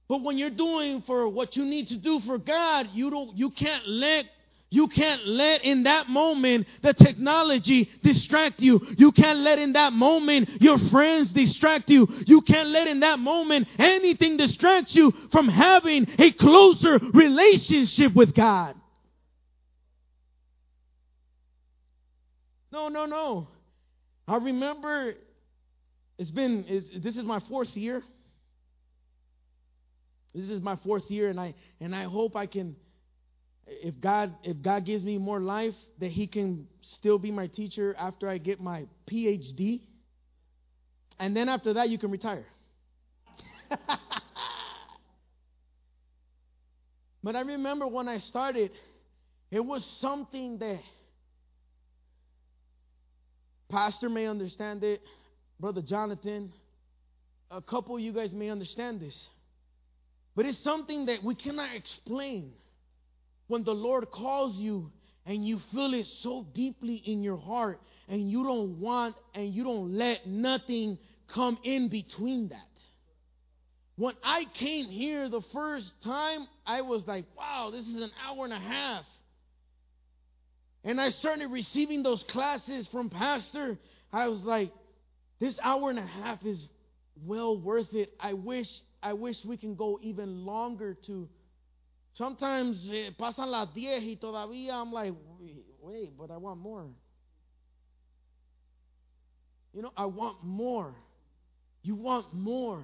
But 0.09 0.23
when 0.23 0.39
you're 0.39 0.49
doing 0.49 1.03
for 1.09 1.29
what 1.29 1.57
you 1.57 1.65
need 1.65 1.89
to 1.89 1.97
do 1.97 2.21
for 2.21 2.39
God, 2.39 2.91
you 2.93 3.11
don't 3.11 3.37
you 3.37 3.51
can't 3.51 3.89
let 3.89 4.27
You 4.77 4.89
can't 4.89 5.27
let 5.27 5.65
in 5.65 5.85
that 5.85 6.07
moment 6.11 6.67
the 6.83 6.93
technology 6.93 7.89
distract 8.03 8.61
you. 8.61 8.79
You 8.99 9.11
can't 9.11 9.39
let 9.39 9.59
in 9.59 9.73
that 9.73 9.95
moment 9.95 10.51
your 10.61 10.79
friends 10.91 11.33
distract 11.33 11.89
you. 11.89 12.07
You 12.27 12.43
can't 12.43 12.69
let 12.69 12.87
in 12.87 13.01
that 13.01 13.19
moment 13.19 13.69
anything 13.79 14.37
distract 14.37 14.95
you 14.95 15.15
from 15.33 15.49
having 15.49 16.07
a 16.19 16.31
closer 16.33 16.99
relationship 16.99 18.15
with 18.15 18.35
God. 18.35 18.75
No, 22.71 22.89
no, 22.89 23.07
no. 23.07 23.49
I 24.29 24.37
remember 24.37 25.15
it's 26.19 26.31
been 26.31 26.67
it's, 26.69 26.91
this 27.03 27.17
is 27.17 27.25
my 27.25 27.41
fourth 27.41 27.75
year. 27.75 28.03
This 30.35 30.51
is 30.51 30.61
my 30.61 30.77
fourth 30.77 31.11
year 31.11 31.31
and 31.31 31.41
I 31.41 31.55
and 31.81 31.97
I 31.97 32.03
hope 32.03 32.37
I 32.37 32.45
can 32.45 32.77
if 33.67 34.01
God 34.01 34.35
if 34.43 34.63
God 34.63 34.85
gives 34.85 35.03
me 35.03 35.19
more 35.19 35.41
life, 35.41 35.75
that 35.99 36.11
He 36.11 36.27
can 36.27 36.67
still 36.83 37.19
be 37.19 37.31
my 37.31 37.47
teacher 37.49 37.95
after 37.99 38.29
I 38.29 38.39
get 38.39 38.61
my 38.61 38.87
PhD, 39.11 39.81
and 41.19 41.37
then 41.37 41.49
after 41.49 41.75
that 41.75 41.89
you 41.89 41.99
can 41.99 42.11
retire. 42.11 42.47
but 47.23 47.35
I 47.35 47.41
remember 47.41 47.87
when 47.87 48.09
I 48.09 48.19
started, 48.19 48.71
it 49.51 49.61
was 49.61 49.85
something 50.01 50.59
that 50.59 50.81
Pastor 53.69 54.09
may 54.09 54.27
understand 54.27 54.85
it, 54.85 55.03
Brother 55.59 55.83
Jonathan, 55.83 56.53
a 57.51 57.61
couple 57.61 57.99
you 57.99 58.13
guys 58.13 58.31
may 58.33 58.49
understand 58.49 59.01
this. 59.01 59.27
But 60.37 60.47
it's 60.47 60.63
something 60.63 61.07
that 61.07 61.25
we 61.25 61.35
cannot 61.35 61.75
explain 61.75 62.53
when 63.49 63.65
the 63.65 63.75
Lord 63.75 64.11
calls 64.11 64.57
you 64.57 64.91
and 65.25 65.47
you 65.47 65.61
feel 65.73 65.95
it 65.95 66.07
so 66.23 66.47
deeply 66.55 66.97
in 66.97 67.23
your 67.23 67.37
heart 67.37 67.81
and 68.09 68.31
you 68.31 68.45
don't 68.45 68.81
want 68.81 69.17
and 69.35 69.53
you 69.53 69.65
don't 69.65 69.95
let 69.95 70.27
nothing 70.27 70.99
come 71.29 71.59
in 71.65 71.89
between 71.89 72.49
that. 72.49 72.61
When 73.97 74.15
I 74.23 74.45
came 74.55 74.87
here 74.87 75.29
the 75.29 75.41
first 75.53 75.93
time, 76.03 76.47
I 76.67 76.83
was 76.83 77.07
like, 77.07 77.25
wow, 77.37 77.71
this 77.73 77.87
is 77.87 78.03
an 78.03 78.11
hour 78.25 78.45
and 78.45 78.53
a 78.53 78.59
half. 78.59 79.05
And 80.85 81.01
I 81.01 81.09
started 81.09 81.49
receiving 81.49 82.03
those 82.03 82.23
classes 82.25 82.87
from 82.89 83.11
Pastor. 83.11 83.79
I 84.13 84.29
was 84.29 84.43
like, 84.43 84.71
this 85.41 85.59
hour 85.63 85.91
and 85.91 85.99
a 85.99 86.07
half 86.07 86.45
is 86.45 86.69
well 87.25 87.59
worth 87.59 87.93
it. 87.95 88.13
I 88.21 88.35
wish 88.35 88.69
I 89.03 89.13
wish 89.15 89.45
we 89.45 89.57
can 89.57 89.75
go 89.75 89.99
even 90.03 90.45
longer 90.45 90.95
to 91.07 91.29
Sometimes 92.17 92.79
eh, 92.91 93.13
pasan 93.17 93.51
las 93.51 93.75
10 93.75 94.03
y 94.05 94.17
todavía 94.17 94.81
I'm 94.81 94.91
like, 94.91 95.15
wait, 95.83 96.17
but 96.17 96.31
I 96.31 96.39
want 96.39 96.59
more. 96.59 96.87
You 99.75 99.83
know, 99.83 99.93
I 99.95 100.07
want 100.07 100.43
more. 100.43 100.95
You 101.83 101.95
want 101.95 102.33
more. 102.33 102.83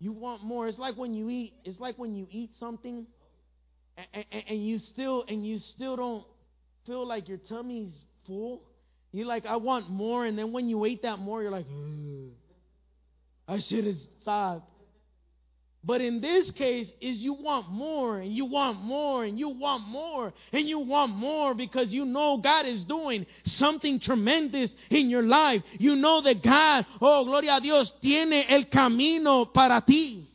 You 0.00 0.12
want 0.12 0.42
more. 0.42 0.66
It's 0.66 0.78
like 0.78 0.96
when 0.96 1.14
you 1.14 1.28
eat. 1.28 1.52
It's 1.64 1.78
like 1.78 1.98
when 1.98 2.14
you 2.14 2.26
eat 2.30 2.52
something, 2.58 3.06
and, 3.98 4.24
and, 4.32 4.44
and 4.48 4.66
you 4.66 4.78
still 4.78 5.24
and 5.28 5.46
you 5.46 5.58
still 5.58 5.96
don't 5.96 6.24
feel 6.86 7.06
like 7.06 7.28
your 7.28 7.38
tummy's 7.38 7.92
full. 8.26 8.62
You're 9.12 9.26
like, 9.26 9.44
I 9.44 9.56
want 9.56 9.90
more, 9.90 10.24
and 10.24 10.38
then 10.38 10.52
when 10.52 10.68
you 10.70 10.86
ate 10.86 11.02
that 11.02 11.18
more, 11.18 11.42
you're 11.42 11.52
like, 11.52 11.66
I 13.46 13.58
should 13.58 13.84
have 13.84 13.96
stopped. 14.22 14.70
But 15.86 16.00
in 16.00 16.20
this 16.22 16.50
case, 16.52 16.90
is 17.00 17.18
you 17.18 17.34
want 17.34 17.68
more 17.68 18.18
and 18.18 18.32
you 18.32 18.46
want 18.46 18.80
more 18.80 19.24
and 19.24 19.38
you 19.38 19.50
want 19.50 19.86
more 19.86 20.32
and 20.52 20.66
you 20.66 20.78
want 20.78 21.14
more 21.14 21.54
because 21.54 21.92
you 21.92 22.06
know 22.06 22.38
God 22.38 22.64
is 22.66 22.84
doing 22.84 23.26
something 23.44 24.00
tremendous 24.00 24.74
in 24.88 25.10
your 25.10 25.22
life. 25.22 25.62
You 25.78 25.96
know 25.96 26.22
that 26.22 26.42
God, 26.42 26.86
oh 27.02 27.24
gloria 27.24 27.56
a 27.56 27.60
Dios, 27.60 27.92
tiene 28.00 28.46
el 28.48 28.64
camino 28.72 29.44
para 29.44 29.82
ti. 29.86 30.26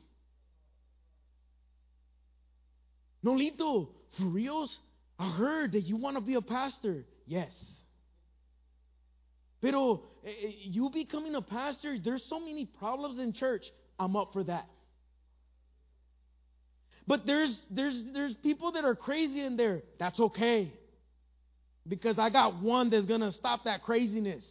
Nolito, 3.26 3.90
for 4.18 4.26
reals? 4.26 4.78
I 5.18 5.32
heard 5.32 5.72
that 5.72 5.82
you 5.82 5.98
want 5.98 6.16
to 6.16 6.22
be 6.22 6.36
a 6.36 6.42
pastor. 6.42 7.06
Yes. 7.26 7.52
Pero 9.62 10.04
eh, 10.24 10.30
eh, 10.30 10.52
you 10.62 10.90
becoming 10.94 11.36
a 11.36 11.42
pastor, 11.42 11.98
there's 12.02 12.24
so 12.30 12.40
many 12.40 12.66
problems 12.66 13.20
in 13.20 13.34
church. 13.34 13.66
I'm 14.00 14.16
up 14.16 14.32
for 14.32 14.44
that. 14.46 14.68
But 17.10 17.26
there's 17.26 17.60
there's 17.72 18.04
there's 18.14 18.36
people 18.36 18.74
that 18.74 18.86
are 18.86 18.94
crazy 18.94 19.42
in 19.42 19.58
there. 19.58 19.82
That's 19.98 20.20
okay. 20.20 20.72
Because 21.88 22.20
I 22.20 22.30
got 22.30 22.62
one 22.62 22.92
that's 22.92 23.08
going 23.08 23.22
to 23.22 23.32
stop 23.32 23.64
that 23.64 23.82
craziness. 23.82 24.44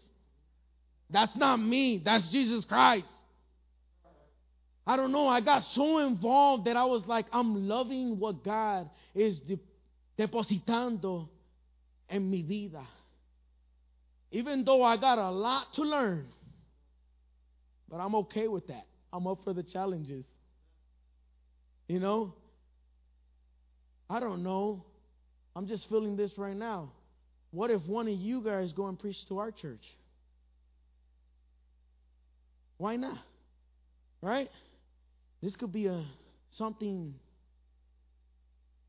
That's 1.08 1.36
not 1.36 1.58
me. 1.58 2.02
That's 2.04 2.28
Jesus 2.30 2.64
Christ. 2.64 3.06
I 4.84 4.96
don't 4.96 5.12
know. 5.12 5.28
I 5.28 5.40
got 5.40 5.62
so 5.70 5.98
involved 5.98 6.66
that 6.66 6.76
I 6.76 6.84
was 6.86 7.04
like, 7.06 7.26
I'm 7.32 7.68
loving 7.68 8.18
what 8.18 8.42
God 8.42 8.90
is 9.14 9.38
de- 9.38 9.60
depositando 10.18 11.28
en 12.10 12.28
mi 12.28 12.42
vida. 12.42 12.84
Even 14.32 14.64
though 14.64 14.82
I 14.82 14.96
got 14.96 15.18
a 15.18 15.30
lot 15.30 15.72
to 15.74 15.82
learn, 15.82 16.26
but 17.88 17.98
I'm 17.98 18.16
okay 18.16 18.48
with 18.48 18.66
that. 18.66 18.86
I'm 19.12 19.28
up 19.28 19.44
for 19.44 19.52
the 19.52 19.62
challenges. 19.62 20.24
You 21.86 22.00
know, 22.00 22.34
I 24.10 24.20
don't 24.20 24.42
know. 24.42 24.84
I'm 25.54 25.66
just 25.66 25.88
feeling 25.88 26.16
this 26.16 26.30
right 26.36 26.56
now. 26.56 26.92
What 27.50 27.70
if 27.70 27.82
one 27.86 28.08
of 28.08 28.14
you 28.14 28.42
guys 28.42 28.72
go 28.72 28.86
and 28.86 28.98
preach 28.98 29.16
to 29.28 29.38
our 29.38 29.50
church? 29.50 29.84
Why 32.76 32.96
not? 32.96 33.18
Right? 34.22 34.50
This 35.42 35.54
could 35.56 35.72
be 35.72 35.86
a 35.86 36.04
something 36.52 37.14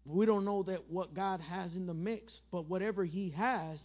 we 0.05 0.25
don't 0.25 0.45
know 0.45 0.63
that 0.63 0.89
what 0.89 1.13
God 1.13 1.39
has 1.41 1.75
in 1.75 1.85
the 1.85 1.93
mix, 1.93 2.39
but 2.51 2.67
whatever 2.67 3.05
he 3.05 3.29
has, 3.31 3.79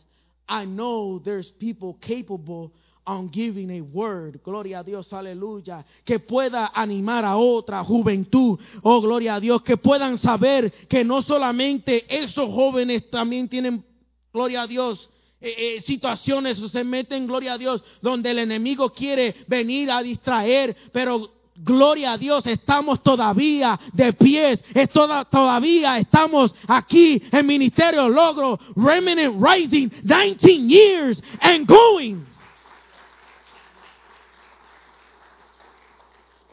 I 0.49 0.65
know 0.65 1.19
there's 1.19 1.51
people 1.59 1.95
capable 1.95 2.73
on 3.07 3.31
giving 3.31 3.71
a 3.71 3.81
word, 3.83 4.41
gloria 4.43 4.81
a 4.81 4.85
Dios, 4.85 5.13
aleluya, 5.13 5.85
que 6.05 6.19
pueda 6.19 6.73
animar 6.75 7.25
a 7.25 7.37
otra 7.37 7.85
juventud, 7.85 8.59
oh 8.83 9.01
gloria 9.01 9.37
a 9.37 9.41
Dios, 9.41 9.63
que 9.63 9.77
puedan 9.77 10.19
saber 10.19 10.73
que 10.89 11.05
no 11.05 11.23
solamente 11.23 12.05
esos 12.09 12.51
jóvenes 12.51 13.11
también 13.11 13.49
tienen, 13.49 13.85
gloria 14.33 14.63
a 14.63 14.67
Dios, 14.67 15.11
eh, 15.41 15.77
eh, 15.77 15.81
situaciones 15.83 16.57
se 16.57 16.85
meten, 16.85 17.27
gloria 17.27 17.55
a 17.55 17.59
Dios, 17.59 17.85
donde 18.01 18.31
el 18.31 18.39
enemigo 18.39 18.91
quiere 18.91 19.35
venir 19.47 19.91
a 19.91 20.03
distraer, 20.03 20.75
pero 20.93 21.31
gloria 21.57 22.13
a 22.13 22.19
Dios, 22.19 22.47
estamos 22.47 23.03
todavía 23.03 23.79
de 23.93 24.15
pies, 24.15 24.65
es 24.75 24.89
toda, 24.91 25.25
todavía 25.27 25.99
estamos 25.99 26.55
aquí 26.67 27.23
en 27.31 27.47
Ministerio 27.47 28.09
Logro, 28.09 28.59
Remnant 28.75 29.37
Rising, 29.41 29.91
19 30.03 30.69
years 30.69 31.23
and 31.41 31.67
going. 31.67 32.34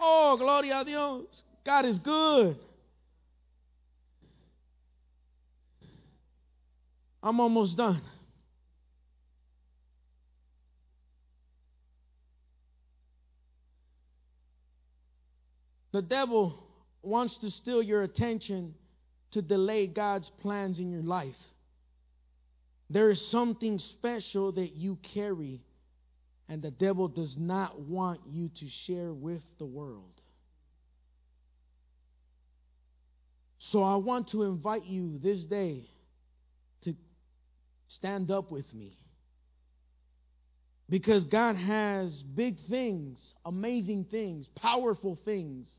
Oh, 0.03 0.35
gloria 0.35 0.81
a 0.81 0.85
Dios. 0.85 1.43
God 1.63 1.85
is 1.85 1.99
good. 1.99 2.57
I'm 7.21 7.39
almost 7.39 7.77
done. 7.77 8.01
The 15.91 16.01
devil 16.01 16.63
wants 17.03 17.37
to 17.39 17.51
steal 17.51 17.83
your 17.83 18.01
attention 18.01 18.73
to 19.31 19.41
delay 19.41 19.85
God's 19.85 20.31
plans 20.41 20.79
in 20.79 20.89
your 20.89 21.03
life. 21.03 21.35
There 22.89 23.09
is 23.09 23.25
something 23.27 23.77
special 23.77 24.51
that 24.53 24.75
you 24.75 24.97
carry 25.13 25.61
and 26.51 26.61
the 26.61 26.69
devil 26.69 27.07
does 27.07 27.33
not 27.39 27.79
want 27.79 28.19
you 28.29 28.49
to 28.49 28.67
share 28.85 29.13
with 29.13 29.41
the 29.57 29.65
world. 29.65 30.11
So 33.69 33.81
I 33.81 33.95
want 33.95 34.31
to 34.31 34.43
invite 34.43 34.83
you 34.83 35.17
this 35.23 35.45
day 35.45 35.85
to 36.83 36.93
stand 37.87 38.31
up 38.31 38.51
with 38.51 38.65
me. 38.73 38.97
Because 40.89 41.23
God 41.23 41.55
has 41.55 42.11
big 42.35 42.57
things, 42.69 43.17
amazing 43.45 44.07
things, 44.11 44.45
powerful 44.57 45.17
things, 45.23 45.69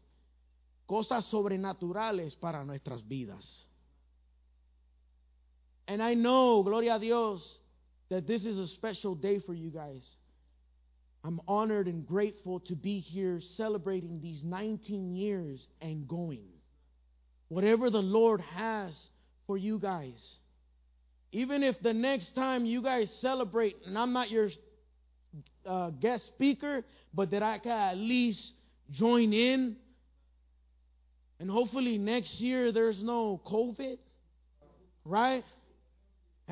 cosas 0.89 1.31
sobrenaturales 1.31 2.33
para 2.41 2.65
nuestras 2.65 3.03
vidas. 3.03 3.47
And 5.87 6.03
I 6.03 6.15
know, 6.15 6.63
gloria 6.63 6.95
a 6.95 6.99
Dios, 6.99 7.43
that 8.09 8.27
this 8.27 8.47
is 8.47 8.57
a 8.57 8.69
special 8.69 9.15
day 9.15 9.39
for 9.45 9.53
you 9.53 9.69
guys. 9.69 10.03
I'm 11.25 11.41
honored 11.47 11.87
and 11.87 12.07
grateful 12.07 12.61
to 12.61 12.75
be 12.75 12.99
here 12.99 13.41
celebrating 13.57 14.21
these 14.21 14.43
19 14.43 15.15
years 15.15 15.67
and 15.81 16.09
going. 16.09 16.43
Whatever 17.49 17.91
the 17.91 18.03
Lord 18.03 18.41
has 18.41 18.97
for 19.47 19.57
you 19.57 19.79
guys, 19.79 20.39
even 21.31 21.63
if 21.63 21.81
the 21.81 21.93
next 21.93 22.35
time 22.35 22.65
you 22.65 22.83
guys 22.83 23.11
celebrate, 23.21 23.77
and 23.87 23.97
I'm 23.97 24.13
not 24.13 24.31
your 24.31 24.51
uh, 25.65 25.91
guest 25.91 26.27
speaker, 26.27 26.85
but 27.15 27.31
that 27.31 27.43
I 27.43 27.59
can 27.59 27.73
at 27.73 27.97
least 27.97 28.53
join 28.91 29.33
in. 29.33 29.77
And 31.39 31.51
hopefully 31.51 31.99
next 31.99 32.41
year 32.41 32.73
there's 32.73 33.03
no 33.03 33.41
COVID, 33.47 33.99
right? 35.05 35.45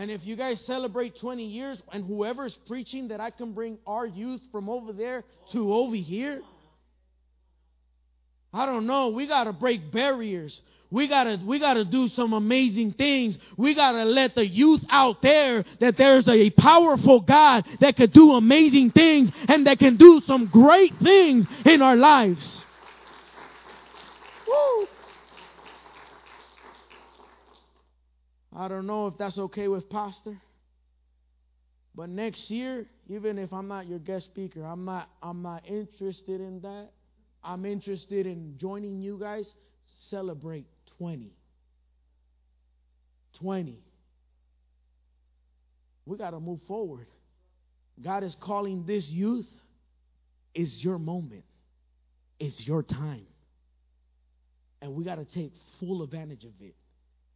And 0.00 0.10
if 0.10 0.24
you 0.24 0.34
guys 0.34 0.58
celebrate 0.66 1.20
20 1.20 1.44
years 1.44 1.76
and 1.92 2.06
whoever's 2.06 2.56
preaching 2.66 3.08
that 3.08 3.20
I 3.20 3.28
can 3.28 3.52
bring 3.52 3.76
our 3.86 4.06
youth 4.06 4.40
from 4.50 4.70
over 4.70 4.94
there 4.94 5.24
to 5.52 5.74
over 5.74 5.94
here, 5.94 6.40
I 8.50 8.64
don't 8.64 8.86
know. 8.86 9.08
We 9.08 9.26
got 9.26 9.44
to 9.44 9.52
break 9.52 9.92
barriers. 9.92 10.58
We 10.90 11.06
gotta, 11.06 11.38
we 11.44 11.58
gotta 11.58 11.84
do 11.84 12.08
some 12.08 12.32
amazing 12.32 12.94
things. 12.94 13.36
We 13.58 13.74
gotta 13.74 14.04
let 14.04 14.34
the 14.34 14.46
youth 14.46 14.80
out 14.88 15.20
there 15.20 15.66
that 15.80 15.98
there's 15.98 16.26
a 16.26 16.48
powerful 16.48 17.20
God 17.20 17.66
that 17.80 17.96
could 17.96 18.12
do 18.12 18.32
amazing 18.32 18.92
things 18.92 19.28
and 19.48 19.66
that 19.66 19.78
can 19.78 19.98
do 19.98 20.22
some 20.26 20.46
great 20.46 20.94
things 21.02 21.44
in 21.66 21.82
our 21.82 21.94
lives. 21.94 22.64
Woo. 24.48 24.86
I 28.60 28.68
don't 28.68 28.86
know 28.86 29.06
if 29.06 29.16
that's 29.16 29.38
okay 29.38 29.68
with 29.68 29.88
Pastor. 29.88 30.36
But 31.94 32.10
next 32.10 32.50
year, 32.50 32.84
even 33.08 33.38
if 33.38 33.54
I'm 33.54 33.68
not 33.68 33.86
your 33.86 33.98
guest 33.98 34.26
speaker, 34.26 34.62
I'm 34.62 34.84
not 34.84 35.08
I'm 35.22 35.40
not 35.40 35.66
interested 35.66 36.42
in 36.42 36.60
that. 36.60 36.90
I'm 37.42 37.64
interested 37.64 38.26
in 38.26 38.58
joining 38.58 39.00
you 39.00 39.18
guys 39.18 39.50
celebrate 40.10 40.66
20. 40.98 41.32
20. 43.38 43.78
We 46.04 46.16
got 46.18 46.32
to 46.32 46.40
move 46.40 46.60
forward. 46.68 47.06
God 48.02 48.24
is 48.24 48.36
calling 48.40 48.84
this 48.84 49.06
youth. 49.06 49.48
Is 50.54 50.84
your 50.84 50.98
moment. 50.98 51.44
It's 52.38 52.60
your 52.66 52.82
time. 52.82 53.26
And 54.82 54.92
we 54.94 55.04
got 55.04 55.14
to 55.14 55.24
take 55.24 55.54
full 55.78 56.02
advantage 56.02 56.44
of 56.44 56.52
it. 56.60 56.74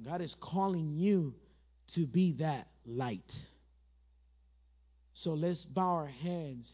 God 0.03 0.21
is 0.21 0.35
calling 0.41 0.95
you 0.97 1.35
to 1.95 2.07
be 2.07 2.33
that 2.39 2.67
light. 2.87 3.31
So 5.15 5.35
let's 5.35 5.65
bow 5.65 5.83
our 5.83 6.07
heads. 6.07 6.71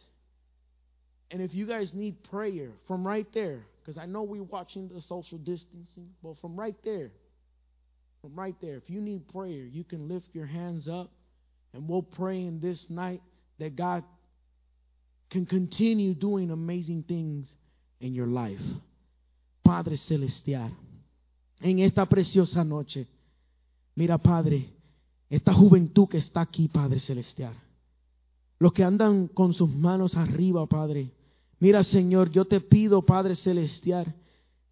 And 1.30 1.42
if 1.42 1.54
you 1.54 1.66
guys 1.66 1.92
need 1.94 2.22
prayer 2.24 2.70
from 2.86 3.06
right 3.06 3.26
there, 3.34 3.60
because 3.80 3.98
I 3.98 4.06
know 4.06 4.22
we're 4.22 4.42
watching 4.42 4.88
the 4.88 5.00
social 5.02 5.38
distancing, 5.38 6.10
but 6.22 6.40
from 6.40 6.56
right 6.56 6.76
there, 6.84 7.10
from 8.22 8.34
right 8.34 8.54
there, 8.60 8.76
if 8.76 8.88
you 8.88 9.00
need 9.00 9.28
prayer, 9.28 9.64
you 9.64 9.84
can 9.84 10.08
lift 10.08 10.28
your 10.32 10.46
hands 10.46 10.88
up 10.88 11.10
and 11.72 11.88
we'll 11.88 12.02
pray 12.02 12.40
in 12.40 12.60
this 12.60 12.86
night 12.88 13.22
that 13.58 13.76
God 13.76 14.04
can 15.30 15.46
continue 15.46 16.14
doing 16.14 16.50
amazing 16.50 17.04
things 17.06 17.46
in 18.00 18.14
your 18.14 18.26
life. 18.26 18.60
Padre 19.64 19.96
Celestial, 19.96 20.70
en 21.60 21.78
esta 21.80 22.06
preciosa 22.06 22.64
noche, 22.64 23.06
mira 23.94 24.18
Padre, 24.18 24.68
esta 25.28 25.54
juventud 25.54 26.08
que 26.08 26.18
está 26.18 26.40
aquí, 26.40 26.68
Padre 26.68 27.00
Celestial, 27.00 27.54
los 28.58 28.72
que 28.72 28.84
andan 28.84 29.28
con 29.28 29.54
sus 29.54 29.70
manos 29.70 30.16
arriba, 30.16 30.66
Padre, 30.66 31.12
Mira, 31.60 31.82
Señor, 31.82 32.30
yo 32.30 32.46
te 32.46 32.60
pido, 32.60 33.02
Padre 33.02 33.34
Celestial, 33.34 34.14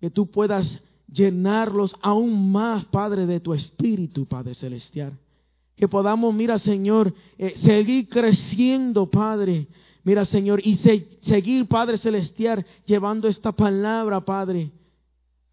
que 0.00 0.10
tú 0.10 0.30
puedas 0.30 0.82
llenarlos 1.06 1.94
aún 2.00 2.50
más, 2.50 2.86
Padre, 2.86 3.26
de 3.26 3.40
tu 3.40 3.52
Espíritu, 3.52 4.24
Padre 4.24 4.54
Celestial. 4.54 5.12
Que 5.76 5.86
podamos, 5.86 6.34
mira, 6.34 6.58
Señor, 6.58 7.14
eh, 7.36 7.54
seguir 7.58 8.08
creciendo, 8.08 9.10
Padre. 9.10 9.68
Mira, 10.02 10.24
Señor, 10.24 10.62
y 10.64 10.76
seguir, 11.20 11.68
Padre 11.68 11.98
Celestial, 11.98 12.64
llevando 12.86 13.28
esta 13.28 13.52
palabra, 13.52 14.22
Padre, 14.22 14.70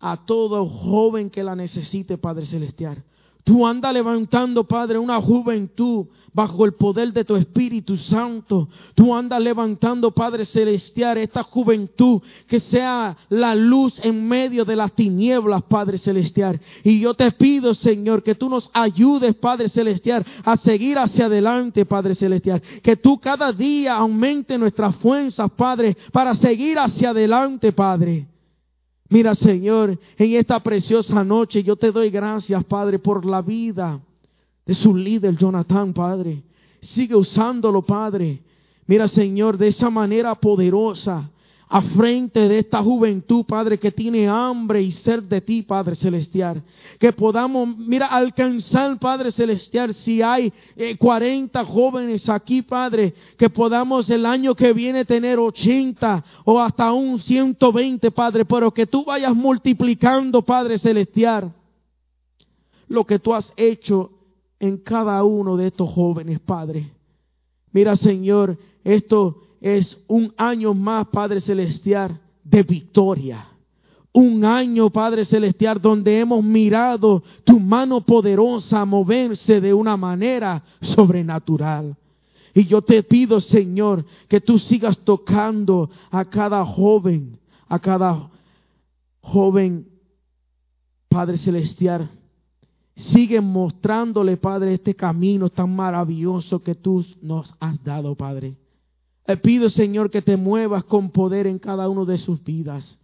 a 0.06 0.18
todo 0.18 0.68
joven 0.68 1.32
que 1.32 1.44
la 1.44 1.56
necesite, 1.56 2.20
Padre 2.20 2.46
Celestial. 2.46 3.04
Tú 3.44 3.66
anda 3.66 3.92
levantando, 3.92 4.64
Padre, 4.64 5.00
una 5.00 5.20
juventud 5.20 6.06
bajo 6.32 6.64
el 6.66 6.74
poder 6.74 7.12
de 7.12 7.26
tu 7.26 7.36
Espíritu 7.36 7.98
Santo. 7.98 8.70
Tú 8.94 9.16
andas 9.16 9.42
levantando, 9.42 10.12
Padre 10.12 10.46
Celestial, 10.46 11.18
esta 11.18 11.42
juventud 11.42 12.22
que 12.48 12.60
sea 12.60 13.18
la 13.30 13.56
luz 13.56 14.00
en 14.04 14.28
medio 14.28 14.64
de 14.64 14.76
las 14.76 14.92
tinieblas, 14.94 15.64
Padre 15.64 15.98
Celestial. 15.98 16.62
Y 16.84 17.00
yo 17.00 17.16
te 17.16 17.32
pido, 17.32 17.74
Señor, 17.74 18.22
que 18.22 18.36
tú 18.36 18.48
nos 18.48 18.70
ayudes, 18.74 19.34
Padre 19.34 19.70
Celestial, 19.70 20.24
a 20.44 20.56
seguir 20.58 21.00
hacia 21.00 21.26
adelante, 21.26 21.86
Padre 21.86 22.14
Celestial. 22.14 22.62
Que 22.84 22.96
tú 22.96 23.20
cada 23.20 23.52
día 23.52 23.96
aumente 23.96 24.58
nuestras 24.60 24.96
fuerzas, 24.98 25.50
Padre, 25.52 25.98
para 26.12 26.36
seguir 26.36 26.78
hacia 26.78 27.10
adelante, 27.10 27.72
Padre. 27.72 28.35
Mira, 29.10 29.36
Señor, 29.36 30.00
en 30.18 30.32
esta 30.34 30.60
preciosa 30.60 31.24
noche 31.24 31.62
yo 31.64 31.76
te 31.76 31.92
doy 31.92 32.10
gracias, 32.10 32.64
Padre, 32.64 33.00
por 33.00 33.26
la 33.26 33.42
vida 33.42 34.00
de 34.66 34.74
su 34.74 34.96
líder, 34.96 35.38
Jonathan, 35.38 35.94
Padre. 35.94 36.42
Sigue 36.82 37.16
usándolo, 37.16 37.84
Padre. 37.84 38.42
Mira, 38.88 39.08
Señor, 39.08 39.58
de 39.58 39.68
esa 39.68 39.90
manera 39.90 40.34
poderosa 40.36 41.30
a 41.76 41.82
frente 41.82 42.48
de 42.48 42.60
esta 42.60 42.82
juventud, 42.82 43.44
Padre, 43.44 43.78
que 43.78 43.92
tiene 43.92 44.30
hambre 44.30 44.82
y 44.82 44.94
ser 44.94 45.22
de 45.22 45.42
ti, 45.42 45.62
Padre 45.62 45.96
Celestial. 45.96 46.64
Que 46.98 47.12
podamos, 47.12 47.68
mira, 47.78 48.06
alcanzar, 48.06 48.98
Padre 48.98 49.30
Celestial, 49.30 49.94
si 49.94 50.22
hay 50.22 50.54
40 50.98 51.60
eh, 51.60 51.66
jóvenes 51.66 52.30
aquí, 52.30 52.62
Padre, 52.62 53.14
que 53.38 53.50
podamos 53.50 54.10
el 54.10 54.26
año 54.26 54.56
que 54.56 54.72
viene 54.72 55.04
tener 55.04 55.38
80 55.38 56.24
o 56.46 56.62
hasta 56.62 56.94
un 56.94 57.20
120, 57.20 58.10
Padre, 58.10 58.46
pero 58.46 58.74
que 58.74 58.88
tú 58.88 59.04
vayas 59.04 59.36
multiplicando, 59.36 60.44
Padre 60.44 60.78
Celestial, 60.78 61.52
lo 62.88 63.04
que 63.04 63.20
tú 63.20 63.34
has 63.34 63.52
hecho 63.58 64.12
en 64.62 64.78
cada 64.78 65.22
uno 65.26 65.58
de 65.58 65.68
estos 65.68 65.90
jóvenes, 65.90 66.40
Padre. 66.40 66.90
Mira, 67.74 67.98
Señor, 67.98 68.58
esto 68.86 69.45
es 69.66 69.98
un 70.08 70.32
año 70.38 70.76
más, 70.76 71.08
Padre 71.08 71.40
Celestial, 71.40 72.22
de 72.44 72.62
victoria. 72.62 73.48
Un 74.14 74.46
año, 74.46 74.92
Padre 74.92 75.26
Celestial, 75.26 75.82
donde 75.82 76.20
hemos 76.20 76.44
mirado 76.44 77.24
tu 77.44 77.60
mano 77.60 78.02
poderosa 78.02 78.86
moverse 78.86 79.60
de 79.60 79.74
una 79.74 79.98
manera 79.98 80.64
sobrenatural. 80.82 81.98
Y 82.54 82.66
yo 82.66 82.84
te 82.84 83.02
pido, 83.02 83.40
Señor, 83.40 84.06
que 84.28 84.40
tú 84.40 84.60
sigas 84.60 85.00
tocando 85.00 85.90
a 86.12 86.26
cada 86.26 86.64
joven, 86.64 87.40
a 87.68 87.80
cada 87.80 88.30
joven, 89.20 89.88
Padre 91.10 91.38
Celestial. 91.38 92.12
Sigue 92.96 93.42
mostrándole, 93.42 94.38
Padre, 94.38 94.76
este 94.76 94.94
camino 94.94 95.50
tan 95.50 95.76
maravilloso 95.76 96.62
que 96.62 96.76
tú 96.76 97.04
nos 97.24 97.52
has 97.60 97.84
dado, 97.84 98.14
Padre. 98.14 98.58
Le 99.28 99.38
pido, 99.38 99.70
Señor, 99.70 100.12
que 100.12 100.22
te 100.22 100.38
muevas 100.38 100.84
con 100.84 101.10
poder 101.10 101.48
en 101.48 101.60
cada 101.60 101.90
uno 101.90 102.06
de 102.06 102.18
sus 102.18 102.44
vidas. 102.44 103.00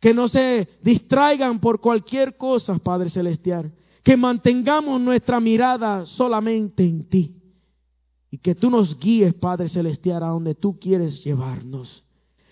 Que 0.00 0.14
no 0.14 0.28
se 0.28 0.68
distraigan 0.82 1.60
por 1.60 1.80
cualquier 1.80 2.36
cosa, 2.36 2.78
Padre 2.78 3.10
Celestial. 3.10 3.72
Que 4.02 4.16
mantengamos 4.16 5.00
nuestra 5.00 5.40
mirada 5.40 6.06
solamente 6.06 6.84
en 6.84 7.08
ti. 7.08 7.34
Y 8.30 8.38
que 8.38 8.54
tú 8.54 8.70
nos 8.70 8.98
guíes, 8.98 9.34
Padre 9.34 9.68
Celestial, 9.68 10.22
a 10.22 10.28
donde 10.28 10.54
tú 10.54 10.78
quieres 10.78 11.24
llevarnos. 11.24 12.04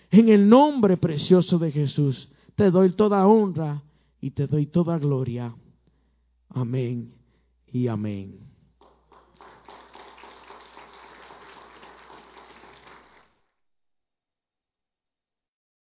En 0.09 0.29
el 0.29 0.49
nombre 0.49 0.97
precioso 0.97 1.59
de 1.59 1.71
Jesús, 1.71 2.29
te 2.55 2.71
doy 2.71 2.91
toda 2.91 3.27
honra 3.27 3.83
y 4.19 4.31
te 4.31 4.47
doy 4.47 4.65
toda 4.65 4.97
gloria. 4.97 5.53
Amén 6.49 7.13
y 7.71 7.87
amén. 7.87 8.56